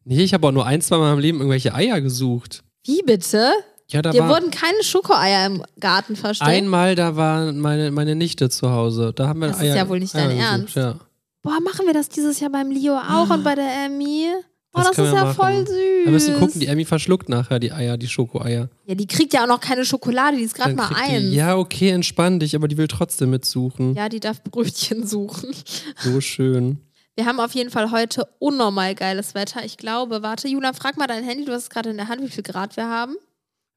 Nee, 0.04 0.22
ich 0.22 0.32
habe 0.34 0.46
auch 0.46 0.52
nur 0.52 0.64
ein, 0.64 0.80
zwei 0.80 0.96
Mal 0.98 1.10
meinem 1.10 1.18
Leben 1.20 1.38
irgendwelche 1.38 1.74
Eier 1.74 2.00
gesucht. 2.00 2.62
Wie 2.84 3.02
bitte? 3.02 3.50
Ja, 3.88 4.02
da 4.02 4.10
Dir 4.10 4.22
war 4.22 4.30
wurden 4.30 4.50
keine 4.50 4.82
Schokoeier 4.82 5.46
im 5.46 5.62
Garten 5.78 6.16
versteckt. 6.16 6.50
einmal, 6.50 6.94
da 6.94 7.16
war 7.16 7.52
meine, 7.52 7.90
meine 7.90 8.14
Nichte 8.14 8.48
zu 8.48 8.70
Hause. 8.70 9.12
Da 9.14 9.28
haben 9.28 9.40
wir 9.40 9.48
Das 9.48 9.56
ist 9.58 9.62
Eier, 9.62 9.76
ja 9.76 9.88
wohl 9.88 9.98
nicht 10.00 10.14
Eier 10.14 10.28
dein 10.28 10.38
Ernst. 10.38 10.74
Ja. 10.74 10.96
Boah, 11.42 11.60
machen 11.60 11.86
wir 11.86 11.94
das 11.94 12.08
dieses 12.08 12.40
Jahr 12.40 12.50
beim 12.50 12.70
Leo 12.70 12.96
auch 12.96 13.30
und 13.30 13.44
bei 13.44 13.54
der 13.54 13.84
Emmy? 13.84 14.28
Oh, 14.76 14.82
Das 14.84 14.96
das, 14.96 15.08
ist 15.08 15.14
ja 15.14 15.24
machen. 15.24 15.34
voll 15.34 15.66
süß. 15.66 15.76
Wir 16.04 16.10
müssen 16.12 16.38
gucken, 16.38 16.60
die 16.60 16.66
Emmy 16.66 16.84
verschluckt 16.84 17.28
nachher 17.28 17.58
die 17.58 17.72
Eier, 17.72 17.96
die 17.96 18.08
Schokoeier. 18.08 18.68
ja, 18.84 18.94
die 18.94 19.06
kriegt 19.06 19.32
ja 19.32 19.42
auch 19.44 19.48
noch 19.48 19.60
keine 19.60 19.84
Schokolade, 19.84 20.36
die 20.36 20.42
ist 20.44 20.54
gerade 20.54 20.74
mal. 20.74 20.88
Die, 21.08 21.34
ja, 21.34 21.56
okay, 21.56 21.90
entspann 21.90 22.38
dich, 22.40 22.54
aber 22.54 22.68
die 22.68 22.76
will 22.76 22.88
trotzdem 22.88 23.30
mitsuchen. 23.30 23.94
ja, 23.94 24.08
die 24.08 24.20
darf 24.20 24.42
Brötchen 24.44 25.06
suchen. 25.06 25.50
So 26.02 26.20
schön. 26.20 26.78
Wir 27.16 27.24
haben 27.24 27.40
auf 27.40 27.52
jeden 27.52 27.70
Fall 27.70 27.90
heute 27.90 28.28
unnormal 28.38 28.94
geiles 28.94 29.34
Wetter. 29.34 29.64
Ich 29.64 29.78
glaube, 29.78 30.22
warte, 30.22 30.48
Juna, 30.48 30.74
frag 30.74 30.98
mal 30.98 31.06
dein 31.06 31.24
Handy, 31.24 31.46
du 31.46 31.52
hast 31.52 31.62
es 31.62 31.70
gerade 31.70 31.88
in 31.90 31.96
der 31.96 32.08
Hand, 32.08 32.20
wie 32.22 32.28
viel 32.28 32.42
Grad 32.44 32.76
wir 32.76 32.88
haben. 32.88 33.16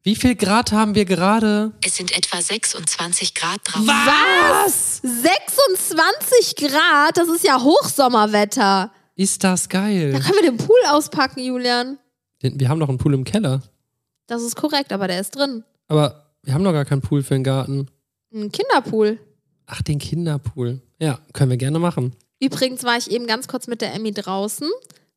Wie 0.03 0.15
viel 0.15 0.35
Grad 0.35 0.71
haben 0.73 0.95
wir 0.95 1.05
gerade? 1.05 1.71
Es 1.85 1.95
sind 1.97 2.15
etwa 2.15 2.41
26 2.41 3.33
Grad 3.35 3.59
draußen. 3.63 3.88
Was? 3.88 5.01
26 5.03 6.55
Grad? 6.57 7.17
Das 7.17 7.27
ist 7.29 7.45
ja 7.45 7.62
Hochsommerwetter. 7.62 8.91
Ist 9.19 9.43
das 9.43 9.67
Da 9.67 9.79
geil? 9.82 10.12
können 10.13 10.36
wir 10.41 10.49
den 10.49 10.55
Pool 10.58 10.79
auspacken, 10.88 11.41
Julian. 11.43 11.97
Den- 12.41 12.58
Wir 12.58 12.69
haben 12.69 12.79
noch 12.79 12.88
einen 12.88 12.97
Pool 12.97 13.13
im 13.13 13.25
Keller. 13.25 13.62
Das 14.27 14.41
ist 14.41 14.55
korrekt, 14.55 14.93
aber 14.93 15.08
der 15.10 15.19
ist 15.19 15.36
drin. 15.36 15.65
Aber 15.89 16.32
wir 16.43 16.53
haben 16.53 16.63
noch 16.63 16.71
gar 16.71 16.86
keinen 16.86 17.01
Pool 17.01 17.21
für 17.21 17.34
den 17.34 17.43
Garten. 17.43 17.88
Ein 18.34 18.49
Kinderpool. 18.51 19.19
Ach, 19.65 19.82
den 19.82 19.99
Kinderpool. 19.99 20.82
Ja, 21.01 21.19
können 21.34 21.49
wir 21.49 21.58
gerne 21.58 21.79
machen. 21.79 22.15
Übrigens 22.39 22.84
war 22.86 22.97
ich 22.97 23.12
eben 23.12 23.27
ganz 23.27 23.49
kurz 23.49 23.67
mit 23.67 23.82
der 23.82 23.93
Emmy 23.93 24.13
draußen 24.13 24.69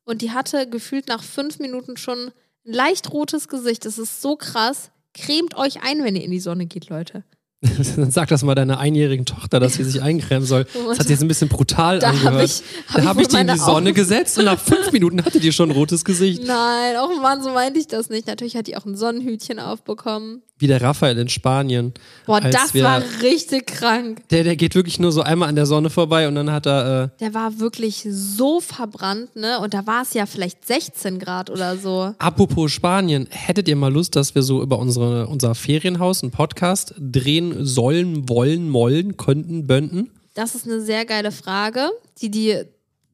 und 0.03 0.21
die 0.21 0.31
hatte 0.31 0.69
gefühlt 0.69 1.07
nach 1.07 1.23
fünf 1.23 1.59
Minuten 1.59 1.95
schon 1.95 2.17
ein 2.65 2.73
leicht 2.73 3.13
rotes 3.13 3.47
Gesicht. 3.47 3.85
Das 3.85 3.97
ist 3.97 4.21
so 4.21 4.35
krass. 4.35 4.91
Cremt 5.13 5.55
euch 5.55 5.81
ein, 5.81 6.03
wenn 6.03 6.17
ihr 6.17 6.23
in 6.25 6.31
die 6.31 6.41
Sonne 6.41 6.65
geht, 6.65 6.89
Leute. 6.89 7.23
Dann 7.95 8.11
sag 8.11 8.27
das 8.29 8.43
mal 8.43 8.55
deiner 8.55 8.77
einjährigen 8.79 9.25
Tochter, 9.25 9.59
dass 9.59 9.75
sie 9.75 9.83
sich 9.83 10.01
eincremen 10.01 10.45
soll. 10.45 10.65
Das 10.87 10.99
hat 10.99 11.07
sich 11.07 11.11
jetzt 11.11 11.21
ein 11.21 11.27
bisschen 11.27 11.49
brutal 11.49 11.99
Da 11.99 12.09
angehört. 12.09 12.33
hab 12.35 12.43
ich- 12.43 12.63
hab 12.87 12.95
da 12.95 12.99
ich 13.01 13.05
habe 13.07 13.15
wohl 13.17 13.21
ich 13.23 13.27
die 13.29 13.37
in 13.37 13.47
die 13.47 13.57
Sonne 13.57 13.89
Augen- 13.89 13.93
gesetzt 13.95 14.37
und 14.37 14.45
nach 14.45 14.59
fünf 14.59 14.91
Minuten 14.91 15.23
hatte 15.23 15.39
die 15.39 15.51
schon 15.51 15.69
ein 15.69 15.75
rotes 15.75 16.03
Gesicht. 16.05 16.43
Nein, 16.45 16.95
oh 17.01 17.19
Mann, 17.21 17.41
so 17.41 17.49
meinte 17.51 17.79
ich 17.79 17.87
das 17.87 18.09
nicht. 18.09 18.27
Natürlich 18.27 18.55
hat 18.55 18.67
die 18.67 18.75
auch 18.77 18.85
ein 18.85 18.95
Sonnenhütchen 18.95 19.59
aufbekommen. 19.59 20.41
Wie 20.63 20.67
der 20.67 20.81
Raphael 20.81 21.17
in 21.17 21.27
Spanien. 21.27 21.93
Boah, 22.25 22.39
das 22.39 22.73
wir- 22.73 22.85
war 22.85 23.01
richtig 23.21 23.67
krank. 23.67 24.21
Der, 24.29 24.45
der 24.45 24.55
geht 24.55 24.75
wirklich 24.75 24.97
nur 24.97 25.11
so 25.11 25.21
einmal 25.21 25.49
an 25.49 25.55
der 25.57 25.65
Sonne 25.65 25.89
vorbei 25.89 26.25
und 26.25 26.35
dann 26.35 26.49
hat 26.53 26.65
er. 26.65 27.11
Äh, 27.13 27.19
Der 27.19 27.33
war 27.33 27.59
wirklich 27.59 28.07
so 28.09 28.61
verbrannt, 28.61 29.35
ne? 29.35 29.59
Und 29.59 29.73
da 29.73 29.85
war 29.85 30.03
es 30.03 30.13
ja 30.13 30.25
vielleicht 30.25 30.65
16 30.65 31.19
Grad 31.19 31.49
oder 31.49 31.75
so. 31.75 32.15
Apropos 32.17 32.71
Spanien, 32.71 33.27
hättet 33.29 33.67
ihr 33.67 33.75
mal 33.75 33.91
Lust, 33.91 34.15
dass 34.15 34.35
wir 34.35 34.41
so 34.41 34.61
über 34.61 34.79
unsere, 34.79 35.27
unser 35.27 35.53
Ferienhaus 35.53 36.23
einen 36.23 36.31
Podcast 36.31 36.93
drehen 36.97 37.65
sollen, 37.65 38.29
wollen, 38.29 38.69
mollen, 38.69 39.17
könnten, 39.17 39.67
bönnten? 39.67 40.11
Das 40.33 40.55
ist 40.55 40.65
eine 40.65 40.79
sehr 40.79 41.03
geile 41.03 41.33
Frage, 41.33 41.89
die 42.21 42.31
die 42.31 42.55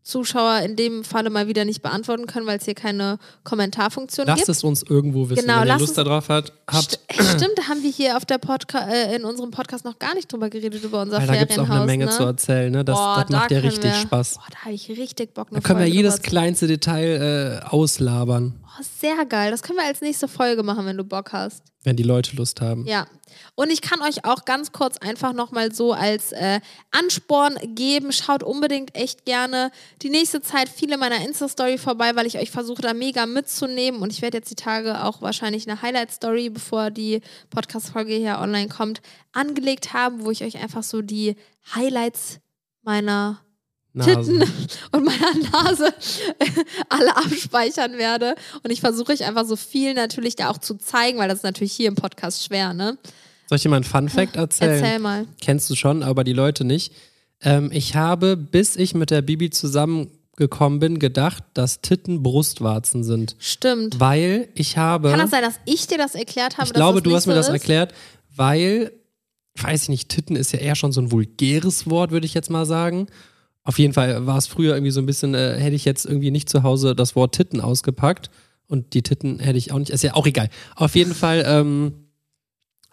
Zuschauer 0.02 0.62
in 0.62 0.76
dem 0.76 1.04
Falle 1.04 1.30
mal 1.30 1.48
wieder 1.48 1.66
nicht 1.66 1.82
beantworten 1.82 2.26
können, 2.26 2.48
weil 2.48 2.58
es 2.58 2.66
hier 2.66 2.74
keine 2.74 3.20
Kommentarfunktion 3.44 4.26
Lasst 4.26 4.38
gibt. 4.40 4.50
es 4.50 4.64
uns 4.64 4.82
irgendwo 4.84 5.30
wissen, 5.30 5.42
Genau, 5.42 5.56
wenn 5.56 5.62
ihr 5.62 5.66
lasst 5.66 5.82
Lust 5.82 5.98
darauf 5.98 6.30
hat, 6.30 6.54
habt. 6.68 6.92
St 6.92 7.00
Stimmt, 7.14 7.58
da 7.58 7.64
haben 7.68 7.84
wir 7.84 7.92
hier 7.92 8.18
auf 8.18 8.26
der 8.26 8.38
Podca 8.38 8.80
äh, 8.90 9.16
in 9.16 9.26
unserem 9.26 9.52
Podcast 9.52 9.86
noch 9.86 10.00
gar 10.00 10.16
nicht 10.16 10.32
drüber 10.32 10.50
geredet, 10.50 10.84
über 10.84 11.02
unser 11.02 11.18
Weil 11.20 11.28
da 11.28 11.34
gibt 11.36 11.50
es 11.52 11.56
Ferienhaus. 11.58 11.70
auch 11.76 11.82
eine 11.82 11.86
Menge 11.86 12.06
ne? 12.06 12.12
zu 12.12 12.24
erzählen. 12.24 12.72
Ne? 12.72 12.84
Das, 12.86 12.96
Boah, 12.98 13.22
das 13.22 13.30
macht 13.30 13.52
da 13.52 13.56
ja 13.56 13.62
richtig 13.62 13.84
wir, 13.84 13.94
Spaß. 13.94 14.36
Boah, 14.36 14.44
da 14.52 14.58
habe 14.66 14.74
ich 14.74 14.90
richtig 14.90 15.34
Bock. 15.34 15.48
Da 15.52 15.60
können 15.60 15.80
wir 15.80 15.86
Folge 15.86 15.96
jedes 15.98 16.14
drüber 16.16 16.24
zu- 16.24 16.30
kleinste 16.30 16.68
Detail 16.68 17.62
äh, 17.64 17.68
auslabern, 17.68 18.54
Oh, 18.64 18.69
sehr 18.84 19.26
geil. 19.26 19.52
Das 19.52 19.64
können 19.64 19.80
wir 19.80 19.86
als 19.86 20.02
nächste 20.02 20.28
Folge 20.28 20.64
machen, 20.64 20.86
wenn 20.86 20.98
du 20.98 21.04
Bock 21.04 21.34
hast. 21.34 21.64
wenn 21.84 21.96
die 21.96 22.04
Leute 22.04 22.36
Lust 22.36 22.60
haben. 22.62 22.86
Ja. 22.86 23.08
Und 23.56 23.72
ich 23.72 23.82
kann 23.82 24.02
euch 24.02 24.26
auch 24.26 24.44
ganz 24.44 24.72
kurz 24.72 24.98
einfach 24.98 25.34
nochmal 25.34 25.74
so 25.74 25.94
als 25.94 26.32
äh, 26.34 26.60
Ansporn 26.92 27.56
geben. 27.76 28.12
Schaut 28.12 28.44
unbedingt 28.44 28.96
echt 28.96 29.26
gerne 29.26 29.72
die 30.02 30.10
nächste 30.10 30.42
Zeit 30.42 30.68
viele 30.68 30.98
meiner 30.98 31.24
Insta-Story 31.26 31.78
vorbei, 31.78 32.16
weil 32.16 32.26
ich 32.26 32.38
euch 32.38 32.52
versuche, 32.52 32.82
da 32.82 32.94
mega 32.94 33.26
mitzunehmen. 33.26 34.02
Und 34.02 34.12
ich 34.12 34.22
werde 34.22 34.38
jetzt 34.38 34.52
die 34.52 34.56
Tage 34.56 35.04
auch 35.04 35.22
wahrscheinlich 35.22 35.70
eine 35.70 35.82
Highlight-Story, 35.82 36.50
bevor 36.50 36.92
die 36.92 37.22
Podcast-Folge 37.50 38.16
hier 38.16 38.40
online 38.40 38.68
kommt, 38.68 39.02
angelegt 39.32 39.94
haben, 39.94 40.26
wo 40.26 40.32
ich 40.32 40.44
euch 40.44 40.58
einfach 40.58 40.84
so 40.84 41.02
die 41.02 41.36
Highlights 41.76 42.40
meiner 42.82 43.42
Titten 43.98 44.44
und 44.92 45.06
meiner 45.06 45.50
Nase 45.52 45.94
alle 46.90 47.16
abspeichern 47.18 47.98
werde. 47.98 48.36
Und 48.64 48.72
ich 48.72 48.82
versuche 48.82 49.12
euch 49.14 49.24
einfach 49.26 49.46
so 49.46 49.56
viel 49.56 49.94
natürlich 49.94 50.36
da 50.36 50.50
auch 50.50 50.60
zu 50.60 50.76
zeigen, 50.76 51.18
weil 51.18 51.28
das 51.28 51.40
ist 51.40 51.44
natürlich 51.44 51.74
hier 51.74 51.88
im 51.88 51.96
Podcast 51.96 52.44
schwer, 52.44 52.74
ne? 52.74 52.98
Soll 53.48 53.56
ich 53.56 53.64
dir 53.64 53.70
mal 53.70 53.78
einen 53.78 53.86
Fun-Fact 53.86 54.36
erzählen? 54.36 54.84
Erzähl 54.84 55.00
mal. 55.00 55.26
Kennst 55.42 55.70
du 55.72 55.76
schon, 55.76 56.04
aber 56.04 56.24
die 56.24 56.34
Leute 56.34 56.64
nicht. 56.64 56.94
Ähm, 57.42 57.72
ich 57.74 57.96
habe, 57.96 58.38
bis 58.38 58.76
ich 58.76 58.94
mit 58.94 59.10
der 59.10 59.24
Bibi 59.24 59.50
zusammengekommen 59.50 60.80
bin, 60.80 61.00
gedacht, 61.00 61.44
dass 61.56 61.82
Titten 61.82 62.22
Brustwarzen 62.22 63.04
sind. 63.04 63.36
Stimmt. 63.40 64.00
Weil 64.00 64.50
ich 64.54 64.78
habe. 64.78 65.10
Kann 65.10 65.20
das 65.20 65.32
sein, 65.32 65.42
dass 65.42 65.56
ich 65.66 65.88
dir 65.88 65.98
das 65.98 66.14
erklärt 66.14 66.58
habe? 66.58 66.68
Ich 66.68 66.74
glaube, 66.74 67.02
du 67.02 67.16
hast 67.16 67.26
mir 67.26 67.34
so 67.34 67.38
das 67.38 67.48
ist? 67.48 67.54
erklärt, 67.54 67.96
weil, 68.36 68.92
weiß 69.56 69.84
ich 69.84 69.90
nicht, 69.90 70.10
Titten 70.10 70.36
ist 70.36 70.52
ja 70.52 70.60
eher 70.60 70.76
schon 70.76 70.92
so 70.92 71.02
ein 71.02 71.12
vulgäres 71.12 71.90
Wort, 71.90 72.12
würde 72.12 72.28
ich 72.28 72.36
jetzt 72.36 72.52
mal 72.52 72.68
sagen. 72.68 73.08
Auf 73.64 73.78
jeden 73.78 73.94
Fall 73.94 74.26
war 74.26 74.38
es 74.38 74.48
früher 74.48 74.74
irgendwie 74.76 74.92
so 74.92 75.00
ein 75.00 75.06
bisschen, 75.06 75.34
äh, 75.34 75.60
hätte 75.60 75.76
ich 75.76 75.86
jetzt 75.86 76.06
irgendwie 76.06 76.32
nicht 76.32 76.50
zu 76.50 76.64
Hause 76.64 76.96
das 76.96 77.16
Wort 77.16 77.36
Titten 77.36 77.62
ausgepackt 77.62 78.30
und 78.68 78.94
die 78.94 79.02
Titten 79.02 79.40
hätte 79.40 79.58
ich 79.58 79.72
auch 79.72 79.80
nicht, 79.80 79.92
ist 79.92 80.04
ja 80.04 80.16
auch 80.16 80.28
egal. 80.28 80.50
Auf 80.76 80.96
jeden 80.96 81.14
Fall 81.14 81.44
ähm, 81.46 81.94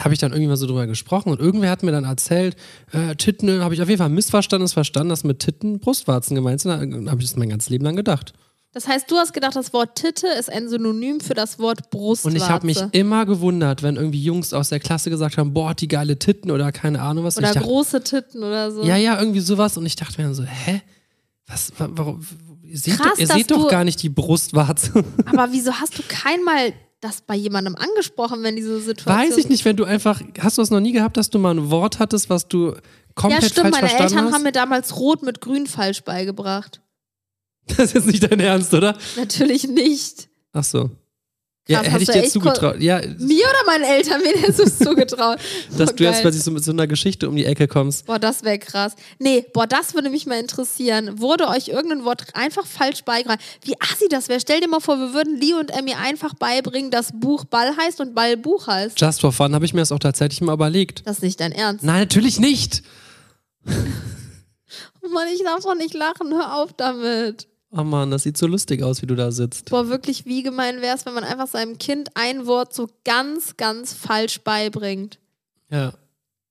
habe 0.00 0.12
ich 0.12 0.20
dann 0.20 0.32
irgendwie 0.32 0.48
mal 0.48 0.56
so 0.56 0.66
drüber 0.66 0.86
gesprochen 0.86 1.30
und 1.30 1.40
irgendwer 1.40 1.70
hat 1.70 1.82
mir 1.82 1.92
dann 1.92 2.04
erzählt, 2.04 2.56
äh, 2.92 3.14
Titten, 3.14 3.62
habe 3.62 3.74
ich 3.74 3.82
auf 3.82 3.88
jeden 3.88 3.98
Fall 3.98 4.08
missverstandenes 4.08 4.72
verstanden, 4.72 5.10
dass 5.10 5.24
mit 5.24 5.38
Titten 5.38 5.78
Brustwarzen 5.78 6.34
gemeint 6.34 6.60
sind. 6.60 6.72
Habe 7.10 7.20
ich 7.20 7.28
das 7.28 7.36
mein 7.36 7.48
ganzes 7.48 7.70
Leben 7.70 7.84
lang 7.84 7.96
gedacht. 7.96 8.34
Das 8.76 8.86
heißt, 8.86 9.10
du 9.10 9.16
hast 9.16 9.32
gedacht, 9.32 9.56
das 9.56 9.72
Wort 9.72 9.94
Titte 9.94 10.26
ist 10.38 10.52
ein 10.52 10.68
Synonym 10.68 11.20
für 11.20 11.32
das 11.32 11.58
Wort 11.58 11.88
Brustwarze. 11.88 12.28
Und 12.28 12.36
ich 12.36 12.46
habe 12.46 12.66
mich 12.66 12.78
immer 12.92 13.24
gewundert, 13.24 13.82
wenn 13.82 13.96
irgendwie 13.96 14.22
Jungs 14.22 14.52
aus 14.52 14.68
der 14.68 14.80
Klasse 14.80 15.08
gesagt 15.08 15.38
haben, 15.38 15.54
boah, 15.54 15.72
die 15.72 15.88
geile 15.88 16.18
Titten 16.18 16.50
oder 16.50 16.70
keine 16.72 17.00
Ahnung 17.00 17.24
was. 17.24 17.38
Oder 17.38 17.54
dachte, 17.54 17.66
große 17.66 18.04
Titten 18.04 18.44
oder 18.44 18.70
so. 18.70 18.82
ja, 18.82 18.98
ja, 18.98 19.18
irgendwie 19.18 19.40
sowas. 19.40 19.78
Und 19.78 19.86
ich 19.86 19.96
dachte 19.96 20.20
mir 20.20 20.24
dann 20.26 20.34
so, 20.34 20.42
hä? 20.42 20.82
Was, 21.46 21.72
wa- 21.78 21.88
warum? 21.90 22.20
Ihr 22.64 22.76
seht, 22.78 22.98
Krass, 22.98 23.12
doch, 23.14 23.18
ihr 23.18 23.26
seht 23.28 23.50
doch 23.50 23.66
gar 23.70 23.82
nicht 23.82 24.02
die 24.02 24.10
Brustwarze. 24.10 24.92
Aber 25.24 25.48
wieso 25.52 25.72
hast 25.72 25.96
du 25.98 26.02
keinmal 26.06 26.74
das 27.00 27.22
bei 27.22 27.34
jemandem 27.34 27.76
angesprochen, 27.76 28.42
wenn 28.42 28.56
diese 28.56 28.78
Situation... 28.82 29.16
Weiß 29.16 29.38
ich 29.38 29.48
nicht, 29.48 29.64
wenn 29.64 29.76
du 29.76 29.84
einfach, 29.84 30.20
hast 30.38 30.58
du 30.58 30.62
das 30.62 30.68
noch 30.70 30.80
nie 30.80 30.92
gehabt, 30.92 31.16
dass 31.16 31.30
du 31.30 31.38
mal 31.38 31.54
ein 31.56 31.70
Wort 31.70 31.98
hattest, 31.98 32.28
was 32.28 32.46
du 32.46 32.74
komplett 33.14 33.42
Ja, 33.42 33.48
stimmt, 33.48 33.68
falsch 33.68 33.72
meine 33.72 33.88
verstanden 33.88 34.12
Eltern 34.12 34.26
hast? 34.26 34.34
haben 34.34 34.42
mir 34.42 34.52
damals 34.52 34.96
Rot 34.98 35.22
mit 35.22 35.40
Grün 35.40 35.66
falsch 35.66 36.04
beigebracht. 36.04 36.82
das 37.76 37.78
ist 37.86 37.94
jetzt 37.94 38.06
nicht 38.06 38.22
dein 38.30 38.40
Ernst, 38.40 38.72
oder? 38.74 38.96
Natürlich 39.16 39.66
nicht. 39.68 40.28
Ach 40.52 40.64
so. 40.64 40.90
Ja, 41.68 41.80
Krass, 41.82 41.94
hätte 41.94 42.02
ich 42.04 42.08
dir 42.10 42.22
jetzt 42.22 42.32
zugetraut. 42.32 42.80
Ja, 42.80 43.00
Mir 43.18 43.44
oder 43.44 43.64
meinen 43.66 43.82
Eltern? 43.82 44.20
Wen 44.22 44.38
hättest 44.40 44.60
du 44.60 44.62
es 44.62 44.78
zugetraut? 44.88 45.38
dass 45.76 45.90
Oh, 45.90 45.92
du 45.96 46.04
jetzt 46.04 46.20
plötzlich 46.20 46.44
so 46.44 46.52
mit 46.52 46.62
so 46.62 46.70
einer 46.70 46.86
Geschichte 46.86 47.28
um 47.28 47.34
die 47.34 47.44
Ecke 47.44 47.66
kommst. 47.66 48.06
Boah, 48.06 48.20
das 48.20 48.44
wäre 48.44 48.60
krass. 48.60 48.94
Nee, 49.18 49.44
boah, 49.52 49.66
das 49.66 49.92
würde 49.94 50.08
mich 50.10 50.26
mal 50.26 50.38
interessieren. 50.38 51.18
Wurde 51.20 51.48
euch 51.48 51.66
irgendein 51.66 52.04
Wort 52.04 52.22
einfach 52.34 52.64
falsch 52.64 53.02
beigebracht? 53.02 53.40
Wie 53.64 53.74
assi 53.80 54.06
das 54.08 54.28
wäre. 54.28 54.38
Stell 54.38 54.60
dir 54.60 54.68
mal 54.68 54.78
vor, 54.78 54.96
wir 55.00 55.12
würden 55.12 55.40
Leo 55.40 55.58
und 55.58 55.70
Emmy 55.76 55.94
einfach 55.94 56.34
beibringen, 56.34 56.92
dass 56.92 57.10
Buch 57.12 57.44
Ball 57.46 57.76
heißt 57.76 58.00
und 58.00 58.14
Ball 58.14 58.36
Buch 58.36 58.68
heißt. 58.68 59.00
Just 59.00 59.20
for 59.20 59.32
fun 59.32 59.52
habe 59.52 59.64
ich 59.64 59.74
mir 59.74 59.80
das 59.80 59.90
auch 59.90 59.98
tatsächlich 59.98 60.40
mal 60.42 60.52
überlegt. 60.52 61.02
Das 61.04 61.16
ist 61.16 61.22
nicht 61.22 61.40
dein 61.40 61.50
Ernst. 61.50 61.82
Nein, 61.82 61.98
natürlich 61.98 62.38
nicht. 62.38 62.84
Oh 65.02 65.08
Mann, 65.08 65.28
ich 65.32 65.42
darf 65.44 65.62
doch 65.62 65.76
nicht 65.76 65.94
lachen. 65.94 66.32
Hör 66.32 66.56
auf 66.56 66.72
damit. 66.72 67.46
Oh 67.70 67.82
Mann, 67.82 68.10
das 68.10 68.22
sieht 68.22 68.36
so 68.36 68.46
lustig 68.46 68.82
aus, 68.82 69.02
wie 69.02 69.06
du 69.06 69.14
da 69.16 69.32
sitzt. 69.32 69.70
Boah, 69.70 69.88
wirklich, 69.88 70.24
wie 70.24 70.42
gemein 70.42 70.80
wäre 70.80 70.96
es, 70.96 71.04
wenn 71.04 71.14
man 71.14 71.24
einfach 71.24 71.48
seinem 71.48 71.78
Kind 71.78 72.10
ein 72.14 72.46
Wort 72.46 72.72
so 72.74 72.88
ganz, 73.04 73.56
ganz 73.56 73.92
falsch 73.92 74.40
beibringt. 74.42 75.18
Ja, 75.70 75.92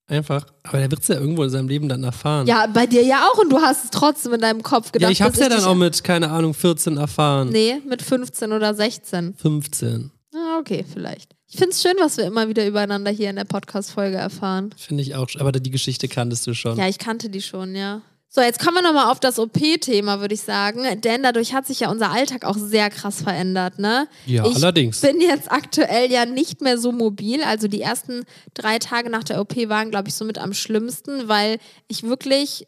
einfach. 0.08 0.46
Aber 0.64 0.80
der 0.80 0.92
wird 0.92 1.02
es 1.02 1.08
ja 1.08 1.16
irgendwo 1.16 1.44
in 1.44 1.50
seinem 1.50 1.70
Leben 1.70 1.88
dann 1.88 2.04
erfahren. 2.04 2.48
Ja, 2.48 2.68
bei 2.68 2.86
dir 2.86 3.04
ja 3.04 3.28
auch 3.28 3.38
und 3.40 3.50
du 3.50 3.60
hast 3.62 3.86
es 3.86 3.92
trotzdem 3.92 4.34
in 4.34 4.42
deinem 4.42 4.62
Kopf 4.62 4.92
gedacht. 4.92 5.10
ja 5.10 5.12
ich 5.12 5.22
hab's 5.22 5.40
ja 5.40 5.48
dann 5.48 5.64
auch 5.64 5.76
mit, 5.76 6.04
keine 6.04 6.30
Ahnung, 6.32 6.54
14 6.54 6.98
erfahren. 6.98 7.50
Nee, 7.50 7.82
mit 7.88 8.02
15 8.02 8.52
oder 8.52 8.74
16. 8.76 9.36
15. 9.36 10.12
Ah, 10.36 10.60
okay, 10.60 10.84
vielleicht. 10.92 11.34
Ich 11.48 11.58
finde 11.58 11.72
es 11.72 11.82
schön, 11.82 11.94
was 12.00 12.18
wir 12.18 12.26
immer 12.26 12.50
wieder 12.50 12.68
übereinander 12.68 13.10
hier 13.12 13.30
in 13.30 13.38
der 13.38 13.46
Podcast-Folge 13.46 14.18
erfahren. 14.18 14.76
Finde 14.76 15.02
ich 15.02 15.16
auch. 15.16 15.28
Aber 15.40 15.54
die 15.54 15.72
Geschichte 15.72 16.10
kanntest 16.10 16.46
du 16.46 16.54
schon. 16.54 16.78
Ja, 16.78 16.90
ich 16.90 16.98
kannte 16.98 17.30
die 17.30 17.42
schon, 17.42 17.76
ja. 17.76 18.02
So, 18.36 18.42
jetzt 18.42 18.60
kommen 18.60 18.76
wir 18.76 18.82
nochmal 18.82 19.10
auf 19.10 19.22
das 19.22 19.40
OP-Thema, 19.40 20.20
würde 20.20 20.34
ich 20.34 20.42
sagen. 20.42 20.84
Denn 21.00 21.24
dadurch 21.24 21.54
hat 21.54 21.66
sich 21.66 21.80
ja 21.80 21.90
unser 21.90 22.12
Alltag 22.12 22.44
auch 22.44 22.58
sehr 22.58 22.90
krass 22.90 23.22
verändert, 23.22 23.80
ne? 23.80 24.10
Ja, 24.26 24.46
ich 24.46 24.58
allerdings. 24.58 25.00
bin 25.00 25.22
jetzt 25.22 25.50
aktuell 25.50 26.12
ja 26.12 26.26
nicht 26.26 26.60
mehr 26.60 26.78
so 26.78 26.92
mobil. 26.92 27.42
Also 27.42 27.70
die 27.70 27.80
ersten 27.80 28.26
drei 28.54 28.78
Tage 28.78 29.10
nach 29.10 29.24
der 29.24 29.40
OP 29.40 29.56
waren, 29.70 29.90
glaube 29.90 30.10
ich, 30.10 30.16
somit 30.16 30.38
am 30.38 30.54
schlimmsten, 30.54 31.30
weil 31.30 31.60
ich 31.88 32.04
wirklich 32.04 32.68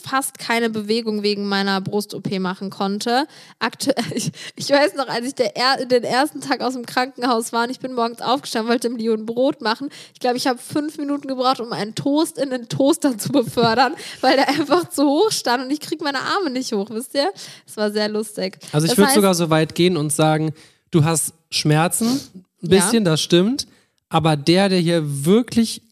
fast 0.00 0.38
keine 0.38 0.70
Bewegung 0.70 1.22
wegen 1.22 1.48
meiner 1.48 1.80
Brust-OP 1.80 2.38
machen 2.38 2.70
konnte. 2.70 3.26
Aktuell, 3.58 3.96
ich, 4.14 4.30
ich 4.56 4.70
weiß 4.70 4.94
noch, 4.96 5.08
als 5.08 5.26
ich 5.26 5.34
der 5.34 5.56
er, 5.56 5.84
den 5.86 6.04
ersten 6.04 6.40
Tag 6.40 6.60
aus 6.60 6.74
dem 6.74 6.86
Krankenhaus 6.86 7.52
war 7.52 7.64
und 7.64 7.70
ich 7.70 7.80
bin 7.80 7.92
morgens 7.94 8.20
aufgestanden, 8.20 8.70
wollte 8.70 8.88
dem 8.88 8.96
Leon 8.96 9.26
Brot 9.26 9.60
machen. 9.60 9.88
Ich 10.14 10.20
glaube, 10.20 10.36
ich 10.36 10.46
habe 10.46 10.58
fünf 10.58 10.98
Minuten 10.98 11.28
gebraucht, 11.28 11.60
um 11.60 11.72
einen 11.72 11.94
Toast 11.94 12.38
in 12.38 12.50
den 12.50 12.68
Toaster 12.68 13.16
zu 13.18 13.30
befördern, 13.32 13.94
weil 14.20 14.36
der 14.36 14.48
einfach 14.48 14.88
zu 14.90 15.04
hoch 15.04 15.30
stand 15.32 15.64
und 15.64 15.70
ich 15.70 15.80
kriege 15.80 16.04
meine 16.04 16.20
Arme 16.20 16.50
nicht 16.50 16.72
hoch, 16.72 16.88
wisst 16.90 17.14
ihr? 17.14 17.30
Das 17.66 17.76
war 17.76 17.90
sehr 17.90 18.08
lustig. 18.08 18.58
Also 18.72 18.84
ich 18.86 18.90
Das 18.92 18.98
würde 18.98 19.12
sogar 19.14 19.34
so 19.34 19.50
weit 19.50 19.74
gehen 19.74 19.96
und 19.96 20.12
sagen, 20.12 20.52
du 20.90 21.04
hast 21.04 21.32
Schmerzen, 21.50 22.20
ein 22.62 22.70
Ja. 22.70 22.80
bisschen, 22.82 23.04
das 23.04 23.20
stimmt. 23.20 23.66
Aber 24.08 24.36
der, 24.36 24.68
der 24.68 24.78
hier 24.78 25.02
wirklich, 25.26 25.82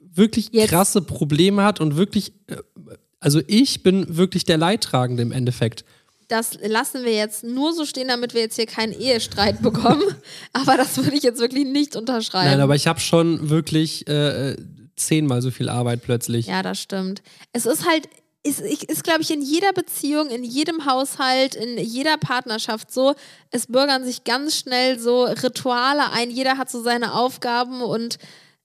wirklich 0.00 0.50
Jetzt- 0.52 0.70
krasse 0.70 1.00
Probleme 1.02 1.64
hat 1.64 1.80
und 1.80 1.96
wirklich, 1.96 2.32
äh, 2.48 2.56
also 3.22 3.40
ich 3.46 3.82
bin 3.82 4.16
wirklich 4.16 4.44
der 4.44 4.58
Leidtragende 4.58 5.22
im 5.22 5.32
Endeffekt. 5.32 5.84
das 6.28 6.58
lassen 6.62 7.04
wir 7.04 7.14
jetzt 7.14 7.44
nur 7.44 7.72
so 7.72 7.84
stehen, 7.86 8.08
damit 8.08 8.34
wir 8.34 8.40
jetzt 8.42 8.56
hier 8.56 8.66
keinen 8.66 8.92
Ehestreit 8.92 9.62
bekommen. 9.62 10.02
aber 10.52 10.76
das 10.76 10.96
würde 10.96 11.16
ich 11.16 11.22
jetzt 11.22 11.40
wirklich 11.40 11.66
nicht 11.66 11.96
unterschreiben. 11.96 12.50
Nein, 12.50 12.60
aber 12.60 12.74
ich 12.74 12.86
habe 12.86 13.00
schon 13.00 13.48
wirklich 13.50 14.06
äh, 14.08 14.56
zehnmal 14.96 15.40
so 15.42 15.50
viel 15.50 15.68
Arbeit 15.68 16.02
plötzlich. 16.02 16.46
ja, 16.46 16.62
das 16.62 16.80
stimmt. 16.80 17.22
Es 17.52 17.66
ist 17.66 17.86
halt, 17.88 18.08
ist, 18.44 18.60
ich- 18.60 18.88
ist 18.88 19.04
glaube 19.04 19.22
ich, 19.22 19.30
in 19.30 19.42
jeder 19.42 19.72
Beziehung, 19.72 20.28
in 20.30 20.42
jedem 20.42 20.86
Haushalt, 20.86 21.54
in 21.54 21.78
jeder 21.78 22.16
Partnerschaft 22.18 22.90
so. 22.92 23.14
Es 23.50 23.66
bürgern 23.66 24.04
sich 24.04 24.24
ganz 24.24 24.56
schnell 24.56 24.98
so 24.98 25.24
Rituale 25.24 26.10
ein. 26.12 26.30
Jeder 26.30 26.56
hat 26.58 26.70
so 26.70 26.82
seine 26.82 27.14
Aufgaben 27.14 27.82
und 27.82 28.18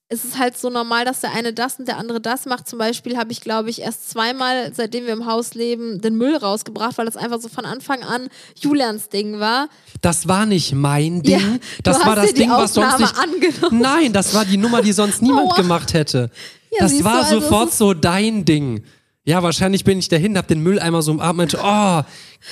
es 0.09 0.23
ist 0.23 0.39
halt 0.39 0.57
so 0.57 0.69
normal, 0.69 1.03
dass 1.03 1.19
der 1.19 1.33
eine 1.33 1.51
das 1.51 1.79
und 1.79 1.87
der 1.87 1.97
andere 1.97 2.21
das 2.21 2.45
macht. 2.45 2.67
Zum 2.69 2.79
Beispiel 2.79 3.17
habe 3.17 3.33
ich, 3.33 3.41
glaube 3.41 3.69
ich, 3.69 3.81
erst 3.81 4.09
zweimal, 4.09 4.73
seitdem 4.73 5.05
wir 5.05 5.11
im 5.11 5.25
Haus 5.25 5.53
leben, 5.53 5.99
den 5.99 6.15
Müll 6.15 6.35
rausgebracht, 6.37 6.97
weil 6.97 7.05
das 7.05 7.17
einfach 7.17 7.41
so 7.41 7.49
von 7.49 7.65
Anfang 7.65 8.03
an 8.03 8.29
Julians 8.55 9.09
Ding 9.09 9.39
war. 9.39 9.67
Das 10.01 10.27
war 10.27 10.45
nicht 10.45 10.73
mein 10.73 11.23
Ding. 11.23 11.39
Ja, 11.39 11.57
das 11.83 12.05
war 12.05 12.15
das 12.15 12.33
Ding, 12.33 12.49
was 12.49 12.73
sonst 12.73 12.99
nicht. 12.99 13.17
angenommen. 13.17 13.81
Nein, 13.81 14.13
das 14.13 14.33
war 14.33 14.45
die 14.45 14.55
Nummer, 14.55 14.81
die 14.81 14.93
sonst 14.93 15.21
niemand 15.21 15.51
Aua. 15.51 15.55
gemacht 15.57 15.93
hätte. 15.93 16.31
Ja, 16.71 16.79
das 16.79 17.03
war 17.03 17.25
also 17.25 17.41
sofort 17.41 17.73
so 17.73 17.93
dein 17.93 18.45
Ding. 18.45 18.83
Ja, 19.25 19.43
wahrscheinlich 19.43 19.83
bin 19.83 19.99
ich 19.99 20.07
dahin, 20.07 20.37
hab 20.37 20.47
den 20.47 20.63
Mülleimer 20.63 21.01
so 21.01 21.11
umarmt 21.11 21.31
und 21.31 21.37
meinte, 21.37 21.59
oh, 21.61 22.01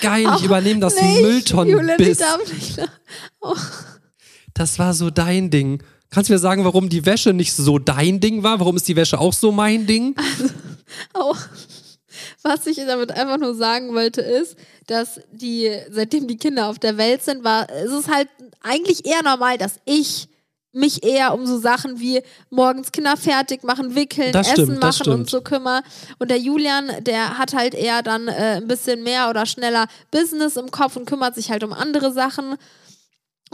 geil, 0.02 0.30
ich 0.38 0.44
übernehme 0.44 0.82
das 0.82 1.02
Nicht, 1.02 1.52
Julian, 1.52 2.02
ich 2.02 2.18
darf 2.18 2.54
nicht 2.54 2.76
lachen. 2.76 2.91
Oh. 3.39 3.56
Das 4.54 4.78
war 4.78 4.94
so 4.94 5.10
dein 5.10 5.50
Ding. 5.50 5.82
Kannst 6.15 6.30
du 6.30 6.34
mir 6.34 6.39
sagen, 6.39 6.63
warum 6.63 6.88
die 6.88 7.06
Wäsche 7.06 7.34
nicht 7.34 7.51
so 7.51 7.78
dein 7.78 8.21
Ding 8.21 8.41
war? 8.41 8.62
Warum 8.62 8.78
ist 8.78 8.88
die 8.88 8.95
Wäsche 8.95 9.19
auch 9.19 9.34
so 9.34 9.51
mein 9.51 9.86
Ding? 9.86 10.15
Au. 11.13 11.36
Was 12.41 12.66
ich 12.68 12.78
damit 12.78 13.11
einfach 13.11 13.38
nur 13.38 13.53
sagen 13.53 13.93
wollte, 13.93 14.22
ist, 14.22 14.55
dass 14.88 15.20
die, 15.34 15.70
seitdem 15.91 16.30
die 16.30 16.38
Kinder 16.38 16.70
auf 16.70 16.80
der 16.80 16.95
Welt 16.95 17.22
sind, 17.22 17.43
war, 17.43 17.70
es 17.70 17.91
ist 17.91 18.09
halt 18.09 18.30
eigentlich 18.61 19.05
eher 19.05 19.24
normal, 19.24 19.57
dass 19.57 19.82
ich 19.84 20.30
mich 20.72 21.03
eher 21.03 21.34
um 21.34 21.45
so 21.45 21.59
Sachen 21.59 21.99
wie 21.99 22.22
morgens 22.49 22.93
Kinder 22.93 23.18
fertig 23.18 23.66
machen, 23.66 23.93
wickeln, 23.93 24.32
Das 24.32 24.47
Essen 24.47 24.68
stimmt, 24.68 24.82
machen 24.82 25.11
und 25.11 25.30
so 25.30 25.41
kümmere. 25.41 25.84
Und 26.18 26.32
der 26.32 26.38
Julian, 26.38 26.91
der 27.01 27.38
hat 27.38 27.53
halt 27.53 27.74
eher 27.74 28.03
dann 28.03 28.30
äh, 28.30 28.61
ein 28.61 28.68
bisschen 28.70 29.03
mehr 29.03 29.30
oder 29.30 29.45
schneller 29.45 29.88
Business 30.11 30.55
im 30.55 30.72
Kopf 30.72 30.95
und 30.95 31.07
kümmert 31.07 31.36
sich 31.36 31.51
halt 31.51 31.66
um 31.66 31.74
andere 31.74 32.13
Sachen. 32.13 32.55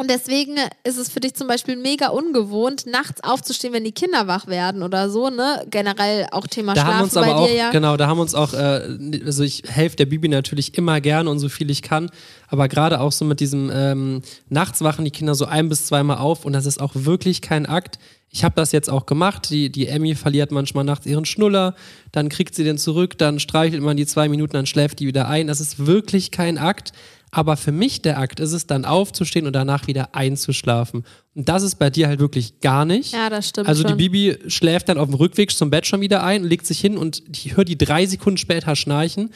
Und 0.01 0.09
deswegen 0.09 0.55
ist 0.83 0.97
es 0.97 1.09
für 1.09 1.19
dich 1.19 1.35
zum 1.35 1.47
Beispiel 1.47 1.75
mega 1.75 2.07
ungewohnt, 2.07 2.87
nachts 2.87 3.23
aufzustehen, 3.23 3.71
wenn 3.71 3.83
die 3.83 3.91
Kinder 3.91 4.25
wach 4.25 4.47
werden 4.47 4.81
oder 4.81 5.11
so, 5.11 5.29
ne? 5.29 5.63
Generell 5.69 6.25
auch 6.31 6.47
Thema 6.47 6.73
Da 6.73 6.85
haben 6.85 6.87
Schlafen 6.87 7.03
uns 7.03 7.13
bei 7.13 7.21
aber 7.21 7.35
auch, 7.35 7.47
dir 7.47 7.53
ja. 7.53 7.69
genau, 7.69 7.97
da 7.97 8.07
haben 8.07 8.19
uns 8.19 8.33
auch, 8.33 8.55
äh, 8.55 8.97
also 9.23 9.43
ich 9.43 9.61
helfe 9.67 9.97
der 9.97 10.07
Bibi 10.07 10.27
natürlich 10.27 10.75
immer 10.75 10.99
gerne 11.01 11.29
und 11.29 11.37
so 11.37 11.49
viel 11.49 11.69
ich 11.69 11.83
kann, 11.83 12.09
aber 12.47 12.67
gerade 12.67 12.99
auch 12.99 13.11
so 13.11 13.25
mit 13.25 13.41
diesem 13.41 13.69
ähm, 13.71 14.23
nachts 14.49 14.81
wachen 14.81 15.05
die 15.05 15.11
Kinder 15.11 15.35
so 15.35 15.45
ein 15.45 15.69
bis 15.69 15.85
zweimal 15.85 16.17
auf 16.17 16.45
und 16.45 16.53
das 16.53 16.65
ist 16.65 16.81
auch 16.81 16.93
wirklich 16.95 17.43
kein 17.43 17.67
Akt. 17.67 17.99
Ich 18.33 18.43
habe 18.43 18.55
das 18.55 18.71
jetzt 18.71 18.89
auch 18.89 19.05
gemacht. 19.05 19.49
Die, 19.49 19.69
die 19.69 19.87
Emmy 19.87 20.15
verliert 20.15 20.51
manchmal 20.51 20.85
nachts 20.85 21.05
ihren 21.05 21.25
Schnuller, 21.25 21.75
dann 22.11 22.29
kriegt 22.29 22.55
sie 22.55 22.63
den 22.63 22.79
zurück, 22.79 23.19
dann 23.19 23.39
streichelt 23.39 23.83
man 23.83 23.97
die 23.97 24.07
zwei 24.07 24.29
Minuten, 24.29 24.53
dann 24.53 24.65
schläft 24.65 24.99
die 24.99 25.05
wieder 25.05 25.27
ein. 25.27 25.45
Das 25.45 25.59
ist 25.59 25.85
wirklich 25.85 26.31
kein 26.31 26.57
Akt. 26.57 26.91
Aber 27.31 27.55
für 27.55 27.71
mich 27.71 28.01
der 28.01 28.19
Akt 28.19 28.41
ist 28.41 28.51
es 28.51 28.67
dann 28.67 28.83
aufzustehen 28.83 29.47
und 29.47 29.53
danach 29.53 29.87
wieder 29.87 30.13
einzuschlafen. 30.13 31.05
Und 31.33 31.47
das 31.47 31.63
ist 31.63 31.75
bei 31.75 31.89
dir 31.89 32.07
halt 32.09 32.19
wirklich 32.19 32.59
gar 32.59 32.83
nicht. 32.83 33.13
Ja, 33.13 33.29
das 33.29 33.47
stimmt 33.47 33.69
Also 33.69 33.83
die 33.83 33.89
schon. 33.89 33.97
Bibi 33.97 34.37
schläft 34.47 34.89
dann 34.89 34.97
auf 34.97 35.07
dem 35.07 35.15
Rückweg 35.15 35.51
zum 35.51 35.69
Bett 35.69 35.87
schon 35.87 36.01
wieder 36.01 36.23
ein 36.23 36.43
und 36.43 36.49
legt 36.49 36.65
sich 36.65 36.79
hin 36.81 36.97
und 36.97 37.23
ich 37.33 37.55
höre 37.55 37.63
die 37.63 37.77
drei 37.77 38.05
Sekunden 38.05 38.37
später 38.37 38.75
schnarchen. 38.75 39.31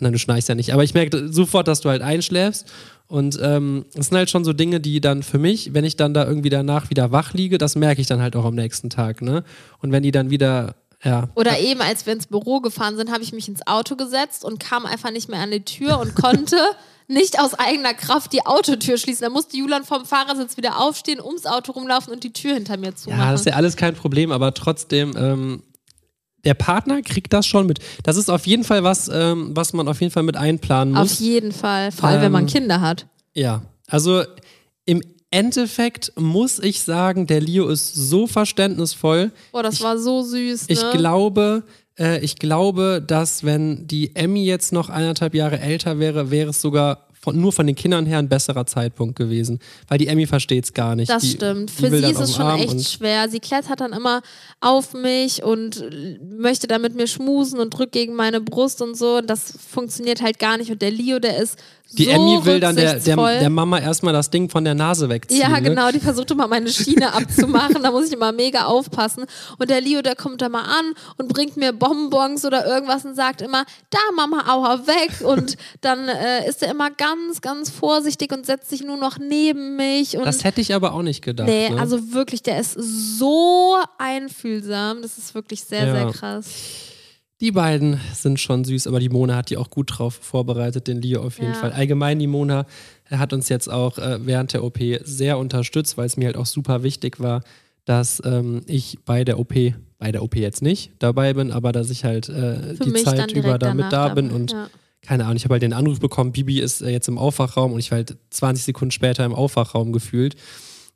Nein, 0.00 0.12
du 0.12 0.18
schnarchst 0.18 0.48
ja 0.48 0.54
nicht, 0.54 0.72
aber 0.72 0.84
ich 0.84 0.94
merke 0.94 1.32
sofort, 1.32 1.66
dass 1.66 1.80
du 1.80 1.88
halt 1.88 2.02
einschläfst. 2.02 2.70
Und 3.06 3.40
ähm, 3.42 3.86
das 3.94 4.06
sind 4.06 4.18
halt 4.18 4.30
schon 4.30 4.44
so 4.44 4.52
Dinge, 4.52 4.78
die 4.78 5.00
dann 5.00 5.22
für 5.24 5.38
mich, 5.38 5.74
wenn 5.74 5.84
ich 5.84 5.96
dann 5.96 6.14
da 6.14 6.24
irgendwie 6.24 6.48
danach 6.50 6.90
wieder 6.90 7.10
wach 7.10 7.32
liege, 7.32 7.58
das 7.58 7.74
merke 7.74 8.00
ich 8.00 8.06
dann 8.06 8.22
halt 8.22 8.36
auch 8.36 8.44
am 8.44 8.54
nächsten 8.54 8.88
Tag. 8.88 9.20
Ne? 9.20 9.42
Und 9.80 9.90
wenn 9.90 10.04
die 10.04 10.12
dann 10.12 10.30
wieder, 10.30 10.76
ja. 11.02 11.28
Oder 11.34 11.58
eben, 11.58 11.80
als 11.80 12.06
wir 12.06 12.12
ins 12.12 12.28
Büro 12.28 12.60
gefahren 12.60 12.96
sind, 12.96 13.10
habe 13.10 13.24
ich 13.24 13.32
mich 13.32 13.48
ins 13.48 13.66
Auto 13.66 13.96
gesetzt 13.96 14.44
und 14.44 14.60
kam 14.60 14.86
einfach 14.86 15.10
nicht 15.10 15.28
mehr 15.28 15.40
an 15.40 15.50
die 15.50 15.64
Tür 15.64 15.98
und 15.98 16.14
konnte 16.14 16.56
nicht 17.10 17.40
aus 17.40 17.54
eigener 17.54 17.92
Kraft 17.92 18.32
die 18.32 18.46
Autotür 18.46 18.96
schließen. 18.96 19.22
Da 19.24 19.30
musste 19.30 19.56
Julian 19.56 19.84
vom 19.84 20.04
Fahrersitz 20.06 20.56
wieder 20.56 20.78
aufstehen, 20.80 21.20
ums 21.20 21.44
Auto 21.44 21.72
rumlaufen 21.72 22.12
und 22.12 22.22
die 22.22 22.32
Tür 22.32 22.54
hinter 22.54 22.76
mir 22.76 22.94
zumachen. 22.94 23.20
Ja, 23.20 23.32
das 23.32 23.40
ist 23.42 23.46
ja 23.46 23.54
alles 23.54 23.76
kein 23.76 23.94
Problem, 23.94 24.30
aber 24.32 24.54
trotzdem, 24.54 25.14
ähm, 25.16 25.62
der 26.44 26.54
Partner 26.54 27.02
kriegt 27.02 27.32
das 27.32 27.46
schon 27.46 27.66
mit. 27.66 27.80
Das 28.04 28.16
ist 28.16 28.30
auf 28.30 28.46
jeden 28.46 28.64
Fall 28.64 28.84
was, 28.84 29.10
ähm, 29.12 29.50
was 29.54 29.72
man 29.72 29.88
auf 29.88 30.00
jeden 30.00 30.12
Fall 30.12 30.22
mit 30.22 30.36
einplanen 30.36 30.94
muss. 30.94 31.12
Auf 31.12 31.20
jeden 31.20 31.52
Fall. 31.52 31.92
Vor 31.92 32.08
allem, 32.08 32.22
wenn 32.22 32.32
man 32.32 32.44
Ähm, 32.44 32.48
Kinder 32.48 32.80
hat. 32.80 33.06
Ja, 33.34 33.62
also 33.88 34.22
im 34.86 35.02
Endeffekt 35.32 36.12
muss 36.16 36.58
ich 36.58 36.80
sagen, 36.80 37.26
der 37.26 37.40
Leo 37.40 37.68
ist 37.68 37.94
so 37.94 38.26
verständnisvoll. 38.26 39.30
Boah, 39.52 39.62
das 39.62 39.80
war 39.80 39.98
so 39.98 40.22
süß. 40.22 40.68
Ne? 40.68 40.74
Ich 40.74 40.90
glaube, 40.92 41.62
ich 42.22 42.36
glaube, 42.36 43.02
dass 43.06 43.44
wenn 43.44 43.86
die 43.86 44.14
Emmy 44.16 44.44
jetzt 44.44 44.72
noch 44.72 44.88
eineinhalb 44.88 45.34
Jahre 45.34 45.60
älter 45.60 45.98
wäre, 45.98 46.30
wäre 46.30 46.50
es 46.50 46.60
sogar 46.60 47.06
von, 47.20 47.38
nur 47.38 47.52
von 47.52 47.66
den 47.66 47.76
Kindern 47.76 48.06
her 48.06 48.18
ein 48.18 48.28
besserer 48.28 48.64
Zeitpunkt 48.64 49.16
gewesen. 49.16 49.58
Weil 49.88 49.98
die 49.98 50.06
Emmy 50.06 50.26
versteht 50.26 50.64
es 50.64 50.72
gar 50.72 50.96
nicht. 50.96 51.10
Das 51.10 51.22
die, 51.22 51.30
stimmt. 51.30 51.70
die 51.70 51.74
Für 51.74 51.90
sie 51.90 52.10
ist 52.10 52.20
es 52.20 52.34
schon 52.34 52.46
Arm 52.46 52.60
echt 52.60 52.90
schwer. 52.90 53.28
Sie 53.28 53.40
klettert 53.40 53.80
dann 53.80 53.92
immer 53.92 54.22
auf 54.60 54.94
mich 54.94 55.42
und 55.42 55.84
möchte 56.22 56.66
dann 56.66 56.80
mit 56.80 56.94
mir 56.94 57.06
schmusen 57.06 57.60
und 57.60 57.70
drückt 57.70 57.92
gegen 57.92 58.14
meine 58.14 58.40
Brust 58.40 58.80
und 58.80 58.96
so. 58.96 59.18
Und 59.18 59.28
das 59.28 59.52
funktioniert 59.70 60.22
halt 60.22 60.38
gar 60.38 60.56
nicht. 60.56 60.70
Und 60.70 60.80
der 60.80 60.90
Leo, 60.90 61.18
der 61.18 61.36
ist 61.36 61.58
Die 61.92 62.04
so 62.04 62.10
Emmy 62.10 62.44
will 62.44 62.60
dann 62.60 62.76
der, 62.76 63.00
der, 63.00 63.16
der 63.16 63.50
Mama 63.50 63.78
erstmal 63.78 64.14
das 64.14 64.30
Ding 64.30 64.48
von 64.48 64.64
der 64.64 64.74
Nase 64.74 65.08
wegziehen. 65.08 65.40
Ja, 65.40 65.48
ne? 65.48 65.62
genau, 65.62 65.90
die 65.90 66.00
versucht 66.00 66.30
immer 66.30 66.46
meine 66.46 66.70
Schiene 66.70 67.12
abzumachen, 67.12 67.82
da 67.82 67.90
muss 67.90 68.06
ich 68.06 68.12
immer 68.12 68.32
mega 68.32 68.64
aufpassen. 68.64 69.24
Und 69.58 69.68
der 69.68 69.80
Leo, 69.80 70.00
der 70.00 70.14
kommt 70.14 70.40
da 70.40 70.48
mal 70.48 70.62
an 70.62 70.94
und 71.18 71.28
bringt 71.28 71.56
mir 71.56 71.72
Bonbons 71.72 72.44
oder 72.44 72.64
irgendwas 72.64 73.04
und 73.04 73.14
sagt 73.14 73.42
immer, 73.42 73.64
da 73.90 73.98
Mama, 74.16 74.44
aua, 74.48 74.86
weg. 74.86 75.26
Und 75.26 75.56
dann 75.80 76.08
äh, 76.08 76.48
ist 76.48 76.62
er 76.62 76.70
immer 76.70 76.90
ganz, 76.90 77.09
ganz 77.40 77.70
vorsichtig 77.70 78.32
und 78.32 78.46
setzt 78.46 78.70
sich 78.70 78.82
nur 78.82 78.96
noch 78.96 79.18
neben 79.18 79.76
mich. 79.76 80.16
Und 80.16 80.24
Das 80.26 80.44
hätte 80.44 80.60
ich 80.60 80.74
aber 80.74 80.92
auch 80.94 81.02
nicht 81.02 81.22
gedacht. 81.22 81.48
nee, 81.48 81.70
ne? 81.70 81.78
also 81.80 82.12
wirklich, 82.12 82.42
der 82.42 82.60
ist 82.60 82.72
so 83.18 83.76
einfühlsam, 83.98 85.02
das 85.02 85.18
ist 85.18 85.34
wirklich 85.34 85.62
sehr, 85.62 85.86
Ja. 85.86 85.92
sehr 85.92 86.10
krass. 86.12 86.46
Die 87.40 87.52
beiden 87.52 87.98
sind 88.14 88.38
schon 88.38 88.64
süß, 88.64 88.86
aber 88.86 89.00
die 89.00 89.08
Mona 89.08 89.34
hat 89.36 89.48
die 89.48 89.56
auch 89.56 89.70
gut 89.70 89.98
drauf 89.98 90.18
vorbereitet, 90.20 90.86
den 90.86 91.00
Leo 91.00 91.22
auf 91.22 91.38
jeden 91.38 91.54
Ja. 91.54 91.58
Fall. 91.58 91.72
Allgemein 91.72 92.18
die 92.18 92.26
Mona 92.26 92.66
hat 93.10 93.32
uns 93.32 93.48
jetzt 93.48 93.70
auch 93.70 93.96
äh, 93.98 94.18
während 94.26 94.52
der 94.52 94.62
OP 94.62 94.78
sehr 95.04 95.38
unterstützt, 95.38 95.96
weil 95.96 96.04
es 96.06 96.18
mir 96.18 96.26
halt 96.26 96.36
auch 96.36 96.44
super 96.46 96.82
wichtig 96.82 97.18
war, 97.18 97.42
dass 97.86 98.20
ähm, 98.26 98.60
ich 98.66 98.98
bei 99.06 99.24
der 99.24 99.38
OP, 99.38 99.54
bei 99.98 100.12
der 100.12 100.22
OP 100.22 100.36
jetzt 100.36 100.60
nicht 100.60 100.92
dabei 100.98 101.32
bin, 101.32 101.50
aber 101.50 101.72
dass 101.72 101.88
ich 101.88 102.04
halt 102.04 102.28
äh, 102.28 102.74
die 102.74 102.92
Zeit 102.92 103.32
über 103.32 103.58
da 103.58 103.72
mit 103.74 103.86
danach 103.86 103.90
da 103.90 104.08
bin 104.14 104.26
dabei, 104.28 104.36
und 104.40 104.52
ja. 104.52 104.70
Keine 105.02 105.24
Ahnung, 105.24 105.36
ich 105.36 105.44
habe 105.44 105.54
halt 105.54 105.62
den 105.62 105.72
Anruf 105.72 106.00
bekommen, 106.00 106.32
Bibi 106.32 106.60
ist 106.60 106.82
äh, 106.82 106.90
jetzt 106.90 107.08
im 107.08 107.18
Aufwachraum 107.18 107.72
und 107.72 107.78
ich 107.78 107.90
war 107.90 107.96
halt 107.96 108.16
20 108.30 108.64
Sekunden 108.64 108.92
später 108.92 109.24
im 109.24 109.34
Aufwachraum 109.34 109.92
gefühlt. 109.92 110.36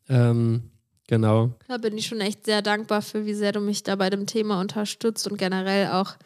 Ähm, 0.09 0.71
genau. 1.07 1.53
Da 1.69 1.79
bin 1.79 1.97
ich 1.97 2.07
schon 2.07 2.21
echt 2.21 2.45
sehr 2.45 2.63
dankbar 2.63 3.03
für, 3.03 3.25
wie 3.27 3.35
sehr 3.35 3.53
du 3.53 3.61
mich 3.61 3.83
da 3.83 3.97
bei 3.97 4.11
dem 4.11 4.27
Thema 4.27 4.61
unterstützt 4.61 5.27
und 5.27 5.39
generell 5.39 5.89
auch 5.89 6.17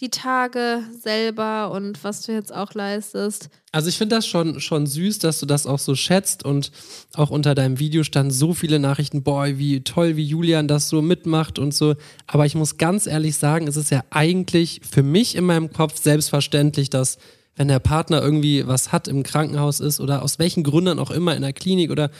die 0.00 0.10
Tage 0.10 0.82
selber 1.02 1.70
und 1.70 2.04
was 2.04 2.22
du 2.22 2.32
jetzt 2.32 2.54
auch 2.54 2.74
leistest. 2.74 3.48
Also 3.72 3.88
ich 3.88 3.96
finde 3.96 4.16
das 4.16 4.26
schon, 4.26 4.60
schon 4.60 4.86
süß, 4.86 5.20
dass 5.20 5.40
du 5.40 5.46
das 5.46 5.66
auch 5.66 5.78
so 5.78 5.94
schätzt 5.94 6.44
und 6.44 6.70
auch 7.14 7.30
unter 7.30 7.54
deinem 7.54 7.78
Video 7.78 8.02
stand 8.04 8.32
so 8.32 8.52
viele 8.52 8.78
Nachrichten, 8.78 9.22
boah, 9.22 9.46
wie 9.46 9.80
toll, 9.84 10.16
wie 10.16 10.24
Julian 10.24 10.68
das 10.68 10.90
so 10.90 11.00
mitmacht 11.00 11.58
und 11.58 11.74
so. 11.74 11.94
Aber 12.26 12.44
ich 12.44 12.54
muss 12.54 12.76
ganz 12.76 13.06
ehrlich 13.06 13.36
sagen, 13.36 13.66
es 13.68 13.76
ist 13.76 13.90
ja 13.90 14.04
eigentlich 14.10 14.82
für 14.88 15.02
mich 15.02 15.34
in 15.34 15.44
meinem 15.44 15.72
Kopf 15.72 16.00
selbstverständlich, 16.02 16.90
dass 16.90 17.16
wenn 17.56 17.68
der 17.68 17.78
Partner 17.78 18.20
irgendwie 18.20 18.66
was 18.66 18.92
hat, 18.92 19.08
im 19.08 19.22
Krankenhaus 19.22 19.80
ist 19.80 19.98
oder 19.98 20.22
aus 20.22 20.38
welchen 20.38 20.62
Gründen 20.62 20.98
auch 20.98 21.10
immer 21.10 21.34
in 21.34 21.42
der 21.42 21.54
Klinik 21.54 21.90
oder 21.90 22.10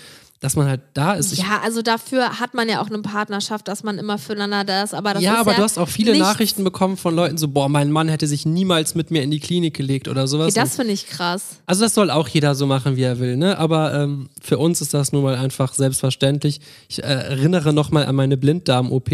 dass 0.47 0.55
man 0.55 0.69
halt 0.69 0.83
da 0.95 1.15
ist. 1.15 1.33
Ich, 1.33 1.41
ja, 1.41 1.61
also 1.65 1.83
dafür 1.83 2.39
hat 2.39 2.55
man 2.55 2.69
ja 2.69 2.81
auch 2.81 2.87
eine 2.87 3.03
Partnerschaft, 3.03 3.67
dass 3.67 3.83
man 3.83 3.99
immer 3.99 4.17
füreinander 4.17 4.63
da 4.63 4.85
ist. 4.85 4.95
Aber 4.95 5.13
das 5.13 5.21
ja, 5.21 5.35
ist 5.35 5.41
aber 5.41 5.51
ja 5.51 5.57
du 5.57 5.63
hast 5.65 5.77
auch 5.77 5.89
viele 5.89 6.17
Nachrichten 6.17 6.63
bekommen 6.63 6.97
von 6.97 7.17
Leuten 7.17 7.37
so, 7.37 7.49
boah, 7.49 7.69
mein 7.69 7.91
Mann 7.91 8.09
hätte 8.09 8.29
sich 8.29 8.47
niemals 8.47 8.95
mit 8.95 9.11
mir 9.11 9.25
in 9.25 9.33
die 9.33 9.41
Klinik 9.41 9.75
gelegt 9.75 10.07
oder 10.07 10.29
sowas. 10.29 10.53
Okay, 10.53 10.61
das 10.61 10.77
finde 10.77 10.93
ich 10.93 11.09
krass. 11.09 11.57
Also 11.67 11.83
das 11.83 11.95
soll 11.95 12.13
auch 12.13 12.29
jeder 12.29 12.55
so 12.55 12.65
machen, 12.65 12.95
wie 12.95 13.03
er 13.03 13.19
will, 13.19 13.37
ne? 13.37 13.59
Aber 13.59 13.93
ähm, 13.93 14.29
für 14.41 14.59
uns 14.59 14.81
ist 14.81 14.95
das 14.95 15.11
nun 15.11 15.25
mal 15.25 15.35
einfach 15.35 15.75
selbstverständlich. 15.75 16.61
Ich 16.89 17.03
äh, 17.03 17.07
erinnere 17.09 17.73
nochmal 17.73 18.07
an 18.07 18.15
meine 18.15 18.37
Blinddarm-OP, 18.37 19.11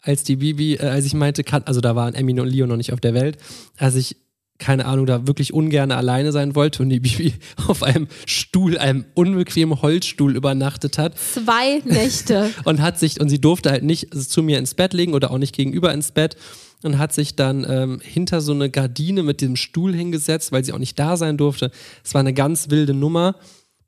als 0.00 0.24
die 0.24 0.36
Bibi, 0.36 0.76
äh, 0.76 0.86
als 0.86 1.04
ich 1.04 1.12
meinte, 1.12 1.44
kann, 1.44 1.62
also 1.64 1.82
da 1.82 1.94
waren 1.94 2.14
Emmy 2.14 2.40
und 2.40 2.48
Leo 2.48 2.66
noch 2.66 2.78
nicht 2.78 2.94
auf 2.94 3.00
der 3.00 3.12
Welt, 3.12 3.36
als 3.76 3.96
ich 3.96 4.16
keine 4.60 4.84
Ahnung, 4.84 5.06
da 5.06 5.26
wirklich 5.26 5.52
ungern 5.52 5.90
alleine 5.90 6.30
sein 6.30 6.54
wollte 6.54 6.82
und 6.82 6.90
die 6.90 7.00
Bibi 7.00 7.34
auf 7.66 7.82
einem 7.82 8.06
Stuhl, 8.26 8.78
einem 8.78 9.04
unbequemen 9.14 9.82
Holzstuhl 9.82 10.36
übernachtet 10.36 10.98
hat 10.98 11.18
Zwei 11.18 11.80
Nächte. 11.84 12.50
und 12.64 12.80
hat 12.80 12.98
sich, 12.98 13.20
und 13.20 13.28
sie 13.28 13.40
durfte 13.40 13.70
halt 13.70 13.82
nicht 13.82 14.14
zu 14.14 14.42
mir 14.42 14.58
ins 14.58 14.74
Bett 14.74 14.92
legen 14.92 15.14
oder 15.14 15.32
auch 15.32 15.38
nicht 15.38 15.54
gegenüber 15.56 15.92
ins 15.92 16.12
Bett 16.12 16.36
und 16.82 16.98
hat 16.98 17.12
sich 17.12 17.36
dann 17.36 17.66
ähm, 17.68 18.00
hinter 18.02 18.40
so 18.40 18.52
eine 18.52 18.70
Gardine 18.70 19.22
mit 19.22 19.40
dem 19.40 19.56
Stuhl 19.56 19.94
hingesetzt, 19.94 20.52
weil 20.52 20.64
sie 20.64 20.72
auch 20.72 20.78
nicht 20.78 20.98
da 20.98 21.16
sein 21.16 21.36
durfte. 21.36 21.70
Es 22.04 22.14
war 22.14 22.20
eine 22.20 22.32
ganz 22.32 22.70
wilde 22.70 22.94
Nummer. 22.94 23.36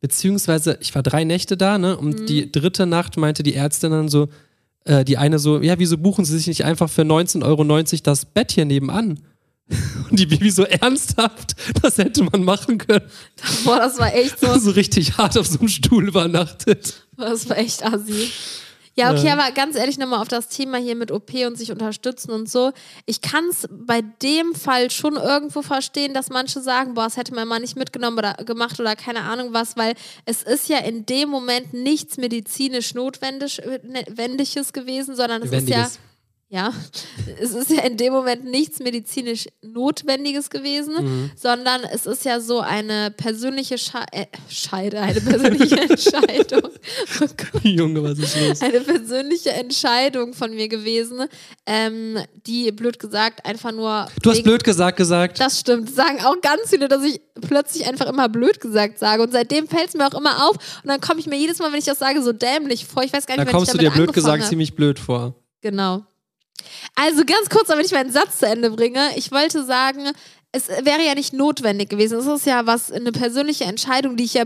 Beziehungsweise, 0.00 0.78
ich 0.80 0.94
war 0.96 1.02
drei 1.02 1.22
Nächte 1.22 1.56
da, 1.56 1.78
ne? 1.78 1.96
Und 1.96 2.28
die 2.28 2.50
dritte 2.50 2.86
Nacht 2.86 3.16
meinte 3.16 3.44
die 3.44 3.54
Ärztin 3.54 3.92
dann 3.92 4.08
so, 4.08 4.28
äh, 4.84 5.04
die 5.04 5.16
eine 5.16 5.38
so, 5.38 5.60
ja, 5.60 5.78
wieso 5.78 5.96
buchen 5.96 6.24
Sie 6.24 6.36
sich 6.36 6.48
nicht 6.48 6.64
einfach 6.64 6.90
für 6.90 7.02
19,90 7.02 7.44
Euro 7.44 8.02
das 8.02 8.24
Bett 8.24 8.52
hier 8.52 8.64
nebenan? 8.64 9.20
Und 10.10 10.18
die 10.18 10.26
Bibi 10.26 10.50
so 10.50 10.64
ernsthaft, 10.64 11.54
das 11.82 11.98
hätte 11.98 12.24
man 12.24 12.44
machen 12.44 12.78
können. 12.78 13.08
Boah, 13.64 13.78
das 13.78 13.98
war 13.98 14.14
echt 14.14 14.40
so. 14.40 14.58
So 14.58 14.70
richtig 14.72 15.16
hart 15.16 15.38
auf 15.38 15.46
so 15.46 15.58
einem 15.58 15.68
Stuhl 15.68 16.08
übernachtet. 16.08 17.06
Das 17.16 17.48
war 17.48 17.58
echt 17.58 17.84
assi. 17.84 18.30
Ja, 18.94 19.10
okay, 19.10 19.30
aber 19.30 19.50
ganz 19.52 19.74
ehrlich 19.74 19.96
nochmal 19.96 20.20
auf 20.20 20.28
das 20.28 20.48
Thema 20.48 20.76
hier 20.76 20.94
mit 20.94 21.10
OP 21.10 21.32
und 21.46 21.56
sich 21.56 21.72
unterstützen 21.72 22.30
und 22.30 22.50
so. 22.50 22.72
Ich 23.06 23.22
kann 23.22 23.46
es 23.48 23.66
bei 23.70 24.02
dem 24.02 24.54
Fall 24.54 24.90
schon 24.90 25.14
irgendwo 25.16 25.62
verstehen, 25.62 26.12
dass 26.12 26.28
manche 26.28 26.60
sagen, 26.60 26.92
boah, 26.92 27.04
das 27.04 27.16
hätte 27.16 27.34
man 27.34 27.48
mal 27.48 27.58
nicht 27.58 27.74
mitgenommen 27.74 28.18
oder 28.18 28.34
gemacht 28.44 28.78
oder 28.80 28.94
keine 28.94 29.22
Ahnung 29.22 29.54
was, 29.54 29.78
weil 29.78 29.94
es 30.26 30.42
ist 30.42 30.68
ja 30.68 30.78
in 30.78 31.06
dem 31.06 31.30
Moment 31.30 31.72
nichts 31.72 32.18
medizinisch 32.18 32.92
Notwendiges 32.92 33.62
gewesen, 34.74 35.16
sondern 35.16 35.40
es 35.42 35.52
ist 35.52 35.68
ja, 35.70 35.76
Wendiges. 35.76 35.98
Ja, 36.54 36.70
es 37.40 37.52
ist 37.54 37.70
ja 37.70 37.80
in 37.80 37.96
dem 37.96 38.12
Moment 38.12 38.44
nichts 38.44 38.78
medizinisch 38.78 39.46
Notwendiges 39.62 40.50
gewesen, 40.50 40.92
Mhm. 41.02 41.30
sondern 41.34 41.80
es 41.90 42.04
ist 42.04 42.26
ja 42.26 42.40
so 42.40 42.60
eine 42.60 43.10
persönliche 43.10 43.78
Sche 43.78 44.04
äh, 44.12 44.26
Scheide, 44.50 45.00
eine 45.00 45.18
persönliche 45.22 45.80
Entscheidung. 45.90 46.70
Oh. 47.22 47.58
Junge, 47.66 48.02
was 48.04 48.18
ist 48.18 48.38
los? 48.38 48.60
Eine 48.60 48.80
persönliche 48.80 49.48
Entscheidung 49.52 50.34
von 50.34 50.54
mir 50.54 50.68
gewesen, 50.68 51.24
ähm, 51.64 52.18
die 52.46 52.70
blöd 52.70 52.98
gesagt 52.98 53.46
einfach 53.46 53.72
nur. 53.72 54.08
Du 54.22 54.30
hast 54.30 54.42
blöd 54.42 54.62
gesagt 54.62 54.98
gesagt. 54.98 55.40
Das 55.40 55.58
stimmt. 55.58 55.88
Sagen 55.94 56.18
auch 56.22 56.38
ganz 56.42 56.68
viele, 56.68 56.88
dass 56.88 57.02
ich 57.02 57.18
plötzlich 57.40 57.86
einfach 57.86 58.04
immer 58.06 58.28
blöd 58.28 58.60
gesagt 58.60 58.98
sage. 58.98 59.22
Und 59.22 59.32
seitdem 59.32 59.68
fällt 59.68 59.88
es 59.88 59.94
mir 59.94 60.06
auch 60.06 60.18
immer 60.20 60.46
auf. 60.50 60.56
Und 60.82 60.88
dann 60.90 61.00
komme 61.00 61.18
ich 61.18 61.26
mir 61.26 61.38
jedes 61.38 61.60
Mal, 61.60 61.72
wenn 61.72 61.78
ich 61.78 61.86
das 61.86 61.98
sage, 61.98 62.22
so 62.22 62.34
dämlich 62.34 62.84
vor. 62.84 63.02
Ich 63.04 63.12
weiß 63.14 63.24
gar 63.24 63.36
Da 63.38 63.44
nicht, 63.44 63.52
wann 63.54 63.58
kommst 63.58 63.70
ich 63.74 63.78
du 63.80 63.84
damit 63.86 63.94
dir 63.98 64.02
blöd 64.04 64.12
gesagt 64.12 64.44
ziemlich 64.44 64.74
blöd 64.76 64.98
vor. 64.98 65.34
Genau. 65.62 66.02
Also 66.94 67.24
ganz 67.24 67.48
kurz, 67.48 67.68
damit 67.68 67.86
ich 67.86 67.92
meinen 67.92 68.12
Satz 68.12 68.38
zu 68.38 68.46
Ende 68.46 68.70
bringe. 68.70 69.10
Ich 69.16 69.30
wollte 69.32 69.64
sagen, 69.64 70.10
es 70.52 70.68
wäre 70.68 71.04
ja 71.06 71.14
nicht 71.14 71.32
notwendig 71.32 71.88
gewesen. 71.88 72.18
Es 72.18 72.26
ist 72.26 72.46
ja 72.46 72.66
was, 72.66 72.92
eine 72.92 73.12
persönliche 73.12 73.64
Entscheidung, 73.64 74.16
die 74.16 74.24
ich 74.24 74.34
ja 74.34 74.44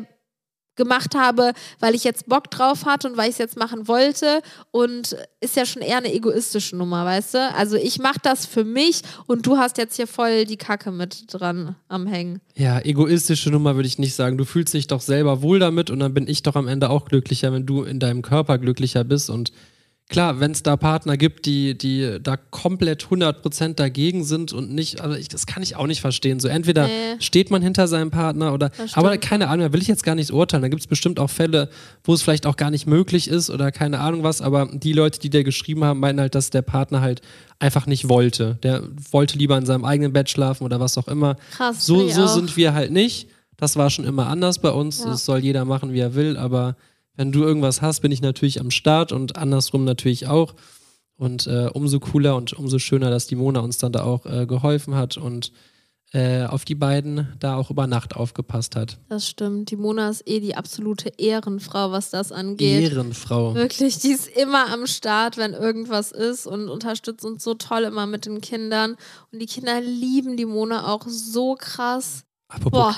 gemacht 0.77 1.15
habe, 1.15 1.53
weil 1.81 1.95
ich 1.95 2.05
jetzt 2.05 2.29
Bock 2.29 2.51
drauf 2.51 2.85
hatte 2.85 3.09
und 3.09 3.17
weil 3.17 3.29
ich 3.29 3.35
es 3.35 3.39
jetzt 3.39 3.57
machen 3.57 3.89
wollte 3.89 4.43
und 4.71 5.17
ist 5.41 5.57
ja 5.57 5.67
schon 5.67 5.83
eher 5.83 5.97
eine 5.97 6.13
egoistische 6.13 6.77
Nummer, 6.77 7.05
weißt 7.05 7.35
du? 7.35 7.55
Also 7.55 7.77
ich 7.77 7.99
mache 7.99 8.21
das 8.23 8.47
für 8.47 8.63
mich 8.63 9.01
und 9.27 9.47
du 9.47 9.57
hast 9.57 9.79
jetzt 9.79 9.97
hier 9.97 10.07
voll 10.07 10.45
die 10.45 10.59
Kacke 10.59 10.93
mit 10.93 11.33
dran 11.33 11.77
am 11.89 12.07
Hängen. 12.07 12.41
Ja, 12.55 12.79
egoistische 12.79 13.51
Nummer 13.51 13.75
würde 13.75 13.89
ich 13.89 13.99
nicht 13.99 14.15
sagen. 14.15 14.37
Du 14.39 14.45
fühlst 14.45 14.75
dich 14.75 14.87
doch 14.87 15.01
selber 15.01 15.43
wohl 15.43 15.59
damit 15.59 15.91
und 15.91 15.99
dann 15.99 16.15
bin 16.15 16.29
ich 16.29 16.43
doch 16.43 16.57
am 16.57 16.69
Ende 16.69 16.91
auch 16.91 17.07
glücklicher, 17.07 17.53
wenn 17.53 17.67
du 17.67 17.83
in 17.83 17.99
deinem 17.99 18.23
Körper 18.23 18.59
glücklicher 18.59 19.03
bist. 19.03 19.31
Und 19.31 19.53
klar, 20.09 20.39
wenn 20.41 20.53
es 20.53 20.63
da 20.63 20.77
Partner 20.77 21.17
gibt, 21.17 21.47
die, 21.47 21.77
die 21.77 22.19
da 22.23 22.37
komplett 22.37 23.05
100% 23.07 23.75
dagegen 23.75 24.25
sind 24.25 24.53
und 24.53 24.73
nicht, 24.73 25.01
also 25.01 25.17
ich, 25.17 25.29
das 25.29 25.47
kann 25.47 25.63
ich 25.63 25.75
auch 25.77 25.87
nicht 25.87 26.01
verstehen. 26.01 26.39
So 26.41 26.49
entweder 26.49 26.87
Nee. 26.87 26.93
steht 27.19 27.51
man 27.51 27.61
hinter 27.63 27.89
seinem 27.89 28.11
Partner 28.11 28.53
oder, 28.53 28.71
aber 28.95 29.19
keine 29.19 29.49
Ahnung, 29.49 29.67
da 29.67 29.73
will 29.73 29.83
ich 29.83 29.89
jetzt 29.89 30.05
gar 30.05 30.15
nicht 30.15 30.33
urteilen. 30.33 30.63
Da 30.63 30.69
gibt 30.69 30.81
es 30.81 30.87
bestimmt 30.87 31.19
auch 31.19 31.31
Fälle, 31.31 31.69
wo 32.05 32.15
es 32.15 32.23
vielleicht 32.23 32.47
auch 32.47 32.57
gar 32.57 32.71
nicht 32.71 32.87
möglich 32.87 33.29
ist 33.29 33.51
oder 33.51 33.73
keine 33.73 33.99
Ahnung 34.01 34.23
was, 34.23 34.41
aber 34.43 34.69
die 34.73 34.93
Leute, 34.93 35.19
die 35.19 35.31
dir 35.31 35.43
geschrieben 35.45 35.83
haben, 35.85 35.99
meinen 36.01 36.21
halt, 36.21 36.35
dass 36.35 36.51
der 36.51 36.63
Partner 36.63 37.01
halt 37.01 37.21
einfach 37.59 37.87
nicht 37.87 38.09
wollte. 38.09 38.59
Der 38.63 38.85
wollte 39.11 39.37
lieber 39.39 39.59
in 39.59 39.67
seinem 39.67 39.85
eigenen 39.85 40.13
Bett 40.13 40.31
schlafen 40.31 40.65
oder 40.65 40.79
was 40.79 40.97
auch 40.99 41.09
immer. 41.09 41.37
Krass. 41.57 41.85
So, 41.85 42.09
so 42.09 42.25
auch. 42.25 42.29
sind 42.35 42.57
wir 42.57 42.75
halt 42.75 42.93
nicht. 42.93 43.29
Das 43.57 43.77
war 43.77 43.89
schon 43.91 44.05
immer 44.05 44.27
anders 44.27 44.59
bei 44.61 44.71
uns. 44.71 45.01
Ja. 45.01 45.07
Das 45.11 45.25
soll 45.25 45.39
jeder 45.39 45.65
machen, 45.65 45.93
wie 45.93 46.01
er 46.01 46.15
will. 46.15 46.37
Aber 46.37 46.77
wenn 47.17 47.33
du 47.33 47.43
irgendwas 47.43 47.83
hast, 47.83 48.01
bin 48.01 48.13
ich 48.13 48.23
natürlich 48.23 48.61
am 48.61 48.71
Start 48.71 49.13
und 49.13 49.37
andersrum 49.37 49.85
natürlich 49.85 50.27
auch. 50.27 50.55
Und 51.19 51.47
äh, 51.47 51.71
umso 51.73 51.99
cooler 51.99 52.37
und 52.37 52.53
umso 52.53 52.79
schöner, 52.79 53.11
dass 53.11 53.27
die 53.27 53.37
Mona 53.37 53.61
uns 53.61 53.79
dann 53.79 53.93
da 53.93 54.03
auch 54.03 54.27
äh, 54.27 54.47
geholfen 54.47 54.95
hat 54.95 55.17
und 55.17 55.51
äh, 56.13 56.45
auf 56.45 56.65
die 56.65 56.75
beiden 56.75 57.35
da 57.41 57.57
auch 57.57 57.71
über 57.71 57.87
Nacht 57.87 58.15
aufgepasst 58.15 58.77
hat. 58.77 58.99
Das 59.09 59.29
stimmt. 59.29 59.71
Die 59.71 59.77
Mona 59.77 60.09
ist 60.09 60.23
eh 60.29 60.41
die 60.41 60.55
absolute 60.55 61.11
Ehrenfrau, 61.19 61.91
was 61.91 62.11
das 62.11 62.33
angeht. 62.33 62.93
Ehrenfrau. 62.93 63.55
Wirklich, 63.55 63.99
die 63.99 64.13
ist 64.13 64.29
immer 64.29 64.73
am 64.73 64.87
Start, 64.87 65.37
wenn 65.37 65.53
irgendwas 65.53 66.13
ist 66.13 66.47
und 66.47 66.69
unterstützt 66.69 67.25
uns 67.25 67.43
so 67.43 67.55
toll 67.55 67.85
immer 67.85 68.07
mit 68.07 68.27
den 68.27 68.41
Kindern. 68.41 68.97
Und 69.33 69.41
die 69.41 69.47
Kinder 69.47 69.81
lieben 69.81 70.37
die 70.37 70.47
Mona 70.47 70.93
auch 70.93 71.05
so 71.09 71.55
krass. 71.55 72.25
Apropos, 72.49 72.71
Boah, 72.71 72.97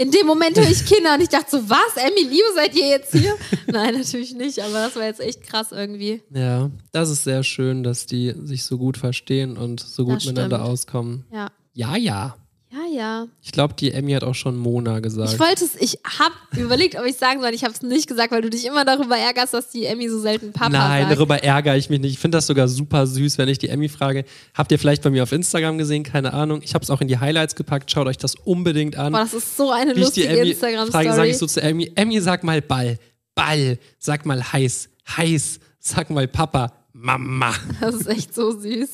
in 0.00 0.10
dem 0.10 0.26
Moment 0.26 0.56
höre 0.58 0.70
ich 0.70 0.86
Kinder 0.86 1.12
und 1.14 1.20
ich 1.20 1.28
dachte 1.28 1.50
so, 1.50 1.68
was, 1.68 1.96
Emmy, 1.96 2.22
Leo, 2.28 2.44
seid 2.54 2.74
ihr 2.74 2.88
jetzt 2.88 3.12
hier? 3.12 3.36
Nein, 3.66 3.94
natürlich 3.98 4.34
nicht, 4.34 4.58
aber 4.60 4.72
das 4.86 4.96
war 4.96 5.04
jetzt 5.04 5.20
echt 5.20 5.42
krass 5.42 5.72
irgendwie. 5.72 6.22
ja, 6.34 6.70
das 6.90 7.10
ist 7.10 7.24
sehr 7.24 7.44
schön, 7.44 7.82
dass 7.82 8.06
die 8.06 8.34
sich 8.44 8.64
so 8.64 8.78
gut 8.78 8.96
verstehen 8.96 9.58
und 9.58 9.80
so 9.80 10.06
gut 10.06 10.16
Das 10.16 10.24
miteinander 10.26 10.56
stimmt. 10.56 10.70
auskommen. 10.70 11.24
Ja, 11.30 11.50
Ja, 11.74 11.96
ja. 11.96 12.36
Ja, 12.72 12.86
ja. 12.96 13.26
Ich 13.42 13.50
glaube, 13.50 13.74
die 13.74 13.90
Emmy 13.92 14.12
hat 14.12 14.22
auch 14.22 14.34
schon 14.34 14.56
Mona 14.56 15.00
gesagt. 15.00 15.32
Ich 15.32 15.40
wollte 15.40 15.64
es, 15.64 15.74
ich 15.74 15.98
habe 16.04 16.34
überlegt, 16.56 16.96
ob 16.96 17.04
ich 17.04 17.16
sagen 17.16 17.40
soll, 17.40 17.52
ich 17.52 17.64
habe 17.64 17.74
es 17.74 17.82
nicht 17.82 18.06
gesagt, 18.06 18.30
weil 18.30 18.42
du 18.42 18.50
dich 18.50 18.64
immer 18.64 18.84
darüber 18.84 19.16
ärgerst, 19.16 19.54
dass 19.54 19.70
die 19.70 19.86
Emmy 19.86 20.08
so 20.08 20.20
selten 20.20 20.52
Papa 20.52 20.68
Nein, 20.70 21.02
sagt. 21.08 21.16
darüber 21.16 21.42
ärgere 21.42 21.76
ich 21.76 21.90
mich 21.90 21.98
nicht. 21.98 22.12
Ich 22.12 22.18
finde 22.20 22.38
das 22.38 22.46
sogar 22.46 22.68
super 22.68 23.08
süß, 23.08 23.38
wenn 23.38 23.48
ich 23.48 23.58
die 23.58 23.68
Emmy 23.68 23.88
frage. 23.88 24.24
Habt 24.54 24.70
ihr 24.70 24.78
vielleicht 24.78 25.02
bei 25.02 25.10
mir 25.10 25.24
auf 25.24 25.32
Instagram 25.32 25.78
gesehen? 25.78 26.04
Keine 26.04 26.32
Ahnung. 26.32 26.60
Ich 26.62 26.74
habe 26.74 26.84
es 26.84 26.90
auch 26.90 27.00
in 27.00 27.08
die 27.08 27.18
Highlights 27.18 27.56
gepackt. 27.56 27.90
Schaut 27.90 28.06
euch 28.06 28.18
das 28.18 28.36
unbedingt 28.36 28.96
an. 28.96 29.12
Boah, 29.12 29.20
das 29.22 29.34
ist 29.34 29.56
so 29.56 29.72
eine 29.72 29.96
Wie 29.96 30.00
lustige 30.00 30.28
Instagram-Story. 30.28 31.04
sage 31.06 31.30
ich 31.30 31.38
so 31.38 31.46
zu 31.46 31.60
Emmy, 31.60 31.90
Emmy, 31.96 32.20
sag 32.20 32.44
mal 32.44 32.62
Ball. 32.62 32.98
Ball. 33.34 33.78
Sag 33.98 34.26
mal 34.26 34.52
heiß. 34.52 34.88
Heiß. 35.16 35.58
Sag 35.80 36.10
mal 36.10 36.28
Papa. 36.28 36.72
Mama. 36.92 37.52
Das 37.80 37.94
ist 37.96 38.06
echt 38.06 38.34
so 38.34 38.52
süß. 38.52 38.90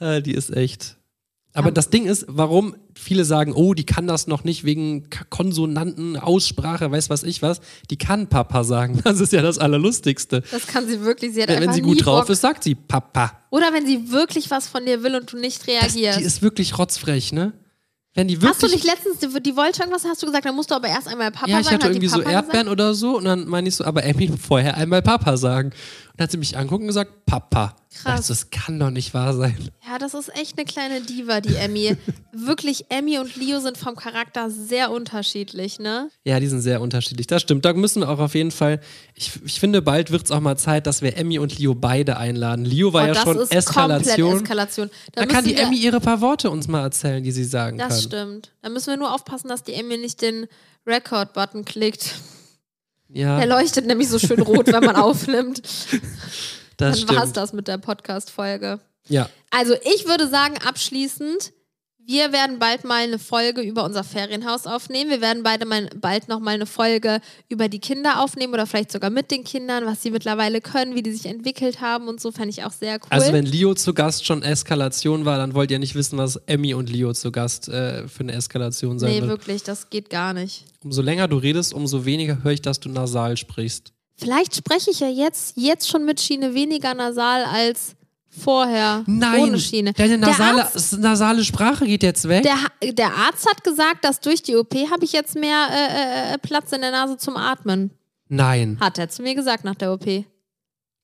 Äh, 0.00 0.20
die 0.26 0.32
ist 0.32 0.54
echt. 0.54 0.95
Aber 1.56 1.70
das 1.70 1.90
Ding 1.90 2.06
ist, 2.06 2.26
warum 2.28 2.76
viele 2.94 3.24
sagen, 3.24 3.52
oh, 3.54 3.74
die 3.74 3.84
kann 3.84 4.06
das 4.06 4.26
noch 4.26 4.44
nicht 4.44 4.64
wegen 4.64 5.08
Konsonanten, 5.30 6.16
Aussprache, 6.16 6.90
weiß 6.90 7.10
was 7.10 7.22
ich 7.22 7.42
was. 7.42 7.60
Die 7.90 7.96
kann 7.96 8.28
Papa 8.28 8.62
sagen. 8.64 9.00
Das 9.04 9.20
ist 9.20 9.32
ja 9.32 9.40
das 9.42 9.58
Allerlustigste. 9.58 10.42
Das 10.50 10.66
kann 10.66 10.86
sie 10.86 11.00
wirklich. 11.00 11.32
Sie 11.34 11.42
hat 11.42 11.48
Wenn, 11.48 11.60
wenn 11.62 11.72
sie 11.72 11.80
gut 11.82 12.04
drauf 12.04 12.22
Bock. 12.22 12.30
ist, 12.30 12.40
sagt 12.40 12.64
sie 12.64 12.74
Papa. 12.74 13.32
Oder 13.50 13.72
wenn 13.72 13.86
sie 13.86 14.10
wirklich 14.10 14.50
was 14.50 14.68
von 14.68 14.84
dir 14.84 15.02
will 15.02 15.14
und 15.14 15.32
du 15.32 15.38
nicht 15.38 15.62
Das, 15.62 15.68
reagierst. 15.68 16.18
die 16.20 16.24
ist 16.24 16.42
wirklich 16.42 16.78
rotzfrech, 16.78 17.32
ne? 17.32 17.52
Wenn 18.14 18.28
die 18.28 18.36
hast 18.40 18.62
du 18.62 18.66
wirklich. 18.66 18.84
nicht 18.84 18.84
letztens, 18.84 19.18
die, 19.18 19.42
die 19.42 19.56
wollte 19.56 19.80
irgendwas, 19.82 20.04
hast 20.06 20.22
du 20.22 20.26
gesagt, 20.26 20.46
dann 20.46 20.54
musst 20.56 20.70
du 20.70 20.74
aber 20.74 20.88
erst 20.88 21.06
einmal 21.06 21.30
Papa 21.30 21.50
ja, 21.50 21.60
ich 21.60 21.66
sagen. 21.66 21.74
hatte 21.76 21.86
Hat 21.86 21.92
irgendwie 21.92 22.08
so 22.08 22.22
Erdbeeren 22.22 22.68
oder 22.68 22.94
so 22.94 23.18
und 23.18 23.24
dann 23.26 23.46
meine 23.46 23.68
ich 23.68 23.76
so, 23.76 23.84
aber 23.84 24.04
Emmy 24.04 24.32
vorher 24.38 24.74
einmal 24.76 25.02
Papa 25.02 25.36
sagen. 25.36 25.70
Dann 26.16 26.24
hat 26.24 26.30
sie 26.30 26.38
mich 26.38 26.56
anguckt 26.56 26.80
und 26.80 26.86
gesagt, 26.86 27.26
Papa. 27.26 27.76
Krass. 28.02 28.26
Das 28.26 28.50
kann 28.50 28.78
doch 28.78 28.90
nicht 28.90 29.14
wahr 29.14 29.32
sein. 29.34 29.56
Ja, 29.86 29.98
das 29.98 30.12
ist 30.12 30.28
echt 30.36 30.58
eine 30.58 30.66
kleine 30.66 31.00
Diva, 31.00 31.40
die 31.40 31.54
Emmy. 31.56 31.96
wirklich, 32.32 32.84
Emmy 32.90 33.18
und 33.18 33.36
Leo 33.36 33.58
sind 33.60 33.78
vom 33.78 33.96
Charakter 33.96 34.50
sehr 34.50 34.90
unterschiedlich, 34.90 35.78
ne? 35.78 36.10
Ja, 36.24 36.38
die 36.38 36.46
sind 36.46 36.60
sehr 36.60 36.80
unterschiedlich. 36.82 37.26
Das 37.26 37.40
stimmt. 37.42 37.64
Da 37.64 37.72
müssen 37.72 38.02
wir 38.02 38.10
auch 38.10 38.18
auf 38.18 38.34
jeden 38.34 38.50
Fall. 38.50 38.80
Ich, 39.14 39.32
ich 39.44 39.60
finde, 39.60 39.80
bald 39.80 40.10
wird 40.10 40.24
es 40.26 40.30
auch 40.30 40.40
mal 40.40 40.56
Zeit, 40.58 40.86
dass 40.86 41.00
wir 41.00 41.16
Emmy 41.16 41.38
und 41.38 41.58
Leo 41.58 41.74
beide 41.74 42.18
einladen. 42.18 42.64
Leo 42.66 42.92
war 42.92 43.04
Oh, 43.04 43.06
ja 43.06 43.14
das 43.14 43.22
schon 43.22 43.38
ist 43.38 43.52
Eskalation. 43.54 44.28
komplett 44.30 44.42
Eskalation. 44.42 44.90
Da 45.12 45.24
kann 45.26 45.44
müssen 45.44 45.56
die 45.56 45.62
Emmy 45.62 45.76
ihre 45.78 46.00
paar 46.00 46.20
Worte 46.20 46.50
uns 46.50 46.68
mal 46.68 46.82
erzählen, 46.82 47.22
die 47.22 47.32
sie 47.32 47.44
sagen 47.44 47.78
Das 47.78 47.88
kann. 47.88 48.00
stimmt. 48.02 48.52
Da 48.62 48.68
müssen 48.68 48.88
wir 48.88 48.96
nur 48.98 49.14
aufpassen, 49.14 49.48
dass 49.48 49.62
die 49.62 49.72
Emmy 49.74 49.96
nicht 49.96 50.20
den 50.20 50.46
Record-Button 50.86 51.64
klickt. 51.64 52.14
Ja, 53.08 53.38
Der 53.38 53.46
leuchtet 53.46 53.86
nämlich 53.86 54.08
so 54.08 54.18
schön 54.18 54.40
rot, 54.42 54.66
wenn 54.66 54.84
man 54.84 54.96
aufnimmt. 54.96 55.62
das 56.76 57.04
Dann 57.06 57.08
war's 57.08 57.18
stimmt. 57.30 57.36
das 57.36 57.52
mit 57.52 57.68
der 57.68 57.78
Podcast-Folge. 57.78 58.80
Ja. 59.08 59.28
Also 59.50 59.74
ich 59.94 60.06
würde 60.06 60.28
sagen, 60.28 60.56
abschließend, 60.66 61.52
wir 62.06 62.32
werden 62.32 62.60
bald 62.60 62.84
mal 62.84 63.02
eine 63.02 63.18
Folge 63.18 63.60
über 63.62 63.84
unser 63.84 64.04
Ferienhaus 64.04 64.66
aufnehmen. 64.66 65.10
Wir 65.10 65.20
werden 65.20 65.42
beide 65.42 65.66
mal, 65.66 65.90
bald 66.00 66.28
noch 66.28 66.38
mal 66.38 66.54
eine 66.54 66.66
Folge 66.66 67.20
über 67.48 67.68
die 67.68 67.80
Kinder 67.80 68.22
aufnehmen 68.22 68.54
oder 68.54 68.66
vielleicht 68.66 68.92
sogar 68.92 69.10
mit 69.10 69.32
den 69.32 69.42
Kindern, 69.42 69.86
was 69.86 70.02
sie 70.02 70.12
mittlerweile 70.12 70.60
können, 70.60 70.94
wie 70.94 71.02
die 71.02 71.12
sich 71.12 71.26
entwickelt 71.26 71.80
haben 71.80 72.06
und 72.06 72.20
so, 72.20 72.30
fände 72.30 72.50
ich 72.50 72.64
auch 72.64 72.70
sehr 72.70 72.94
cool. 72.94 73.08
Also 73.10 73.32
wenn 73.32 73.44
Leo 73.44 73.74
zu 73.74 73.92
Gast 73.92 74.24
schon 74.24 74.42
Eskalation 74.42 75.24
war, 75.24 75.36
dann 75.36 75.54
wollt 75.54 75.72
ihr 75.72 75.80
nicht 75.80 75.96
wissen, 75.96 76.16
was 76.16 76.36
Emmy 76.46 76.74
und 76.74 76.88
Leo 76.88 77.12
zu 77.12 77.32
Gast 77.32 77.68
äh, 77.68 78.06
für 78.06 78.20
eine 78.20 78.34
Eskalation 78.34 79.00
sein 79.00 79.10
nee, 79.10 79.20
wird. 79.20 79.28
wirklich, 79.28 79.64
das 79.64 79.90
geht 79.90 80.08
gar 80.08 80.32
nicht. 80.32 80.64
Umso 80.84 81.02
länger 81.02 81.26
du 81.26 81.38
redest, 81.38 81.74
umso 81.74 82.04
weniger 82.04 82.44
höre 82.44 82.52
ich, 82.52 82.62
dass 82.62 82.78
du 82.78 82.88
nasal 82.88 83.36
sprichst. 83.36 83.92
Vielleicht 84.14 84.54
spreche 84.54 84.92
ich 84.92 85.00
ja 85.00 85.08
jetzt, 85.08 85.56
jetzt 85.56 85.88
schon 85.88 86.04
mit 86.04 86.20
Schiene 86.20 86.54
weniger 86.54 86.94
nasal 86.94 87.44
als 87.44 87.96
vorher 88.38 89.02
Nein, 89.06 89.40
ohne 89.40 89.58
Schiene. 89.58 89.92
deine 89.92 90.18
nasale, 90.18 90.64
Arzt- 90.64 90.98
nasale 90.98 91.44
Sprache 91.44 91.86
geht 91.86 92.02
jetzt 92.02 92.28
weg. 92.28 92.42
Der, 92.44 92.92
der 92.92 93.14
Arzt 93.14 93.46
hat 93.48 93.62
gesagt, 93.64 94.04
dass 94.04 94.20
durch 94.20 94.42
die 94.42 94.56
OP 94.56 94.74
habe 94.90 95.04
ich 95.04 95.12
jetzt 95.12 95.34
mehr 95.36 95.68
äh, 95.70 96.34
äh, 96.34 96.38
Platz 96.38 96.72
in 96.72 96.80
der 96.80 96.90
Nase 96.90 97.16
zum 97.16 97.36
Atmen. 97.36 97.90
Nein, 98.28 98.76
Hat 98.80 98.98
er 98.98 99.08
zu 99.08 99.22
mir 99.22 99.34
gesagt 99.34 99.64
nach 99.64 99.76
der 99.76 99.92
OP. 99.92 100.04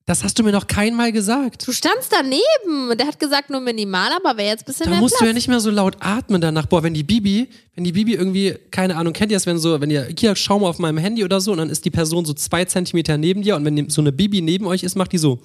das 0.07 0.25
hast 0.25 0.37
du 0.39 0.43
mir 0.43 0.51
noch 0.51 0.67
keinmal 0.67 1.13
gesagt. 1.13 1.67
Du 1.69 1.71
standst 1.73 2.13
daneben. 2.13 2.99
Der 2.99 3.07
hat 3.07 3.21
gesagt, 3.21 3.49
nur 3.51 3.61
minimal, 3.61 4.11
aber 4.17 4.37
wäre 4.37 4.49
jetzt 4.49 4.63
ein 4.63 4.67
bisschen 4.67 4.85
Da 4.87 4.91
mehr 4.91 4.99
musst 5.01 5.13
Platz. 5.15 5.21
du 5.21 5.27
ja 5.27 5.33
nicht 5.33 5.47
mehr 5.47 5.61
so 5.61 5.71
laut 5.71 5.97
atmen 6.01 6.41
danach. 6.41 6.67
Boah, 6.67 6.83
wenn 6.83 6.93
die 6.95 7.05
Bibi, 7.05 7.49
wenn 7.77 7.85
die 7.85 7.93
Bibi 7.93 8.15
irgendwie, 8.15 8.57
keine 8.73 8.97
Ahnung, 8.97 9.13
kennt 9.13 9.31
ihr 9.31 9.37
das, 9.37 9.47
wenn 9.47 9.59
so, 9.59 9.81
wenn 9.81 9.91
ihr, 9.91 10.09
hier, 10.19 10.35
schau 10.35 10.59
mal 10.59 10.69
auf 10.69 10.81
meinem 10.81 10.99
Handy 10.99 11.23
oder 11.25 11.41
so 11.41 11.53
und 11.53 11.59
dann 11.59 11.71
ist 11.71 11.85
die 11.85 11.91
Person 11.91 12.25
so 12.25 12.33
zwei 12.35 12.65
Zentimeter 12.65 13.17
neben 13.17 13.43
dir 13.43 13.55
und 13.55 13.65
wenn 13.65 13.89
so 13.89 14.01
eine 14.01 14.11
Bibi 14.11 14.43
neben 14.43 14.67
euch 14.67 14.83
ist, 14.83 14.97
macht 14.97 15.13
die 15.13 15.19
so. 15.19 15.39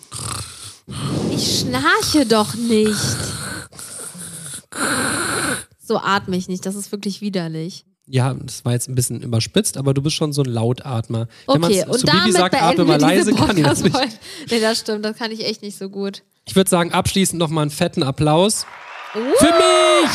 Ich 1.32 1.60
schnarche 1.60 2.26
doch 2.26 2.56
nicht. 2.56 2.96
So 5.84 5.98
atme 5.98 6.36
ich 6.38 6.48
nicht. 6.48 6.66
Das 6.66 6.76
ist 6.76 6.92
wirklich 6.92 7.22
widerlich. 7.22 7.86
Ja, 8.10 8.34
das 8.34 8.64
war 8.64 8.72
jetzt 8.72 8.88
ein 8.88 8.96
bisschen 8.96 9.22
überspitzt, 9.22 9.76
aber 9.76 9.94
du 9.94 10.02
bist 10.02 10.16
schon 10.16 10.32
so 10.32 10.42
ein 10.42 10.50
Lautatmer. 10.50 11.28
Wenn 11.46 11.64
Okay, 11.64 11.84
man's 11.86 11.94
und 11.94 12.00
zu 12.00 12.06
Bibi 12.06 12.18
damit 12.18 12.34
sagt, 12.34 12.62
atme 12.62 12.86
mal 12.86 13.00
leise, 13.00 13.34
kann 13.34 13.56
die 13.56 13.64
das 13.64 13.84
nicht. 13.84 13.96
Nee, 14.50 14.62
das 14.62 14.80
stimmt. 14.80 15.04
Das 15.04 15.18
kann 15.18 15.32
ich 15.32 15.46
echt 15.46 15.62
nicht 15.62 15.78
so 15.78 15.90
gut. 15.90 16.24
Ich 16.46 16.56
würde 16.56 16.70
sagen, 16.70 16.94
abschließend 16.94 17.38
nochmal 17.38 17.64
einen 17.64 17.72
fetten 17.72 18.04
Applaus. 18.04 18.66
Für 19.12 19.20
mich! 19.22 20.12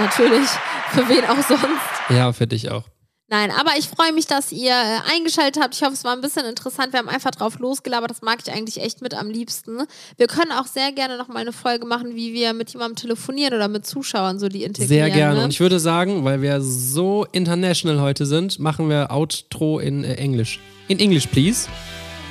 Natürlich. 0.00 0.48
Für 0.92 1.08
wen 1.08 1.24
auch 1.26 1.46
sonst. 1.46 1.80
Ja, 2.08 2.32
für 2.32 2.46
dich 2.46 2.70
auch. 2.70 2.84
Nein, 3.32 3.52
aber 3.52 3.70
ich 3.78 3.86
freue 3.86 4.12
mich, 4.12 4.26
dass 4.26 4.50
ihr 4.50 4.72
äh, 4.72 5.14
eingeschaltet 5.14 5.62
habt. 5.62 5.76
Ich 5.76 5.82
hoffe, 5.82 5.92
es 5.92 6.02
war 6.02 6.14
ein 6.14 6.20
bisschen 6.20 6.44
interessant. 6.46 6.92
Wir 6.92 6.98
haben 6.98 7.08
einfach 7.08 7.30
drauf 7.30 7.60
losgelabert. 7.60 8.10
Das 8.10 8.22
mag 8.22 8.40
ich 8.44 8.52
eigentlich 8.52 8.82
echt 8.82 9.02
mit 9.02 9.14
am 9.14 9.30
liebsten. 9.30 9.84
Wir 10.16 10.26
können 10.26 10.50
auch 10.50 10.66
sehr 10.66 10.90
gerne 10.90 11.16
noch 11.16 11.28
mal 11.28 11.38
eine 11.38 11.52
Folge 11.52 11.86
machen, 11.86 12.16
wie 12.16 12.34
wir 12.34 12.54
mit 12.54 12.70
jemandem 12.70 12.96
telefonieren 12.96 13.54
oder 13.54 13.68
mit 13.68 13.86
Zuschauern 13.86 14.40
so 14.40 14.48
die 14.48 14.64
integrieren. 14.64 14.88
Sehr 14.88 15.10
gerne. 15.10 15.36
Ne? 15.36 15.44
Und 15.44 15.50
ich 15.50 15.60
würde 15.60 15.78
sagen, 15.78 16.24
weil 16.24 16.42
wir 16.42 16.60
so 16.60 17.24
international 17.30 18.00
heute 18.00 18.26
sind, 18.26 18.58
machen 18.58 18.88
wir 18.88 19.12
Outro 19.12 19.78
in 19.78 20.02
äh, 20.02 20.14
Englisch. 20.14 20.58
In 20.88 20.98
English, 20.98 21.28
please. 21.28 21.68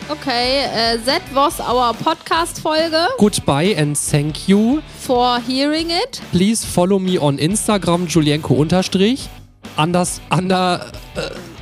Okay, 0.09 0.65
äh, 0.65 0.97
that 1.05 1.21
was 1.33 1.61
our 1.61 1.93
Podcast-Folge 1.93 3.07
Goodbye 3.17 3.73
and 3.77 3.97
thank 3.97 4.49
you. 4.49 4.81
for 4.99 5.39
hearing 5.47 5.91
it. 5.91 6.21
Please 6.31 6.65
follow 6.65 6.99
me 6.99 7.17
on 7.21 7.37
Instagram, 7.37 8.07
Julienko 8.07 8.55
unterstrich. 8.55 9.29
Anders, 9.75 10.21
under, 10.31 10.91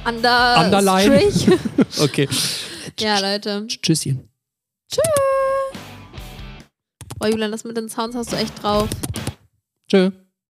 Under 0.06 0.58
Underline. 0.58 1.12
Okay. 2.00 2.28
ja, 3.00 3.20
Leute. 3.20 3.68
Tschüsschen. 3.68 4.30
Boah, 7.20 7.30
Julian, 7.30 7.52
das 7.52 7.64
mit 7.64 7.76
den 7.78 7.89
Sounds 7.89 8.16
hast 8.16 8.32
du 8.32 8.36
echt 8.38 8.62
drauf. 8.62 8.88
Tschö. 9.89 10.12